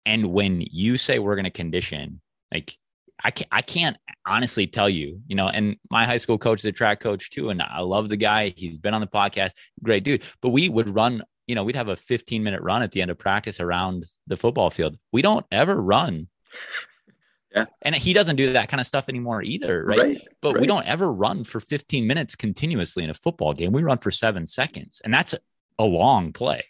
And 0.07 0.33
when 0.33 0.61
you 0.61 0.97
say 0.97 1.19
we're 1.19 1.37
going 1.37 1.45
to 1.45 1.51
condition, 1.51 2.21
like 2.53 2.77
I 3.23 3.31
can't, 3.31 3.49
I 3.51 3.63
can't 3.63 3.97
honestly 4.27 4.67
tell 4.67 4.89
you, 4.89 5.21
you 5.27 5.37
know, 5.37 5.49
and 5.49 5.77
my 5.91 6.05
high 6.05 6.19
school 6.19 6.39
coach 6.39 6.61
is 6.61 6.65
a 6.67 6.73
track 6.73 7.01
coach 7.01 7.31
too. 7.31 7.51
And 7.51 7.63
I 7.63 7.81
love 7.81 8.09
the 8.09 8.17
guy. 8.17 8.53
He's 8.57 8.79
been 8.79 8.95
on 8.95 9.01
the 9.01 9.07
podcast, 9.07 9.53
great 9.83 10.05
dude. 10.05 10.23
But 10.43 10.51
we 10.51 10.69
would 10.69 10.95
run, 10.95 11.23
you 11.47 11.55
know, 11.55 11.65
we'd 11.65 11.77
have 11.77 11.89
a 11.89 11.97
15 11.97 12.43
minute 12.43 12.61
run 12.63 12.83
at 12.83 12.93
the 12.93 13.03
end 13.03 13.11
of 13.11 13.19
practice 13.19 13.61
around 13.61 14.05
the 14.27 14.37
football 14.37 14.71
field. 14.71 14.99
We 15.13 15.23
don't 15.23 15.47
ever 15.51 15.81
run 15.81 16.29
yeah. 17.55 17.67
And 17.83 17.95
he 17.95 18.13
doesn't 18.13 18.37
do 18.37 18.53
that 18.53 18.69
kind 18.69 18.81
of 18.81 18.87
stuff 18.87 19.09
anymore 19.09 19.43
either, 19.43 19.85
right? 19.85 19.99
right 19.99 20.29
but 20.41 20.55
right. 20.55 20.61
we 20.61 20.67
don't 20.67 20.87
ever 20.87 21.13
run 21.13 21.45
for 21.45 21.61
15 21.61 22.07
minutes 22.07 22.35
continuously 22.35 23.05
in 23.05 23.11
a 23.11 23.15
football 23.15 23.53
game. 23.53 23.73
We 23.73 23.83
run 23.83 23.99
for 23.99 24.11
seven 24.11 24.47
seconds, 24.47 25.01
and 25.05 25.13
that's 25.13 25.35
a 25.79 25.85
long 25.85 26.33
play, 26.33 26.65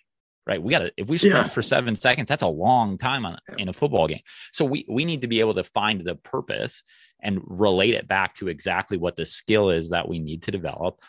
right? 0.46 0.62
We 0.62 0.70
got 0.70 0.80
to 0.80 0.92
if 0.96 1.08
we 1.08 1.18
sprint 1.18 1.36
yeah. 1.36 1.48
for 1.48 1.62
seven 1.62 1.96
seconds, 1.96 2.28
that's 2.28 2.42
a 2.42 2.48
long 2.48 2.98
time 2.98 3.26
on, 3.26 3.38
in 3.58 3.68
a 3.68 3.72
football 3.72 4.08
game. 4.08 4.22
So 4.52 4.64
we 4.64 4.84
we 4.88 5.04
need 5.04 5.22
to 5.22 5.28
be 5.28 5.40
able 5.40 5.54
to 5.54 5.64
find 5.64 6.04
the 6.04 6.14
purpose 6.16 6.82
and 7.20 7.40
relate 7.44 7.94
it 7.94 8.06
back 8.06 8.34
to 8.34 8.48
exactly 8.48 8.98
what 8.98 9.16
the 9.16 9.24
skill 9.24 9.70
is 9.70 9.90
that 9.90 10.08
we 10.08 10.18
need 10.18 10.42
to 10.42 10.50
develop 10.50 11.00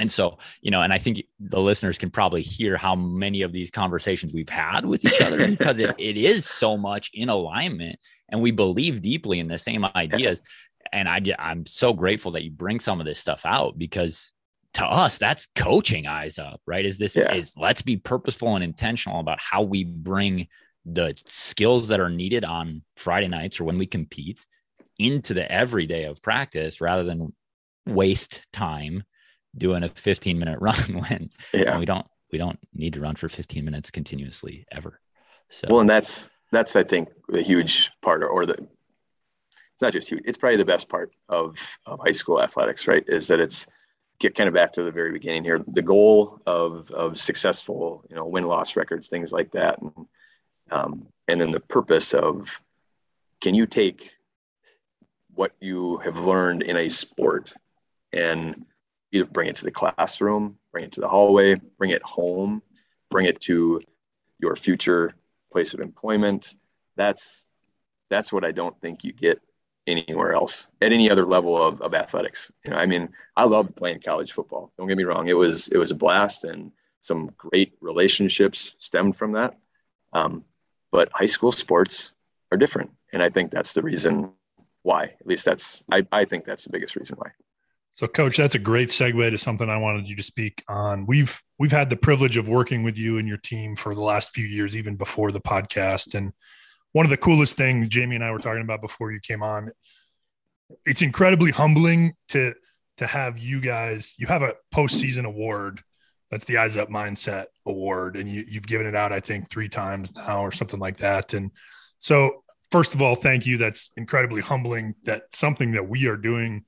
and 0.00 0.10
so, 0.10 0.38
you 0.62 0.70
know, 0.70 0.80
and 0.80 0.92
I 0.92 0.98
think 0.98 1.22
the 1.40 1.60
listeners 1.60 1.98
can 1.98 2.10
probably 2.10 2.42
hear 2.42 2.76
how 2.76 2.94
many 2.94 3.42
of 3.42 3.52
these 3.52 3.70
conversations 3.70 4.32
we've 4.32 4.48
had 4.48 4.86
with 4.86 5.04
each 5.04 5.20
other 5.20 5.46
because 5.50 5.78
it, 5.78 5.94
it 5.98 6.16
is 6.16 6.46
so 6.46 6.76
much 6.76 7.10
in 7.12 7.28
alignment 7.28 7.98
and 8.30 8.40
we 8.40 8.50
believe 8.50 9.02
deeply 9.02 9.40
in 9.40 9.48
the 9.48 9.58
same 9.58 9.84
ideas. 9.96 10.42
And 10.92 11.08
I, 11.08 11.20
I'm 11.38 11.66
so 11.66 11.92
grateful 11.92 12.32
that 12.32 12.44
you 12.44 12.50
bring 12.50 12.80
some 12.80 13.00
of 13.00 13.06
this 13.06 13.18
stuff 13.18 13.42
out 13.44 13.78
because 13.78 14.32
to 14.74 14.84
us, 14.84 15.18
that's 15.18 15.48
coaching 15.56 16.06
eyes 16.06 16.38
up, 16.38 16.60
right? 16.66 16.84
Is 16.84 16.98
this 16.98 17.16
yeah. 17.16 17.34
is 17.34 17.52
let's 17.56 17.82
be 17.82 17.96
purposeful 17.96 18.54
and 18.54 18.64
intentional 18.64 19.20
about 19.20 19.40
how 19.40 19.62
we 19.62 19.84
bring 19.84 20.48
the 20.86 21.14
skills 21.26 21.88
that 21.88 22.00
are 22.00 22.08
needed 22.08 22.44
on 22.44 22.82
Friday 22.96 23.28
nights 23.28 23.60
or 23.60 23.64
when 23.64 23.78
we 23.78 23.86
compete 23.86 24.38
into 24.98 25.34
the 25.34 25.50
everyday 25.50 26.04
of 26.04 26.22
practice 26.22 26.80
rather 26.80 27.04
than 27.04 27.32
waste 27.86 28.40
time 28.52 29.02
doing 29.56 29.82
a 29.82 29.88
15 29.88 30.38
minute 30.38 30.58
run 30.60 30.76
when 30.94 31.30
yeah. 31.52 31.78
we 31.78 31.84
don't 31.84 32.06
we 32.32 32.38
don't 32.38 32.58
need 32.72 32.94
to 32.94 33.00
run 33.00 33.16
for 33.16 33.28
15 33.28 33.64
minutes 33.64 33.90
continuously 33.90 34.64
ever. 34.70 35.00
So 35.50 35.68
well, 35.68 35.80
and 35.80 35.88
that's 35.88 36.28
that's 36.52 36.76
I 36.76 36.84
think 36.84 37.08
the 37.28 37.42
huge 37.42 37.90
part, 38.02 38.22
or, 38.22 38.28
or 38.28 38.46
the 38.46 38.54
it's 38.54 39.82
not 39.82 39.92
just 39.92 40.10
huge. 40.10 40.22
It's 40.24 40.38
probably 40.38 40.58
the 40.58 40.64
best 40.64 40.88
part 40.88 41.12
of 41.28 41.56
of 41.86 42.00
high 42.04 42.12
school 42.12 42.40
athletics, 42.40 42.86
right? 42.86 43.04
Is 43.08 43.26
that 43.28 43.40
it's 43.40 43.66
get 44.20 44.34
kind 44.34 44.46
of 44.48 44.54
back 44.54 44.74
to 44.74 44.84
the 44.84 44.92
very 44.92 45.10
beginning 45.10 45.42
here. 45.42 45.64
The 45.66 45.82
goal 45.82 46.40
of 46.46 46.90
of 46.92 47.18
successful, 47.18 48.04
you 48.08 48.14
know, 48.14 48.26
win 48.26 48.44
loss 48.44 48.76
records, 48.76 49.08
things 49.08 49.32
like 49.32 49.50
that, 49.52 49.80
and 49.80 50.06
um, 50.70 51.06
and 51.26 51.40
then 51.40 51.50
the 51.50 51.60
purpose 51.60 52.14
of 52.14 52.60
can 53.40 53.54
you 53.54 53.66
take 53.66 54.14
what 55.34 55.52
you 55.60 55.96
have 55.98 56.18
learned 56.18 56.62
in 56.62 56.76
a 56.76 56.88
sport 56.90 57.54
and 58.12 58.66
either 59.12 59.24
bring 59.24 59.48
it 59.48 59.56
to 59.56 59.64
the 59.64 59.70
classroom, 59.70 60.58
bring 60.70 60.84
it 60.84 60.92
to 60.92 61.00
the 61.00 61.08
hallway, 61.08 61.54
bring 61.78 61.90
it 61.90 62.02
home, 62.02 62.62
bring 63.10 63.26
it 63.26 63.40
to 63.40 63.80
your 64.38 64.54
future 64.54 65.14
place 65.52 65.74
of 65.74 65.80
employment. 65.80 66.54
That's 66.96 67.46
that's 68.10 68.32
what 68.32 68.44
I 68.44 68.52
don't 68.52 68.78
think 68.80 69.04
you 69.04 69.12
get 69.12 69.40
anywhere 69.90 70.32
else 70.32 70.68
at 70.80 70.92
any 70.92 71.10
other 71.10 71.26
level 71.26 71.60
of, 71.60 71.80
of 71.82 71.94
athletics. 71.94 72.50
You 72.64 72.70
know, 72.70 72.76
I 72.76 72.86
mean, 72.86 73.10
I 73.36 73.44
loved 73.44 73.76
playing 73.76 74.00
college 74.00 74.32
football. 74.32 74.72
Don't 74.76 74.88
get 74.88 74.96
me 74.96 75.04
wrong; 75.04 75.28
it 75.28 75.34
was 75.34 75.68
it 75.68 75.78
was 75.78 75.90
a 75.90 75.94
blast, 75.94 76.44
and 76.44 76.72
some 77.00 77.30
great 77.36 77.74
relationships 77.80 78.76
stemmed 78.78 79.16
from 79.16 79.32
that. 79.32 79.58
Um, 80.12 80.44
but 80.90 81.10
high 81.12 81.26
school 81.26 81.52
sports 81.52 82.14
are 82.50 82.58
different, 82.58 82.90
and 83.12 83.22
I 83.22 83.30
think 83.30 83.50
that's 83.50 83.72
the 83.72 83.82
reason 83.82 84.32
why. 84.82 85.04
At 85.04 85.26
least 85.26 85.44
that's 85.44 85.82
I, 85.90 86.06
I 86.12 86.24
think 86.24 86.44
that's 86.44 86.64
the 86.64 86.70
biggest 86.70 86.96
reason 86.96 87.16
why. 87.16 87.30
So, 87.92 88.06
coach, 88.06 88.36
that's 88.36 88.54
a 88.54 88.60
great 88.60 88.88
segue 88.88 89.30
to 89.30 89.38
something 89.38 89.68
I 89.68 89.76
wanted 89.76 90.08
you 90.08 90.16
to 90.16 90.22
speak 90.22 90.62
on. 90.68 91.06
We've 91.06 91.40
we've 91.58 91.72
had 91.72 91.90
the 91.90 91.96
privilege 91.96 92.36
of 92.36 92.48
working 92.48 92.82
with 92.82 92.96
you 92.96 93.18
and 93.18 93.26
your 93.26 93.36
team 93.38 93.76
for 93.76 93.94
the 93.94 94.00
last 94.00 94.30
few 94.30 94.46
years, 94.46 94.76
even 94.76 94.96
before 94.96 95.32
the 95.32 95.40
podcast. 95.40 96.14
And 96.14 96.32
one 96.92 97.06
of 97.06 97.10
the 97.10 97.16
coolest 97.16 97.56
things 97.56 97.88
Jamie 97.88 98.16
and 98.16 98.24
I 98.24 98.30
were 98.30 98.38
talking 98.38 98.62
about 98.62 98.80
before 98.80 99.12
you 99.12 99.20
came 99.20 99.42
on, 99.42 99.70
it's 100.84 101.02
incredibly 101.02 101.50
humbling 101.50 102.14
to 102.28 102.54
to 102.98 103.06
have 103.06 103.38
you 103.38 103.60
guys. 103.60 104.14
You 104.18 104.26
have 104.26 104.42
a 104.42 104.54
postseason 104.74 105.24
award. 105.24 105.82
That's 106.30 106.44
the 106.44 106.58
Eyes 106.58 106.76
Up 106.76 106.90
Mindset 106.90 107.46
Award, 107.66 108.16
and 108.16 108.28
you, 108.28 108.44
you've 108.46 108.66
given 108.66 108.86
it 108.86 108.94
out, 108.94 109.10
I 109.10 109.18
think, 109.20 109.50
three 109.50 109.68
times 109.68 110.14
now 110.14 110.44
or 110.44 110.52
something 110.52 110.78
like 110.78 110.98
that. 110.98 111.34
And 111.34 111.50
so, 111.98 112.44
first 112.70 112.94
of 112.94 113.02
all, 113.02 113.16
thank 113.16 113.46
you. 113.46 113.56
That's 113.56 113.90
incredibly 113.96 114.40
humbling. 114.40 114.94
That 115.04 115.24
something 115.32 115.72
that 115.72 115.88
we 115.88 116.06
are 116.06 116.16
doing 116.16 116.64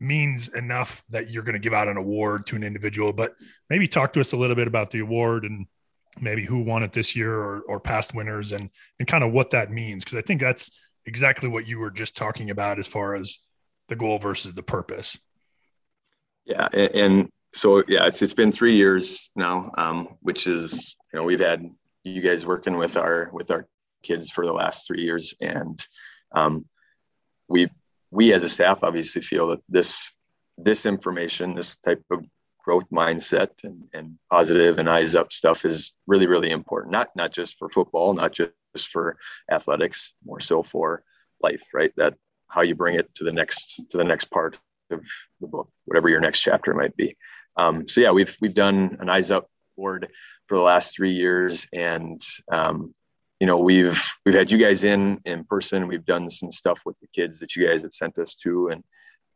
means 0.00 0.48
enough 0.48 1.04
that 1.10 1.30
you're 1.30 1.42
going 1.42 1.54
to 1.54 1.60
give 1.60 1.74
out 1.74 1.86
an 1.86 1.96
award 1.96 2.46
to 2.46 2.56
an 2.56 2.64
individual. 2.64 3.12
But 3.12 3.34
maybe 3.70 3.86
talk 3.86 4.12
to 4.14 4.20
us 4.20 4.32
a 4.32 4.36
little 4.36 4.56
bit 4.56 4.66
about 4.66 4.90
the 4.90 5.00
award 5.00 5.44
and 5.44 5.66
maybe 6.20 6.44
who 6.44 6.62
won 6.62 6.82
it 6.82 6.92
this 6.92 7.16
year 7.16 7.34
or, 7.34 7.60
or 7.62 7.80
past 7.80 8.14
winners 8.14 8.52
and 8.52 8.70
and 8.98 9.08
kind 9.08 9.24
of 9.24 9.32
what 9.32 9.50
that 9.50 9.70
means 9.70 10.04
because 10.04 10.18
I 10.18 10.22
think 10.22 10.40
that's 10.40 10.70
exactly 11.06 11.48
what 11.48 11.66
you 11.66 11.78
were 11.78 11.90
just 11.90 12.16
talking 12.16 12.50
about 12.50 12.78
as 12.78 12.86
far 12.86 13.14
as 13.14 13.38
the 13.88 13.96
goal 13.96 14.18
versus 14.18 14.54
the 14.54 14.62
purpose. 14.62 15.18
Yeah, 16.44 16.68
and, 16.72 16.94
and 16.94 17.28
so 17.52 17.82
yeah, 17.88 18.06
it's 18.06 18.22
it's 18.22 18.34
been 18.34 18.52
three 18.52 18.76
years 18.76 19.30
now, 19.36 19.70
um, 19.78 20.08
which 20.20 20.46
is 20.46 20.96
you 21.12 21.18
know 21.18 21.24
we've 21.24 21.40
had 21.40 21.68
you 22.02 22.20
guys 22.20 22.46
working 22.46 22.76
with 22.76 22.96
our 22.96 23.30
with 23.32 23.50
our 23.50 23.66
kids 24.02 24.30
for 24.30 24.44
the 24.46 24.52
last 24.52 24.86
three 24.86 25.02
years, 25.02 25.34
and 25.40 25.86
um, 26.34 26.66
we 27.48 27.68
we 28.10 28.32
as 28.32 28.42
a 28.42 28.48
staff 28.48 28.82
obviously 28.82 29.22
feel 29.22 29.48
that 29.48 29.60
this 29.68 30.12
this 30.56 30.86
information, 30.86 31.54
this 31.54 31.76
type 31.78 32.02
of 32.10 32.24
growth 32.64 32.88
mindset 32.90 33.50
and, 33.62 33.84
and 33.92 34.18
positive 34.30 34.78
and 34.78 34.88
eyes 34.88 35.14
up 35.14 35.32
stuff 35.32 35.64
is 35.64 35.92
really, 36.06 36.26
really 36.26 36.50
important. 36.50 36.92
Not 36.92 37.10
not 37.14 37.32
just 37.32 37.58
for 37.58 37.68
football, 37.68 38.14
not 38.14 38.32
just 38.32 38.88
for 38.88 39.16
athletics, 39.50 40.14
more 40.24 40.40
so 40.40 40.62
for 40.62 41.04
life, 41.42 41.62
right? 41.74 41.92
That 41.96 42.14
how 42.48 42.62
you 42.62 42.74
bring 42.74 42.96
it 42.96 43.14
to 43.16 43.24
the 43.24 43.32
next 43.32 43.82
to 43.90 43.96
the 43.96 44.04
next 44.04 44.26
part 44.26 44.58
of 44.90 45.00
the 45.40 45.46
book, 45.46 45.68
whatever 45.84 46.08
your 46.08 46.20
next 46.20 46.40
chapter 46.40 46.74
might 46.74 46.96
be. 46.96 47.16
Um, 47.56 47.88
so 47.88 48.00
yeah, 48.00 48.10
we've 48.10 48.34
we've 48.40 48.54
done 48.54 48.96
an 49.00 49.08
eyes 49.10 49.30
up 49.30 49.48
board 49.76 50.08
for 50.48 50.56
the 50.56 50.62
last 50.62 50.94
three 50.96 51.12
years, 51.12 51.66
and 51.72 52.22
um, 52.50 52.94
you 53.40 53.46
know 53.46 53.58
we've 53.58 54.02
we've 54.24 54.34
had 54.34 54.50
you 54.50 54.58
guys 54.58 54.84
in 54.84 55.20
in 55.24 55.44
person 55.44 55.86
we've 55.86 56.06
done 56.06 56.30
some 56.30 56.50
stuff 56.50 56.82
with 56.86 56.98
the 57.00 57.08
kids 57.08 57.40
that 57.40 57.54
you 57.54 57.66
guys 57.66 57.82
have 57.82 57.92
sent 57.92 58.18
us 58.18 58.34
to 58.36 58.68
and 58.68 58.82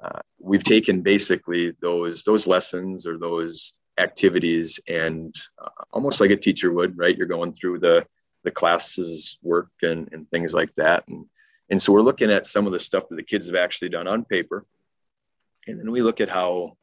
uh, 0.02 0.20
we've 0.38 0.64
taken 0.64 1.02
basically 1.02 1.72
those 1.80 2.22
those 2.22 2.46
lessons 2.46 3.06
or 3.06 3.18
those 3.18 3.74
activities 3.98 4.78
and 4.88 5.34
uh, 5.62 5.68
almost 5.92 6.20
like 6.20 6.30
a 6.30 6.36
teacher 6.36 6.72
would 6.72 6.96
right? 6.96 7.16
You're 7.16 7.26
going 7.26 7.52
through 7.52 7.80
the 7.80 8.06
the 8.44 8.50
classes 8.50 9.38
work 9.42 9.70
and, 9.82 10.08
and 10.12 10.30
things 10.30 10.54
like 10.54 10.74
that. 10.76 11.04
And 11.08 11.26
and 11.70 11.82
so 11.82 11.92
we're 11.92 12.02
looking 12.02 12.30
at 12.30 12.46
some 12.46 12.66
of 12.66 12.72
the 12.72 12.80
stuff 12.80 13.08
that 13.08 13.16
the 13.16 13.22
kids 13.22 13.46
have 13.46 13.56
actually 13.56 13.90
done 13.90 14.08
on 14.08 14.24
paper. 14.24 14.64
And 15.66 15.78
then 15.78 15.90
we 15.90 16.02
look 16.02 16.20
at 16.20 16.28
how 16.28 16.76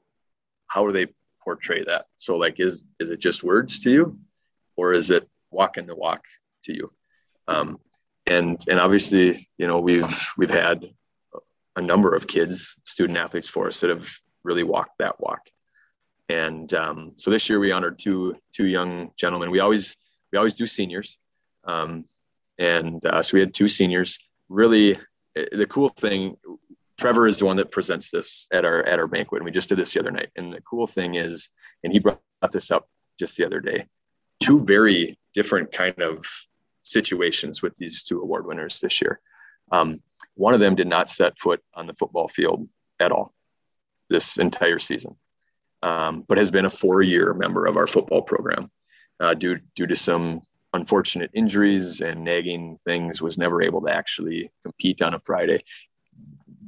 how 0.67 0.85
do 0.85 0.91
they 0.91 1.07
portray 1.41 1.83
that? 1.85 2.05
So 2.17 2.35
like 2.35 2.59
is 2.59 2.85
is 2.99 3.11
it 3.11 3.19
just 3.19 3.43
words 3.43 3.79
to 3.79 3.91
you 3.91 4.19
or 4.75 4.93
is 4.93 5.09
it 5.09 5.27
walking 5.51 5.87
the 5.87 5.95
walk 5.95 6.23
to 6.65 6.73
you? 6.73 6.91
Um, 7.47 7.79
and 8.27 8.61
and 8.67 8.79
obviously, 8.79 9.37
you 9.57 9.67
know, 9.67 9.79
we've 9.79 10.27
we've 10.37 10.51
had 10.51 10.85
a 11.75 11.81
number 11.81 12.15
of 12.15 12.27
kids, 12.27 12.77
student 12.83 13.17
athletes 13.17 13.47
for 13.47 13.67
us 13.67 13.79
that 13.81 13.89
have 13.89 14.09
really 14.43 14.63
walked 14.63 14.97
that 14.99 15.19
walk. 15.19 15.41
And 16.29 16.73
um, 16.73 17.13
so 17.17 17.29
this 17.29 17.49
year 17.49 17.59
we 17.59 17.71
honored 17.71 17.99
two 17.99 18.35
two 18.51 18.65
young 18.65 19.11
gentlemen. 19.17 19.51
We 19.51 19.59
always 19.59 19.95
we 20.31 20.37
always 20.37 20.55
do 20.55 20.65
seniors, 20.65 21.19
um, 21.65 22.05
and 22.57 23.05
uh, 23.05 23.21
so 23.21 23.35
we 23.35 23.41
had 23.41 23.53
two 23.53 23.67
seniors. 23.67 24.17
Really, 24.49 24.97
eh, 25.35 25.45
the 25.51 25.67
cool 25.67 25.89
thing, 25.89 26.37
Trevor 26.97 27.27
is 27.27 27.37
the 27.37 27.45
one 27.45 27.57
that 27.57 27.71
presents 27.71 28.09
this 28.09 28.47
at 28.51 28.65
our 28.65 28.83
at 28.87 28.97
our 28.97 29.07
banquet, 29.07 29.41
and 29.41 29.45
we 29.45 29.51
just 29.51 29.69
did 29.69 29.77
this 29.77 29.93
the 29.93 29.99
other 29.99 30.11
night. 30.11 30.29
And 30.35 30.51
the 30.51 30.61
cool 30.61 30.87
thing 30.87 31.15
is, 31.15 31.49
and 31.83 31.93
he 31.93 31.99
brought 31.99 32.19
this 32.51 32.71
up 32.71 32.89
just 33.19 33.37
the 33.37 33.45
other 33.45 33.59
day. 33.59 33.85
Two 34.41 34.65
very 34.65 35.19
different 35.35 35.71
kind 35.71 36.01
of 36.01 36.25
situations 36.81 37.61
with 37.61 37.75
these 37.75 38.03
two 38.03 38.21
award 38.21 38.47
winners 38.47 38.79
this 38.79 38.99
year. 38.99 39.19
Um, 39.71 40.01
one 40.35 40.53
of 40.53 40.59
them 40.59 40.75
did 40.75 40.87
not 40.87 41.09
set 41.09 41.39
foot 41.39 41.61
on 41.73 41.87
the 41.87 41.93
football 41.93 42.27
field 42.27 42.67
at 42.99 43.11
all 43.11 43.33
this 44.09 44.37
entire 44.37 44.79
season, 44.79 45.15
um, 45.81 46.23
but 46.27 46.37
has 46.37 46.51
been 46.51 46.65
a 46.65 46.69
four-year 46.69 47.33
member 47.33 47.65
of 47.65 47.77
our 47.77 47.87
football 47.87 48.21
program. 48.21 48.69
Uh, 49.19 49.33
due 49.33 49.57
due 49.75 49.87
to 49.87 49.95
some 49.95 50.41
unfortunate 50.73 51.31
injuries 51.33 52.01
and 52.01 52.23
nagging 52.23 52.77
things, 52.83 53.21
was 53.21 53.37
never 53.37 53.61
able 53.61 53.81
to 53.81 53.89
actually 53.89 54.51
compete 54.61 55.01
on 55.01 55.13
a 55.13 55.19
Friday. 55.21 55.63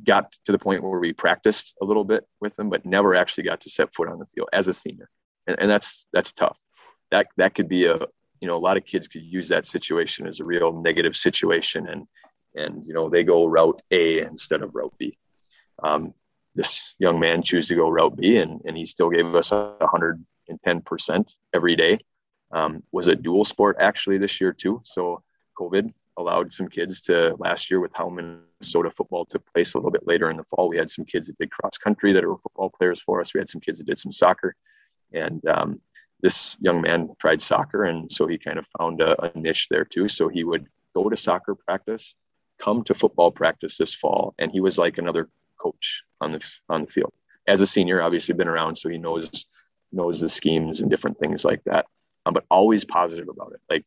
Got 0.06 0.32
to 0.46 0.54
the 0.54 0.60
point 0.60 0.82
where 0.82 1.00
we 1.00 1.12
practiced 1.12 1.76
a 1.82 1.86
little 1.86 2.06
bit 2.06 2.26
with 2.40 2.56
them, 2.56 2.70
but 2.70 2.86
never 2.86 3.16
actually 3.16 3.44
got 3.44 3.60
to 3.62 3.70
set 3.70 3.94
foot 3.94 4.08
on 4.08 4.18
the 4.18 4.26
field 4.34 4.48
as 4.54 4.70
a 4.70 4.74
senior, 4.74 5.10
and, 5.46 5.60
and 5.60 5.70
that's 5.70 6.08
that's 6.14 6.32
tough. 6.32 6.58
That 7.12 7.28
that 7.36 7.54
could 7.54 7.68
be 7.68 7.86
a, 7.86 7.98
you 8.40 8.48
know 8.48 8.56
a 8.56 8.60
lot 8.60 8.78
of 8.78 8.86
kids 8.86 9.10
could 9.10 9.24
use 9.24 9.50
that 9.50 9.68
situation 9.68 10.26
as 10.26 10.40
a 10.40 10.46
real 10.46 10.72
negative 10.82 11.18
situation 11.18 11.88
and 11.90 12.08
and 12.58 12.86
you 12.86 12.94
know 12.94 13.10
they 13.10 13.24
go 13.24 13.46
route 13.46 13.82
a 13.92 14.20
instead 14.20 14.62
of 14.62 14.76
route 14.76 14.94
b. 14.98 15.18
Um, 15.84 16.14
this 16.56 16.96
young 16.98 17.20
man 17.20 17.44
chose 17.44 17.68
to 17.68 17.76
go 17.76 17.90
route 17.90 18.18
b 18.18 18.38
and, 18.38 18.62
and 18.66 18.76
he 18.76 18.86
still 18.86 19.10
gave 19.10 19.34
us 19.36 19.52
110% 19.52 21.26
every 21.54 21.76
day. 21.76 22.00
Um, 22.52 22.82
was 22.92 23.08
a 23.08 23.16
dual 23.16 23.46
sport 23.46 23.78
actually 23.80 24.18
this 24.18 24.42
year 24.42 24.54
too. 24.54 24.82
So 24.84 25.24
covid 25.58 25.94
allowed 26.18 26.52
some 26.52 26.68
kids 26.68 27.02
to 27.02 27.36
last 27.38 27.70
year 27.70 27.80
with 27.80 27.92
how 27.94 28.10
minnesota 28.10 28.90
football 28.90 29.24
took 29.24 29.46
place 29.54 29.76
a 29.76 29.78
little 29.78 29.92
bit 29.92 30.08
later 30.08 30.32
in 30.32 30.38
the 30.38 30.44
fall 30.44 30.68
we 30.68 30.78
had 30.78 30.90
some 30.90 31.06
kids 31.06 31.28
that 31.28 31.38
did 31.38 31.52
cross 31.52 31.78
country 31.78 32.12
that 32.12 32.26
were 32.26 32.38
football 32.38 32.72
players 32.72 33.02
for 33.02 33.22
us. 33.22 33.34
We 33.34 33.40
had 33.40 33.50
some 33.50 33.62
kids 33.62 33.78
that 33.78 33.86
did 33.86 34.00
some 34.00 34.12
soccer. 34.12 34.56
And 35.14 35.46
um, 35.48 35.82
this 36.22 36.58
young 36.60 36.82
man 36.82 37.10
tried 37.20 37.42
soccer, 37.42 37.86
and 37.86 38.12
so 38.12 38.28
he 38.28 38.38
kind 38.38 38.58
of 38.58 38.66
found 38.78 39.02
a, 39.02 39.22
a 39.24 39.38
niche 39.38 39.68
there 39.70 39.86
too. 39.86 40.10
So 40.10 40.28
he 40.28 40.44
would 40.44 40.68
go 40.96 41.10
to 41.10 41.18
soccer 41.18 41.56
practice, 41.56 42.16
come 42.60 42.84
to 42.84 42.94
football 42.94 43.32
practice 43.32 43.78
this 43.78 43.94
fall, 43.94 44.34
and 44.40 44.52
he 44.52 44.60
was 44.60 44.78
like 44.78 44.98
another 44.98 45.30
coach 45.58 46.04
on 46.22 46.32
the 46.32 46.46
on 46.70 46.82
the 46.82 46.88
field. 46.88 47.14
As 47.48 47.62
a 47.62 47.68
senior, 47.68 48.02
obviously 48.02 48.36
been 48.36 48.48
around, 48.48 48.76
so 48.78 48.90
he 48.90 48.98
knows 48.98 49.46
knows 49.92 50.20
the 50.20 50.30
schemes 50.30 50.82
and 50.82 50.90
different 50.90 51.18
things 51.20 51.46
like 51.46 51.64
that. 51.66 51.86
Um, 52.26 52.34
but 52.34 52.46
always 52.52 52.84
positive 52.84 53.30
about 53.30 53.54
it. 53.54 53.62
Like 53.70 53.86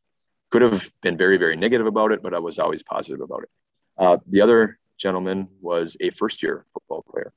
could 0.51 0.63
have 0.63 0.91
been 1.03 1.17
very 1.17 1.37
very 1.37 1.57
negative 1.57 1.87
about 1.87 2.13
it, 2.13 2.23
but 2.23 2.35
I 2.35 2.39
was 2.39 2.59
always 2.59 2.83
positive 2.83 3.21
about 3.21 3.43
it. 3.43 3.51
Uh, 3.99 4.19
the 4.27 4.41
other 4.41 4.79
gentleman 4.99 5.49
was 5.61 5.97
a 6.01 6.11
first 6.11 6.43
year 6.43 6.65
football 6.73 7.03
player, 7.03 7.33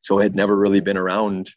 so 0.00 0.18
had 0.18 0.34
never 0.34 0.56
really 0.56 0.80
been 0.80 0.96
around 0.96 1.50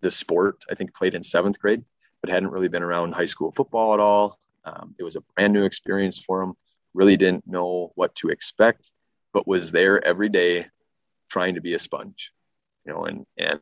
the 0.00 0.10
sport. 0.10 0.64
I 0.70 0.74
think 0.74 0.94
played 0.94 1.14
in 1.14 1.22
seventh 1.22 1.58
grade, 1.58 1.84
but 2.20 2.30
hadn't 2.30 2.50
really 2.50 2.68
been 2.68 2.82
around 2.82 3.12
high 3.12 3.24
school 3.26 3.50
football 3.50 3.94
at 3.94 4.00
all. 4.00 4.38
Um, 4.64 4.94
it 4.98 5.02
was 5.02 5.16
a 5.16 5.22
brand 5.34 5.52
new 5.52 5.64
experience 5.64 6.18
for 6.18 6.42
him. 6.42 6.54
Really 6.94 7.16
didn't 7.16 7.46
know 7.46 7.92
what 7.94 8.14
to 8.16 8.28
expect, 8.28 8.90
but 9.32 9.46
was 9.46 9.72
there 9.72 10.04
every 10.04 10.28
day 10.28 10.66
trying 11.30 11.54
to 11.54 11.60
be 11.60 11.74
a 11.74 11.78
sponge, 11.78 12.32
you 12.84 12.92
know, 12.92 13.04
and 13.04 13.24
and 13.38 13.60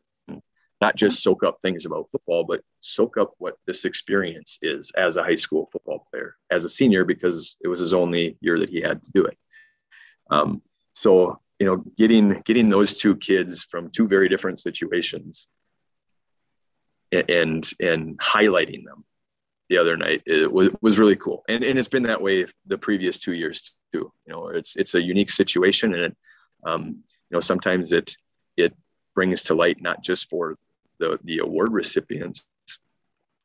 not 0.81 0.97
just 0.97 1.23
soak 1.23 1.45
up 1.45 1.59
things 1.61 1.85
about 1.85 2.11
football, 2.11 2.43
but 2.43 2.63
soak 2.81 3.19
up 3.19 3.33
what 3.39 3.57
this 3.67 3.85
experience 3.85 4.59
is 4.63 4.91
as 4.97 5.17
a 5.17 5.23
high 5.23 5.37
school 5.37 5.67
football 5.67 6.07
player, 6.11 6.37
as 6.51 6.65
a 6.65 6.71
senior, 6.71 7.05
because 7.05 7.57
it 7.63 7.69
was 7.69 7.81
his 7.81 7.93
only 7.93 8.39
year 8.41 8.59
that 8.59 8.71
he 8.71 8.81
had 8.81 9.05
to 9.05 9.11
do 9.13 9.25
it. 9.27 9.37
Um, 10.31 10.63
so 10.93 11.41
you 11.59 11.67
know, 11.67 11.85
getting 11.99 12.41
getting 12.47 12.69
those 12.69 12.95
two 12.99 13.17
kids 13.17 13.63
from 13.63 13.91
two 13.91 14.09
very 14.09 14.29
different 14.29 14.59
situations 14.59 15.47
and 17.13 17.71
and 17.81 18.19
highlighting 18.19 18.85
them 18.85 19.05
the 19.71 19.79
other 19.79 19.97
night. 19.97 20.23
It 20.27 20.53
was, 20.53 20.69
was 20.83 20.99
really 20.99 21.17
cool. 21.17 21.43
And, 21.49 21.65
and 21.65 21.79
it's 21.79 21.89
been 21.89 22.03
that 22.03 22.21
way 22.21 22.45
the 22.67 22.77
previous 22.77 23.19
two 23.19 23.33
years 23.33 23.77
too 23.93 24.13
you 24.27 24.33
know 24.33 24.49
it's 24.49 24.77
it's 24.77 24.95
a 24.95 25.03
unique 25.03 25.31
situation 25.31 25.95
and 25.95 26.05
it 26.05 26.17
um, 26.65 26.87
you 26.87 27.35
know 27.35 27.41
sometimes 27.41 27.93
it 27.93 28.15
it 28.57 28.75
brings 29.15 29.43
to 29.45 29.55
light 29.55 29.81
not 29.81 30.03
just 30.03 30.29
for 30.29 30.57
the 30.99 31.19
the 31.25 31.39
award 31.39 31.73
recipients 31.73 32.47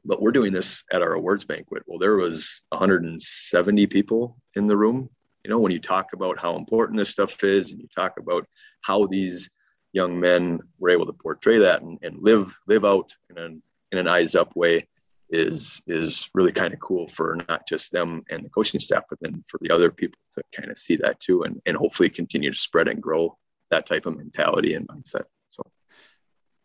but 0.08 0.22
we're 0.22 0.32
doing 0.32 0.54
this 0.54 0.84
at 0.94 1.02
our 1.02 1.14
awards 1.14 1.46
banquet. 1.46 1.84
Well 1.88 2.00
there 2.00 2.16
was 2.16 2.62
170 2.70 3.88
people 3.88 4.38
in 4.56 4.68
the 4.68 4.78
room. 4.78 5.10
You 5.44 5.50
know 5.50 5.60
when 5.60 5.72
you 5.72 5.80
talk 5.80 6.14
about 6.14 6.40
how 6.40 6.56
important 6.56 6.98
this 6.98 7.10
stuff 7.10 7.44
is 7.44 7.72
and 7.72 7.80
you 7.80 7.88
talk 7.96 8.20
about 8.20 8.48
how 8.82 9.08
these 9.08 9.50
young 9.94 10.20
men 10.20 10.60
were 10.78 10.90
able 10.90 11.06
to 11.06 11.14
portray 11.14 11.60
that 11.60 11.82
and, 11.82 11.98
and 12.02 12.18
live 12.22 12.56
live 12.68 12.86
out 12.86 13.12
in 13.30 13.38
an 13.38 13.64
in 13.92 13.98
an 13.98 14.08
eyes 14.08 14.36
up 14.36 14.56
way 14.56 14.88
is 15.30 15.82
is 15.88 16.30
really 16.34 16.52
kind 16.52 16.74
of 16.74 16.80
cool 16.80 17.08
for 17.08 17.38
not 17.48 17.68
just 17.68 17.92
them 17.92 18.24
and 18.30 18.46
the 18.46 18.50
coaching 18.50 18.80
staff, 18.80 19.04
but 19.10 19.20
then 19.22 19.44
for 19.50 19.60
the 19.62 19.72
other 19.72 19.92
people 19.92 20.20
to 20.34 20.44
kind 20.56 20.70
of 20.70 20.78
see 20.78 20.96
that 20.98 21.20
too, 21.20 21.44
and 21.44 21.62
and 21.66 21.76
hopefully 21.78 22.10
continue 22.10 22.52
to 22.52 22.58
spread 22.58 22.88
and 22.88 23.02
grow 23.02 23.38
that 23.72 23.86
type 23.86 24.06
of 24.06 24.18
mentality 24.18 24.76
and 24.76 24.88
mindset. 24.88 25.24
So 25.50 25.64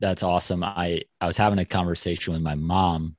that's 0.01 0.23
awesome. 0.23 0.63
I 0.63 1.03
I 1.21 1.27
was 1.27 1.37
having 1.37 1.59
a 1.59 1.65
conversation 1.65 2.33
with 2.33 2.43
my 2.43 2.55
mom 2.55 3.17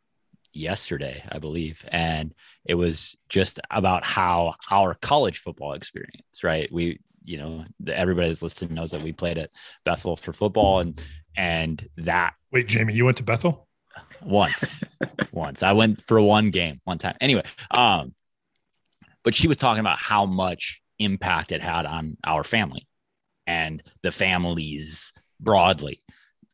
yesterday, 0.53 1.23
I 1.29 1.39
believe, 1.39 1.85
and 1.91 2.33
it 2.65 2.75
was 2.75 3.15
just 3.29 3.59
about 3.71 4.03
how 4.03 4.55
our 4.69 4.95
college 4.95 5.39
football 5.39 5.73
experience, 5.73 6.43
right? 6.43 6.71
We 6.71 6.99
you 7.23 7.37
know 7.37 7.65
everybody 7.87 8.29
that's 8.29 8.43
listening 8.43 8.73
knows 8.73 8.91
that 8.91 9.01
we 9.01 9.11
played 9.11 9.37
at 9.37 9.51
Bethel 9.85 10.17
for 10.17 10.33
football 10.33 10.79
and 10.79 11.01
and 11.37 11.87
that 11.97 12.33
wait 12.51 12.67
Jamie 12.67 12.93
you 12.93 13.05
went 13.05 13.17
to 13.17 13.23
Bethel 13.23 13.67
once 14.23 14.81
once 15.31 15.63
I 15.63 15.73
went 15.73 16.05
for 16.07 16.21
one 16.21 16.51
game 16.51 16.81
one 16.83 16.97
time 16.97 17.15
anyway 17.21 17.43
um 17.71 18.13
but 19.23 19.35
she 19.35 19.47
was 19.47 19.57
talking 19.57 19.79
about 19.79 19.99
how 19.99 20.25
much 20.25 20.81
impact 20.99 21.51
it 21.51 21.61
had 21.61 21.85
on 21.85 22.17
our 22.23 22.43
family 22.43 22.87
and 23.47 23.83
the 24.03 24.11
families 24.11 25.13
broadly 25.39 26.03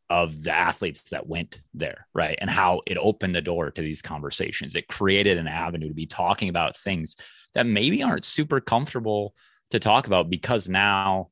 of 0.09 0.43
the 0.43 0.51
athletes 0.51 1.09
that 1.09 1.27
went 1.27 1.61
there, 1.73 2.07
right? 2.13 2.37
And 2.39 2.49
how 2.49 2.81
it 2.87 2.97
opened 2.97 3.35
the 3.35 3.41
door 3.41 3.71
to 3.71 3.81
these 3.81 4.01
conversations. 4.01 4.75
It 4.75 4.87
created 4.87 5.37
an 5.37 5.47
avenue 5.47 5.89
to 5.89 5.93
be 5.93 6.05
talking 6.05 6.49
about 6.49 6.77
things 6.77 7.17
that 7.53 7.65
maybe 7.65 8.03
aren't 8.03 8.25
super 8.25 8.61
comfortable 8.61 9.35
to 9.71 9.79
talk 9.79 10.07
about 10.07 10.29
because 10.29 10.69
now 10.69 11.29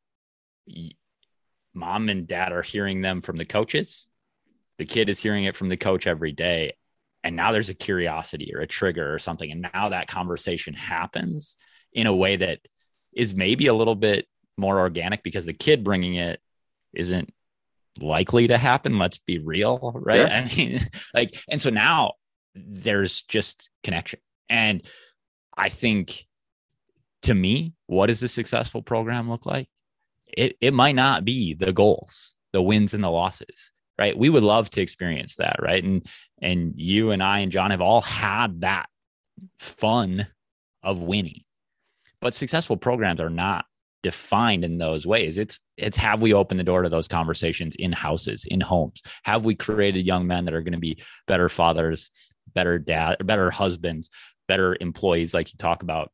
mom 1.74 2.10
and 2.10 2.28
dad 2.28 2.52
are 2.52 2.62
hearing 2.62 3.02
them 3.02 3.22
from 3.22 3.38
the 3.38 3.46
coaches. 3.46 4.08
The 4.78 4.86
kid 4.86 5.10
is 5.10 5.20
hearing 5.20 5.46
it 5.46 5.56
from 5.56 5.70
the 5.70 5.78
coach 5.78 6.08
every 6.08 6.32
day. 6.32 6.76
And 7.24 7.36
now 7.36 7.52
there's 7.52 7.70
a 7.70 7.74
curiosity 7.74 8.52
or 8.54 8.62
a 8.62 8.68
trigger 8.68 9.14
or 9.14 9.20
something. 9.20 9.52
And 9.52 9.68
now 9.74 9.90
that 9.90 10.08
conversation 10.08 10.74
happens 10.74 11.56
in 11.92 12.08
a 12.08 12.16
way 12.16 12.36
that 12.36 12.60
is 13.14 13.34
maybe 13.34 13.68
a 13.68 13.74
little 13.74 13.96
bit 13.96 14.28
more 14.58 14.80
organic 14.80 15.24
because 15.24 15.46
the 15.46 15.54
kid 15.54 15.84
bringing 15.84 16.16
it 16.16 16.40
isn't 16.94 17.34
likely 18.00 18.48
to 18.48 18.58
happen. 18.58 19.00
Let's 19.00 19.18
be 19.18 19.40
real, 19.40 19.94
right? 19.96 20.22
I 20.32 20.52
mean, 20.56 20.80
like, 21.14 21.36
and 21.50 21.62
so 21.62 21.70
now 21.70 22.14
there's 22.54 23.22
just 23.24 23.70
connection. 23.84 24.20
And 24.50 24.86
I 25.58 25.70
think 25.70 26.26
to 27.24 27.34
me, 27.34 27.74
what 27.88 28.08
does 28.08 28.22
a 28.24 28.28
successful 28.28 28.82
program 28.82 29.30
look 29.30 29.46
like? 29.46 29.68
It 30.28 30.58
it 30.62 30.74
might 30.74 30.96
not 30.96 31.24
be 31.24 31.54
the 31.54 31.74
goals, 31.74 32.34
the 32.52 32.62
wins 32.62 32.94
and 32.94 33.04
the 33.04 33.10
losses, 33.10 33.72
right? 33.98 34.18
We 34.18 34.30
would 34.30 34.44
love 34.44 34.70
to 34.72 34.82
experience 34.82 35.36
that, 35.36 35.58
right? 35.62 35.84
And 35.84 36.06
and 36.42 36.74
you 36.76 37.12
and 37.12 37.24
I 37.24 37.40
and 37.40 37.52
John 37.52 37.72
have 37.72 37.82
all 37.82 38.02
had 38.02 38.62
that 38.62 38.88
fun 39.60 40.28
of 40.84 41.02
winning. 41.02 41.42
But 42.22 42.34
successful 42.34 42.78
programs 42.78 43.20
are 43.20 43.30
not 43.30 43.66
defined 44.04 44.64
in 44.64 44.78
those 44.78 45.06
ways. 45.06 45.38
It's 45.38 45.60
it's 45.78 45.98
have 45.98 46.22
we 46.22 46.34
opened 46.34 46.60
the 46.60 46.66
door 46.66 46.84
to 46.84 46.90
those 46.90 47.08
conversations 47.08 47.76
in 47.76 47.92
houses, 47.92 48.46
in 48.46 48.62
homes? 48.62 49.02
Have 49.24 49.46
we 49.46 49.56
created 49.56 50.06
young 50.06 50.28
men 50.28 50.46
that 50.46 50.54
are 50.54 50.62
going 50.62 50.74
to 50.74 50.80
be 50.80 51.02
better 51.28 51.50
fathers, 51.50 52.12
better 52.54 52.78
dad, 52.78 53.18
better 53.26 53.52
husbands, 53.52 54.10
better 54.48 54.78
employees 54.80 55.34
like 55.34 55.52
you 55.52 55.58
talk 55.58 55.84
about? 55.84 56.12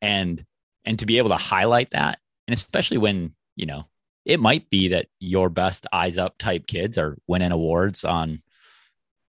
And 0.00 0.44
and 0.84 0.98
to 0.98 1.06
be 1.06 1.18
able 1.18 1.30
to 1.30 1.36
highlight 1.36 1.90
that 1.92 2.18
and 2.46 2.54
especially 2.54 2.98
when, 2.98 3.34
you 3.56 3.66
know, 3.66 3.84
it 4.24 4.40
might 4.40 4.70
be 4.70 4.88
that 4.88 5.06
your 5.20 5.48
best 5.48 5.86
eyes 5.92 6.18
up 6.18 6.38
type 6.38 6.66
kids 6.66 6.98
are 6.98 7.16
winning 7.26 7.52
awards 7.52 8.04
on 8.04 8.42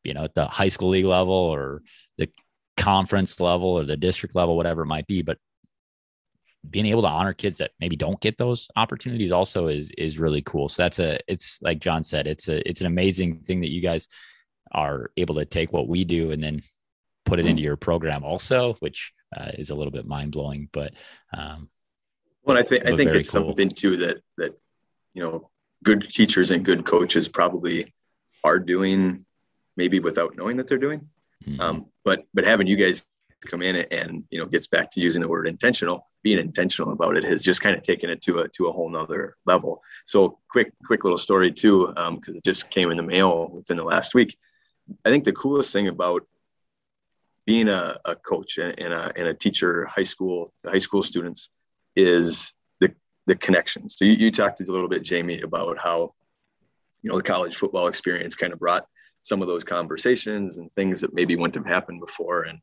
you 0.03 0.13
know 0.13 0.23
at 0.23 0.33
the 0.33 0.45
high 0.45 0.67
school 0.67 0.89
league 0.89 1.05
level 1.05 1.33
or 1.33 1.81
the 2.17 2.29
conference 2.77 3.39
level 3.39 3.69
or 3.69 3.85
the 3.85 3.97
district 3.97 4.35
level 4.35 4.55
whatever 4.55 4.83
it 4.83 4.87
might 4.87 5.07
be 5.07 5.21
but 5.21 5.37
being 6.69 6.85
able 6.85 7.01
to 7.01 7.07
honor 7.07 7.33
kids 7.33 7.57
that 7.57 7.71
maybe 7.79 7.95
don't 7.95 8.19
get 8.19 8.37
those 8.37 8.69
opportunities 8.75 9.31
also 9.31 9.67
is 9.67 9.91
is 9.97 10.19
really 10.19 10.41
cool. 10.41 10.69
So 10.69 10.83
that's 10.83 10.99
a 10.99 11.19
it's 11.27 11.59
like 11.61 11.79
John 11.79 12.03
said, 12.03 12.27
it's 12.27 12.47
a 12.47 12.67
it's 12.67 12.81
an 12.81 12.87
amazing 12.87 13.41
thing 13.41 13.61
that 13.61 13.71
you 13.71 13.81
guys 13.81 14.07
are 14.71 15.11
able 15.17 15.35
to 15.35 15.45
take 15.45 15.71
what 15.71 15.87
we 15.87 16.03
do 16.03 16.31
and 16.31 16.43
then 16.43 16.61
put 17.25 17.39
it 17.39 17.45
into 17.45 17.61
your 17.61 17.77
program 17.77 18.23
also, 18.23 18.73
which 18.79 19.13
uh, 19.35 19.51
is 19.57 19.69
a 19.69 19.75
little 19.75 19.91
bit 19.91 20.07
mind 20.07 20.31
blowing. 20.31 20.69
But 20.71 20.93
um, 21.35 21.69
well, 22.43 22.57
I 22.57 22.63
think 22.63 22.85
I 22.85 22.95
think 22.95 23.13
it's 23.13 23.31
cool. 23.31 23.47
something 23.47 23.69
too 23.69 23.97
that 23.97 24.17
that 24.37 24.59
you 25.15 25.23
know 25.23 25.49
good 25.83 26.07
teachers 26.11 26.51
and 26.51 26.63
good 26.63 26.85
coaches 26.85 27.27
probably 27.27 27.93
are 28.43 28.59
doing 28.59 29.25
maybe 29.75 29.99
without 29.99 30.35
knowing 30.37 30.57
that 30.57 30.67
they're 30.67 30.77
doing. 30.77 31.09
Mm-hmm. 31.47 31.59
Um, 31.59 31.85
but 32.03 32.25
but 32.33 32.45
having 32.45 32.67
you 32.67 32.75
guys 32.75 33.07
come 33.45 33.61
in 33.61 33.75
and 33.75 34.23
you 34.29 34.39
know 34.39 34.45
gets 34.45 34.67
back 34.67 34.91
to 34.91 34.99
using 34.99 35.21
the 35.21 35.27
word 35.27 35.47
intentional 35.47 36.07
being 36.23 36.39
intentional 36.39 36.91
about 36.91 37.15
it 37.15 37.23
has 37.23 37.43
just 37.43 37.61
kind 37.61 37.75
of 37.75 37.83
taken 37.83 38.09
it 38.09 38.21
to 38.21 38.39
a 38.39 38.49
to 38.49 38.67
a 38.67 38.71
whole 38.71 38.89
nother 38.89 39.35
level 39.45 39.83
so 40.05 40.39
quick 40.49 40.73
quick 40.85 41.03
little 41.03 41.17
story 41.17 41.51
too 41.51 41.87
because 41.87 42.33
um, 42.33 42.35
it 42.35 42.43
just 42.43 42.71
came 42.71 42.89
in 42.89 42.97
the 42.97 43.03
mail 43.03 43.49
within 43.51 43.77
the 43.77 43.83
last 43.83 44.15
week 44.15 44.35
i 45.05 45.09
think 45.09 45.23
the 45.23 45.33
coolest 45.33 45.71
thing 45.71 45.87
about 45.87 46.25
being 47.45 47.69
a, 47.69 47.99
a 48.05 48.15
coach 48.15 48.57
and, 48.57 48.73
a, 48.79 49.11
and 49.15 49.27
a 49.27 49.33
teacher 49.33 49.85
high 49.85 50.01
school 50.01 50.51
high 50.65 50.79
school 50.79 51.03
students 51.03 51.51
is 51.95 52.54
the 53.25 53.35
connections. 53.35 53.95
So 53.97 54.05
you, 54.05 54.13
you 54.13 54.31
talked 54.31 54.61
a 54.61 54.71
little 54.71 54.89
bit 54.89 55.03
jamie 55.03 55.41
about 55.41 55.77
how 55.77 56.13
you 57.01 57.09
know 57.09 57.17
the 57.17 57.23
college 57.23 57.55
football 57.55 57.87
experience 57.87 58.35
kind 58.35 58.53
of 58.53 58.59
brought 58.59 58.87
some 59.21 59.41
of 59.41 59.47
those 59.47 59.63
conversations 59.63 60.57
and 60.57 60.71
things 60.71 61.01
that 61.01 61.13
maybe 61.13 61.35
wouldn't 61.35 61.55
have 61.55 61.65
happened 61.65 61.99
before. 61.99 62.43
And 62.43 62.59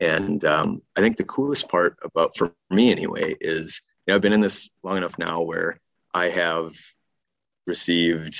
and 0.00 0.44
um, 0.44 0.82
I 0.96 1.00
think 1.00 1.16
the 1.16 1.24
coolest 1.24 1.68
part 1.68 1.96
about, 2.02 2.36
for 2.36 2.52
me 2.70 2.90
anyway, 2.90 3.36
is 3.40 3.80
you 4.06 4.12
know, 4.12 4.16
I've 4.16 4.22
been 4.22 4.32
in 4.32 4.40
this 4.40 4.70
long 4.82 4.96
enough 4.96 5.18
now 5.18 5.42
where 5.42 5.80
I 6.14 6.30
have 6.30 6.74
received 7.66 8.38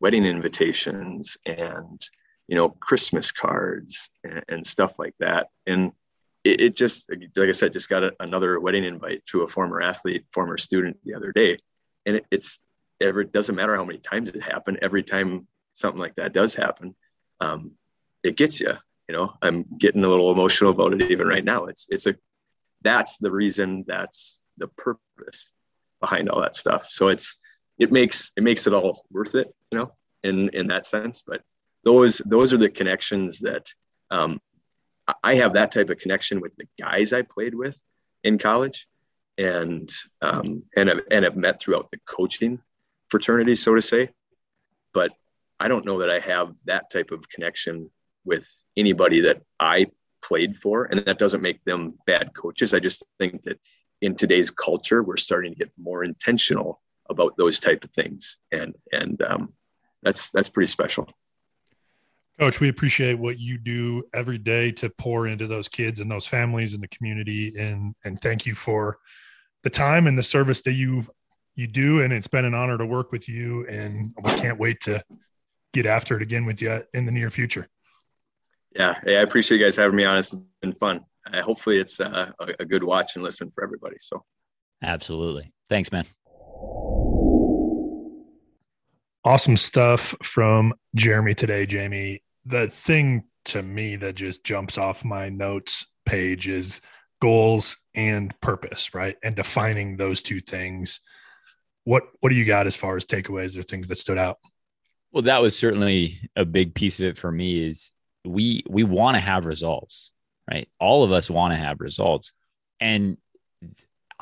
wedding 0.00 0.26
invitations 0.26 1.36
and 1.46 2.02
you 2.48 2.56
know 2.56 2.70
Christmas 2.70 3.30
cards 3.30 4.10
and, 4.24 4.44
and 4.48 4.66
stuff 4.66 4.98
like 4.98 5.14
that, 5.20 5.48
and 5.66 5.92
it, 6.44 6.60
it, 6.60 6.76
just 6.76 7.10
like 7.10 7.48
I 7.48 7.52
said, 7.52 7.72
just 7.72 7.88
got 7.88 8.04
a, 8.04 8.12
another 8.20 8.58
wedding 8.58 8.84
invite 8.84 9.24
to 9.26 9.42
a 9.42 9.48
former 9.48 9.80
athlete, 9.80 10.24
former 10.32 10.56
student 10.56 10.96
the 11.04 11.14
other 11.14 11.32
day, 11.32 11.58
and 12.06 12.16
it, 12.16 12.26
it's 12.30 12.58
ever 13.00 13.24
doesn't 13.24 13.54
matter 13.54 13.76
how 13.76 13.84
many 13.84 13.98
times 13.98 14.30
it 14.30 14.42
happened. 14.42 14.78
Every 14.82 15.02
time 15.02 15.46
something 15.74 16.00
like 16.00 16.14
that 16.16 16.32
does 16.32 16.54
happen, 16.54 16.94
um, 17.40 17.72
it 18.22 18.36
gets 18.36 18.60
you 18.60 18.76
you 19.08 19.18
know? 19.18 19.34
I'm 19.42 19.66
getting 19.78 20.04
a 20.04 20.08
little 20.08 20.32
emotional 20.32 20.70
about 20.70 20.94
it 20.94 21.10
even 21.10 21.26
right 21.26 21.44
now. 21.44 21.66
It's 21.66 21.86
it's 21.90 22.06
a 22.06 22.14
that's 22.82 23.18
the 23.18 23.30
reason 23.30 23.84
that's 23.86 24.40
the 24.58 24.68
purpose 24.68 25.52
behind 26.00 26.28
all 26.28 26.40
that 26.40 26.56
stuff. 26.56 26.86
So 26.88 27.08
it's 27.08 27.36
it 27.78 27.92
makes 27.92 28.32
it 28.36 28.42
makes 28.42 28.66
it 28.66 28.74
all 28.74 29.04
worth 29.10 29.34
it 29.34 29.52
you 29.70 29.78
know 29.78 29.92
in 30.22 30.48
in 30.50 30.68
that 30.68 30.86
sense. 30.86 31.22
But 31.26 31.42
those 31.84 32.18
those 32.18 32.52
are 32.52 32.58
the 32.58 32.70
connections 32.70 33.40
that 33.40 33.66
um, 34.10 34.40
i 35.22 35.34
have 35.34 35.54
that 35.54 35.72
type 35.72 35.90
of 35.90 35.98
connection 35.98 36.40
with 36.40 36.54
the 36.56 36.66
guys 36.78 37.12
i 37.12 37.22
played 37.22 37.54
with 37.54 37.80
in 38.24 38.38
college 38.38 38.86
and 39.38 39.90
um, 40.20 40.62
and 40.76 40.88
have, 40.88 41.00
and 41.10 41.24
have 41.24 41.36
met 41.36 41.60
throughout 41.60 41.90
the 41.90 41.98
coaching 42.06 42.60
fraternity 43.08 43.54
so 43.54 43.74
to 43.74 43.82
say 43.82 44.08
but 44.92 45.12
i 45.58 45.68
don't 45.68 45.86
know 45.86 46.00
that 46.00 46.10
i 46.10 46.18
have 46.18 46.52
that 46.64 46.90
type 46.90 47.10
of 47.10 47.28
connection 47.28 47.90
with 48.24 48.64
anybody 48.76 49.22
that 49.22 49.42
I 49.58 49.86
played 50.22 50.56
for. 50.56 50.84
And 50.84 51.04
that 51.04 51.18
doesn't 51.18 51.42
make 51.42 51.64
them 51.64 51.94
bad 52.06 52.34
coaches. 52.34 52.74
I 52.74 52.80
just 52.80 53.04
think 53.18 53.42
that 53.44 53.58
in 54.00 54.14
today's 54.14 54.50
culture, 54.50 55.02
we're 55.02 55.16
starting 55.16 55.52
to 55.52 55.58
get 55.58 55.72
more 55.76 56.04
intentional 56.04 56.80
about 57.10 57.36
those 57.36 57.60
type 57.60 57.84
of 57.84 57.90
things. 57.90 58.38
And, 58.50 58.74
and 58.90 59.20
um, 59.22 59.52
that's, 60.02 60.30
that's 60.30 60.48
pretty 60.48 60.70
special. 60.70 61.08
Coach, 62.38 62.60
we 62.60 62.68
appreciate 62.68 63.18
what 63.18 63.38
you 63.38 63.58
do 63.58 64.02
every 64.14 64.38
day 64.38 64.72
to 64.72 64.88
pour 64.90 65.26
into 65.26 65.46
those 65.46 65.68
kids 65.68 66.00
and 66.00 66.10
those 66.10 66.26
families 66.26 66.74
and 66.74 66.82
the 66.82 66.88
community. 66.88 67.54
And, 67.58 67.94
and 68.04 68.20
thank 68.20 68.46
you 68.46 68.54
for 68.54 68.98
the 69.62 69.70
time 69.70 70.06
and 70.06 70.18
the 70.18 70.22
service 70.22 70.60
that 70.62 70.72
you, 70.72 71.06
you 71.54 71.66
do. 71.66 72.00
And 72.00 72.12
it's 72.12 72.28
been 72.28 72.44
an 72.44 72.54
honor 72.54 72.78
to 72.78 72.86
work 72.86 73.12
with 73.12 73.28
you. 73.28 73.66
And 73.66 74.12
we 74.22 74.30
can't 74.32 74.58
wait 74.58 74.80
to 74.82 75.02
get 75.72 75.86
after 75.86 76.16
it 76.16 76.22
again 76.22 76.46
with 76.46 76.62
you 76.62 76.82
in 76.94 77.06
the 77.06 77.12
near 77.12 77.30
future. 77.30 77.68
Yeah, 78.74 78.94
I 79.06 79.10
appreciate 79.10 79.58
you 79.58 79.64
guys 79.64 79.76
having 79.76 79.96
me 79.96 80.04
on. 80.04 80.16
It's 80.16 80.34
been 80.62 80.72
fun. 80.72 81.00
Uh, 81.30 81.42
hopefully, 81.42 81.78
it's 81.78 82.00
uh, 82.00 82.32
a, 82.40 82.46
a 82.60 82.64
good 82.64 82.82
watch 82.82 83.16
and 83.16 83.22
listen 83.22 83.50
for 83.50 83.62
everybody. 83.62 83.96
So, 84.00 84.24
absolutely. 84.82 85.52
Thanks, 85.68 85.92
man. 85.92 86.06
Awesome 89.24 89.56
stuff 89.56 90.16
from 90.24 90.74
Jeremy 90.96 91.34
today, 91.34 91.64
Jamie. 91.64 92.22
The 92.44 92.68
thing 92.68 93.24
to 93.46 93.62
me 93.62 93.94
that 93.96 94.16
just 94.16 94.42
jumps 94.42 94.78
off 94.78 95.04
my 95.04 95.28
notes 95.28 95.86
page 96.04 96.48
is 96.48 96.80
goals 97.20 97.76
and 97.94 98.34
purpose, 98.40 98.94
right? 98.94 99.16
And 99.22 99.36
defining 99.36 99.96
those 99.96 100.22
two 100.22 100.40
things. 100.40 100.98
What 101.84 102.02
what 102.18 102.30
do 102.30 102.34
you 102.34 102.44
got 102.44 102.66
as 102.66 102.74
far 102.74 102.96
as 102.96 103.06
takeaways 103.06 103.56
or 103.56 103.62
things 103.62 103.86
that 103.88 103.98
stood 103.98 104.18
out? 104.18 104.38
Well, 105.12 105.22
that 105.22 105.40
was 105.40 105.56
certainly 105.56 106.28
a 106.34 106.44
big 106.44 106.74
piece 106.74 106.98
of 106.98 107.06
it 107.06 107.18
for 107.18 107.30
me 107.30 107.64
is 107.64 107.92
we 108.24 108.64
we 108.68 108.82
want 108.82 109.14
to 109.14 109.20
have 109.20 109.46
results, 109.46 110.10
right? 110.50 110.68
All 110.80 111.04
of 111.04 111.12
us 111.12 111.30
want 111.30 111.52
to 111.52 111.58
have 111.58 111.80
results. 111.80 112.32
And 112.80 113.18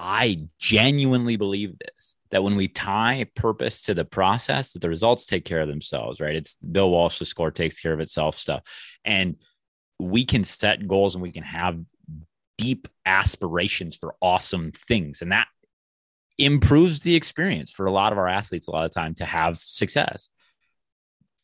I 0.02 0.38
genuinely 0.58 1.36
believe 1.36 1.78
this 1.78 2.16
that 2.30 2.42
when 2.42 2.56
we 2.56 2.68
tie 2.68 3.26
purpose 3.34 3.82
to 3.82 3.92
the 3.92 4.04
process, 4.04 4.72
that 4.72 4.80
the 4.80 4.88
results 4.88 5.26
take 5.26 5.44
care 5.44 5.60
of 5.60 5.68
themselves, 5.68 6.20
right? 6.20 6.34
It's 6.34 6.54
Bill 6.54 6.88
Walsh, 6.88 7.18
the 7.18 7.24
score 7.24 7.50
takes 7.50 7.78
care 7.78 7.92
of 7.92 8.00
itself 8.00 8.38
stuff. 8.38 8.62
And 9.04 9.36
we 9.98 10.24
can 10.24 10.44
set 10.44 10.86
goals 10.86 11.14
and 11.14 11.22
we 11.22 11.32
can 11.32 11.42
have 11.42 11.78
deep 12.56 12.88
aspirations 13.04 13.96
for 13.96 14.14
awesome 14.22 14.72
things. 14.88 15.20
And 15.22 15.32
that 15.32 15.48
improves 16.38 17.00
the 17.00 17.14
experience 17.14 17.70
for 17.70 17.84
a 17.84 17.92
lot 17.92 18.12
of 18.12 18.18
our 18.18 18.28
athletes 18.28 18.66
a 18.66 18.70
lot 18.70 18.86
of 18.86 18.92
time 18.92 19.14
to 19.14 19.26
have 19.26 19.58
success 19.58 20.30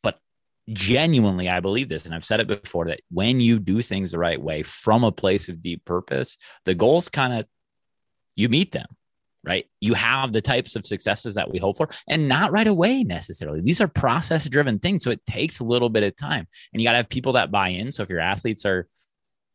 But 0.02 0.18
genuinely 0.70 1.50
i 1.50 1.60
believe 1.60 1.90
this 1.90 2.06
and 2.06 2.14
i've 2.14 2.24
said 2.24 2.40
it 2.40 2.46
before 2.46 2.86
that 2.86 3.00
when 3.10 3.38
you 3.38 3.58
do 3.58 3.82
things 3.82 4.10
the 4.10 4.18
right 4.18 4.40
way 4.40 4.62
from 4.62 5.04
a 5.04 5.12
place 5.12 5.50
of 5.50 5.60
deep 5.60 5.84
purpose 5.84 6.38
the 6.64 6.74
goals 6.74 7.10
kind 7.10 7.34
of 7.34 7.44
you 8.36 8.48
meet 8.48 8.72
them 8.72 8.86
right? 9.44 9.66
You 9.80 9.94
have 9.94 10.32
the 10.32 10.42
types 10.42 10.74
of 10.74 10.84
successes 10.84 11.36
that 11.36 11.48
we 11.48 11.60
hope 11.60 11.76
for 11.76 11.88
and 12.08 12.28
not 12.28 12.50
right 12.50 12.66
away 12.66 13.04
necessarily. 13.04 13.60
These 13.60 13.80
are 13.80 13.86
process 13.86 14.48
driven 14.48 14.80
things 14.80 15.04
so 15.04 15.12
it 15.12 15.24
takes 15.24 15.60
a 15.60 15.64
little 15.64 15.88
bit 15.88 16.02
of 16.02 16.16
time. 16.16 16.48
And 16.72 16.82
you 16.82 16.88
got 16.88 16.92
to 16.92 16.96
have 16.96 17.08
people 17.08 17.34
that 17.34 17.52
buy 17.52 17.68
in. 17.68 17.92
So 17.92 18.02
if 18.02 18.10
your 18.10 18.18
athletes 18.18 18.66
are 18.66 18.88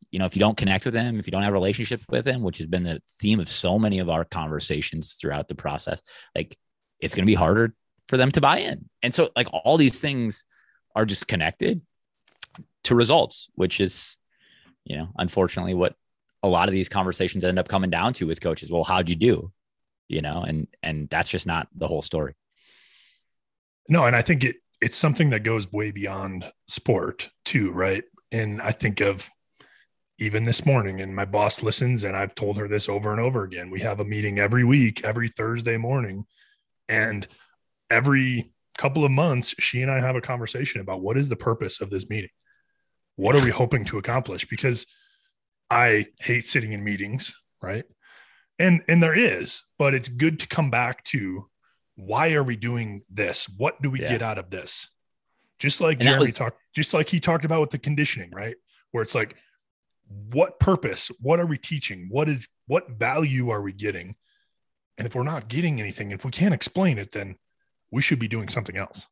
you 0.09 0.19
know 0.19 0.25
if 0.25 0.33
you 0.35 0.39
don't 0.39 0.57
connect 0.57 0.85
with 0.85 0.93
them 0.93 1.19
if 1.19 1.27
you 1.27 1.31
don't 1.31 1.43
have 1.43 1.51
a 1.51 1.53
relationship 1.53 2.01
with 2.09 2.25
them 2.25 2.41
which 2.41 2.57
has 2.57 2.67
been 2.67 2.83
the 2.83 3.01
theme 3.19 3.39
of 3.39 3.47
so 3.47 3.77
many 3.77 3.99
of 3.99 4.09
our 4.09 4.25
conversations 4.25 5.13
throughout 5.13 5.47
the 5.47 5.55
process 5.55 6.01
like 6.35 6.57
it's 7.01 7.13
going 7.13 7.25
to 7.25 7.31
be 7.31 7.35
harder 7.35 7.73
for 8.11 8.17
them 8.17 8.31
to 8.31 8.41
buy 8.41 8.59
in. 8.59 8.89
And 9.01 9.13
so 9.13 9.29
like 9.35 9.47
all 9.51 9.77
these 9.77 9.99
things 9.99 10.43
are 10.95 11.05
just 11.05 11.27
connected 11.27 11.81
to 12.83 12.93
results, 12.93 13.49
which 13.55 13.79
is, 13.79 14.17
you 14.83 14.97
know, 14.97 15.07
unfortunately 15.17 15.73
what 15.73 15.95
a 16.43 16.47
lot 16.47 16.67
of 16.67 16.73
these 16.73 16.89
conversations 16.89 17.43
end 17.43 17.59
up 17.59 17.67
coming 17.67 17.89
down 17.89 18.13
to 18.13 18.27
with 18.27 18.41
coaches. 18.41 18.71
Well, 18.71 18.83
how'd 18.83 19.09
you 19.09 19.15
do? 19.15 19.51
You 20.07 20.21
know, 20.21 20.43
and 20.45 20.67
and 20.83 21.09
that's 21.09 21.29
just 21.29 21.47
not 21.47 21.67
the 21.75 21.87
whole 21.87 22.01
story. 22.01 22.33
No, 23.89 24.05
and 24.05 24.15
I 24.15 24.21
think 24.21 24.43
it 24.43 24.57
it's 24.81 24.97
something 24.97 25.29
that 25.29 25.43
goes 25.43 25.71
way 25.71 25.91
beyond 25.91 26.51
sport 26.67 27.29
too, 27.45 27.71
right? 27.71 28.03
And 28.31 28.61
I 28.61 28.71
think 28.71 29.01
of 29.01 29.29
even 30.17 30.43
this 30.43 30.65
morning, 30.65 31.01
and 31.01 31.15
my 31.15 31.25
boss 31.25 31.63
listens, 31.63 32.03
and 32.03 32.15
I've 32.15 32.35
told 32.35 32.57
her 32.57 32.67
this 32.67 32.89
over 32.89 33.11
and 33.11 33.19
over 33.19 33.43
again. 33.43 33.71
We 33.71 33.81
have 33.81 33.99
a 33.99 34.05
meeting 34.05 34.39
every 34.39 34.63
week, 34.63 35.03
every 35.03 35.29
Thursday 35.29 35.77
morning, 35.77 36.25
and 36.87 37.27
every 37.89 38.53
couple 38.77 39.05
of 39.05 39.11
months, 39.11 39.53
she 39.59 39.81
and 39.81 39.91
I 39.91 39.99
have 39.99 40.15
a 40.15 40.21
conversation 40.21 40.81
about 40.81 41.01
what 41.01 41.17
is 41.17 41.29
the 41.29 41.35
purpose 41.35 41.81
of 41.81 41.89
this 41.89 42.09
meeting? 42.09 42.29
What 43.15 43.35
are 43.35 43.43
we 43.43 43.51
hoping 43.51 43.85
to 43.85 43.97
accomplish? 43.97 44.47
Because 44.47 44.85
I 45.71 46.07
hate 46.19 46.45
sitting 46.45 46.73
in 46.73 46.83
meetings, 46.83 47.33
right? 47.61 47.85
And 48.59 48.83
and 48.87 49.01
there 49.01 49.15
is, 49.17 49.63
but 49.79 49.93
it's 49.93 50.09
good 50.09 50.39
to 50.41 50.47
come 50.47 50.69
back 50.69 51.03
to 51.05 51.47
why 51.95 52.33
are 52.33 52.43
we 52.43 52.55
doing 52.55 53.03
this? 53.09 53.47
What 53.57 53.81
do 53.81 53.89
we 53.89 54.01
Yeah. 54.01 54.09
get 54.09 54.21
out 54.21 54.37
of 54.37 54.49
this? 54.49 54.89
Just 55.59 55.79
like 55.81 55.97
And 55.99 56.03
Jeremy 56.03 56.25
was- 56.27 56.35
talked, 56.35 56.57
just 56.75 56.93
like 56.93 57.07
he 57.09 57.19
talked 57.19 57.45
about 57.45 57.61
with 57.61 57.69
the 57.69 57.79
conditioning, 57.79 58.31
right? 58.31 58.55
Where 58.91 59.01
it's 59.03 59.15
like, 59.15 59.35
what 60.07 60.59
purpose? 60.59 61.09
What 61.19 61.39
are 61.39 61.45
we 61.45 61.57
teaching? 61.57 62.07
What 62.09 62.27
is 62.27 62.47
what 62.67 62.89
value 62.91 63.49
are 63.49 63.61
we 63.61 63.71
getting? 63.71 64.15
And 64.97 65.07
if 65.07 65.15
we're 65.15 65.23
not 65.23 65.47
getting 65.47 65.79
anything, 65.79 66.11
if 66.11 66.25
we 66.25 66.31
can't 66.31 66.53
explain 66.53 66.97
it, 66.97 67.11
then 67.13 67.37
we 67.91 68.01
should 68.01 68.19
be 68.19 68.27
doing 68.27 68.49
something 68.49 68.75
else. 68.75 69.07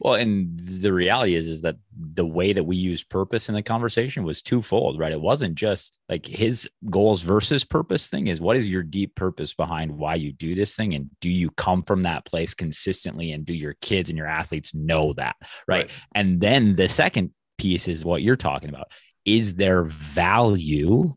Well, 0.00 0.14
and 0.14 0.58
the 0.58 0.94
reality 0.94 1.34
is, 1.34 1.46
is 1.46 1.60
that 1.60 1.76
the 1.94 2.24
way 2.26 2.54
that 2.54 2.64
we 2.64 2.76
used 2.76 3.10
purpose 3.10 3.50
in 3.50 3.54
the 3.54 3.62
conversation 3.62 4.24
was 4.24 4.40
twofold, 4.40 4.98
right? 4.98 5.12
It 5.12 5.20
wasn't 5.20 5.56
just 5.56 6.00
like 6.08 6.26
his 6.26 6.66
goals 6.88 7.20
versus 7.20 7.64
purpose 7.64 8.08
thing 8.08 8.28
is 8.28 8.40
what 8.40 8.56
is 8.56 8.70
your 8.70 8.82
deep 8.82 9.14
purpose 9.14 9.52
behind 9.52 9.92
why 9.92 10.14
you 10.14 10.32
do 10.32 10.54
this 10.54 10.74
thing? 10.74 10.94
And 10.94 11.10
do 11.20 11.28
you 11.28 11.50
come 11.50 11.82
from 11.82 12.02
that 12.02 12.24
place 12.24 12.54
consistently? 12.54 13.32
And 13.32 13.44
do 13.44 13.52
your 13.52 13.74
kids 13.82 14.08
and 14.08 14.16
your 14.16 14.26
athletes 14.26 14.74
know 14.74 15.12
that? 15.14 15.36
Right. 15.68 15.82
Right. 15.82 15.90
And 16.14 16.40
then 16.40 16.76
the 16.76 16.88
second 16.88 17.32
piece 17.58 17.86
is 17.86 18.02
what 18.04 18.22
you're 18.22 18.36
talking 18.36 18.70
about. 18.70 18.92
Is 19.26 19.56
there 19.56 19.84
value 19.84 21.12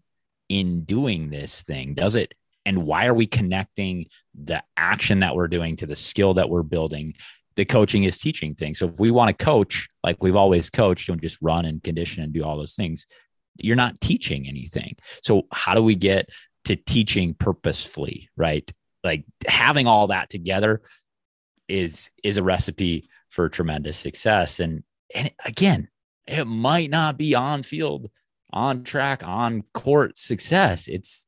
in 0.49 0.83
doing 0.83 1.29
this 1.29 1.63
thing? 1.63 1.93
Does 1.93 2.15
it? 2.15 2.33
And 2.65 2.85
why 2.85 3.07
are 3.07 3.13
we 3.13 3.27
connecting 3.27 4.07
the 4.35 4.63
action 4.77 5.19
that 5.19 5.35
we're 5.35 5.47
doing 5.47 5.77
to 5.77 5.85
the 5.85 5.95
skill 5.95 6.35
that 6.35 6.49
we're 6.49 6.63
building? 6.63 7.15
The 7.55 7.65
coaching 7.65 8.03
is 8.03 8.17
teaching 8.17 8.55
things. 8.55 8.79
So 8.79 8.87
if 8.87 8.99
we 8.99 9.11
want 9.11 9.37
to 9.37 9.45
coach 9.45 9.87
like 10.03 10.21
we've 10.21 10.35
always 10.35 10.69
coached 10.69 11.09
and 11.09 11.21
just 11.21 11.37
run 11.41 11.65
and 11.65 11.83
condition 11.83 12.23
and 12.23 12.33
do 12.33 12.43
all 12.43 12.57
those 12.57 12.75
things, 12.75 13.05
you're 13.57 13.75
not 13.75 14.01
teaching 14.01 14.47
anything. 14.47 14.95
So 15.21 15.43
how 15.51 15.75
do 15.75 15.83
we 15.83 15.95
get 15.95 16.29
to 16.65 16.75
teaching 16.75 17.33
purposefully, 17.33 18.29
right? 18.35 18.69
Like 19.03 19.25
having 19.47 19.87
all 19.87 20.07
that 20.07 20.29
together 20.29 20.81
is 21.67 22.09
is 22.23 22.37
a 22.37 22.43
recipe 22.43 23.09
for 23.29 23.49
tremendous 23.49 23.97
success. 23.97 24.59
And 24.59 24.83
and 25.13 25.31
again, 25.45 25.89
it 26.25 26.45
might 26.45 26.89
not 26.89 27.17
be 27.17 27.35
on 27.35 27.63
field, 27.63 28.09
on 28.51 28.83
track, 28.83 29.23
on 29.23 29.63
court 29.73 30.17
success. 30.17 30.87
It's 30.87 31.27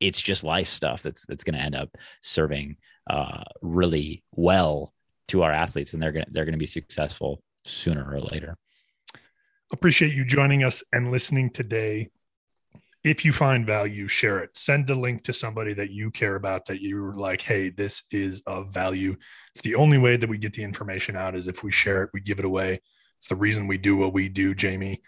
it's 0.00 0.20
just 0.20 0.44
life 0.44 0.68
stuff 0.68 1.02
that's 1.02 1.24
that's 1.26 1.44
going 1.44 1.56
to 1.56 1.62
end 1.62 1.74
up 1.74 1.96
serving 2.22 2.76
uh, 3.08 3.44
really 3.62 4.24
well 4.32 4.92
to 5.28 5.42
our 5.42 5.52
athletes, 5.52 5.92
and 5.92 6.02
they're 6.02 6.12
gonna 6.12 6.26
they're 6.30 6.44
gonna 6.44 6.56
be 6.56 6.66
successful 6.66 7.42
sooner 7.64 8.08
or 8.08 8.20
later. 8.20 8.56
Appreciate 9.72 10.14
you 10.14 10.24
joining 10.24 10.62
us 10.62 10.82
and 10.92 11.10
listening 11.10 11.50
today. 11.50 12.10
If 13.02 13.24
you 13.24 13.32
find 13.32 13.66
value, 13.66 14.08
share 14.08 14.40
it. 14.40 14.56
Send 14.56 14.90
a 14.90 14.94
link 14.94 15.24
to 15.24 15.32
somebody 15.32 15.74
that 15.74 15.90
you 15.90 16.10
care 16.10 16.34
about 16.34 16.66
that 16.66 16.80
you're 16.80 17.16
like, 17.16 17.40
hey, 17.40 17.70
this 17.70 18.02
is 18.10 18.42
of 18.46 18.72
value. 18.72 19.16
It's 19.54 19.62
the 19.62 19.76
only 19.76 19.98
way 19.98 20.16
that 20.16 20.28
we 20.28 20.38
get 20.38 20.54
the 20.54 20.64
information 20.64 21.16
out 21.16 21.36
is 21.36 21.46
if 21.46 21.62
we 21.62 21.70
share 21.70 22.02
it, 22.04 22.10
we 22.12 22.20
give 22.20 22.40
it 22.40 22.44
away. 22.44 22.80
It's 23.18 23.28
the 23.28 23.36
reason 23.36 23.66
we 23.68 23.78
do 23.78 23.96
what 23.96 24.12
we 24.12 24.28
do, 24.28 24.54
Jamie. 24.54 25.02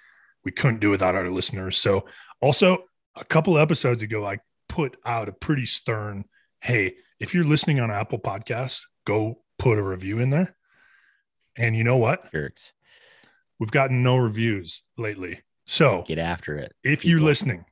We 0.44 0.52
couldn't 0.52 0.80
do 0.80 0.90
without 0.90 1.16
our 1.16 1.28
listeners. 1.28 1.76
So, 1.76 2.06
also, 2.40 2.84
a 3.16 3.24
couple 3.24 3.58
episodes 3.58 4.02
ago, 4.02 4.24
I 4.24 4.38
put 4.68 4.96
out 5.04 5.28
a 5.28 5.32
pretty 5.32 5.66
stern 5.66 6.24
hey, 6.60 6.96
if 7.20 7.34
you're 7.34 7.44
listening 7.44 7.80
on 7.80 7.90
Apple 7.90 8.18
Podcasts, 8.18 8.82
go 9.06 9.42
put 9.58 9.78
a 9.78 9.82
review 9.82 10.18
in 10.18 10.30
there. 10.30 10.54
And 11.56 11.76
you 11.76 11.84
know 11.84 11.96
what? 11.96 12.30
Jerks, 12.32 12.72
We've 13.58 13.70
gotten 13.70 14.02
no 14.02 14.16
reviews 14.16 14.82
lately. 14.96 15.40
So, 15.66 16.04
get 16.06 16.18
after 16.18 16.56
it. 16.56 16.74
if 16.82 17.04
you're 17.04 17.20
listening, 17.20 17.64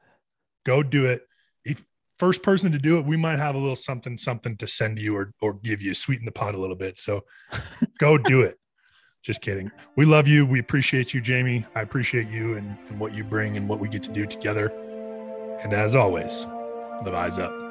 go 0.66 0.82
do 0.82 1.06
it. 1.06 1.22
If 1.64 1.84
first 2.18 2.42
person 2.42 2.72
to 2.72 2.78
do 2.78 2.98
it, 2.98 3.06
we 3.06 3.16
might 3.16 3.38
have 3.38 3.54
a 3.54 3.58
little 3.58 3.76
something, 3.76 4.18
something 4.18 4.56
to 4.58 4.66
send 4.66 4.98
you 4.98 5.16
or 5.16 5.32
or 5.40 5.54
give 5.54 5.80
you, 5.80 5.94
sweeten 5.94 6.26
the 6.26 6.32
pot 6.32 6.54
a 6.54 6.58
little 6.58 6.76
bit. 6.76 6.98
So 6.98 7.24
go 7.98 8.18
do 8.18 8.42
it. 8.42 8.58
Just 9.22 9.40
kidding. 9.40 9.70
We 9.96 10.04
love 10.04 10.28
you. 10.28 10.44
We 10.46 10.60
appreciate 10.60 11.14
you, 11.14 11.20
Jamie. 11.20 11.66
I 11.74 11.80
appreciate 11.80 12.28
you 12.28 12.56
and, 12.56 12.76
and 12.88 13.00
what 13.00 13.12
you 13.12 13.24
bring 13.24 13.56
and 13.56 13.68
what 13.68 13.80
we 13.80 13.88
get 13.88 14.02
to 14.04 14.12
do 14.12 14.26
together. 14.26 14.68
And 15.62 15.72
as 15.72 15.96
always, 15.96 16.44
the 17.02 17.12
eyes 17.12 17.38
up. 17.38 17.65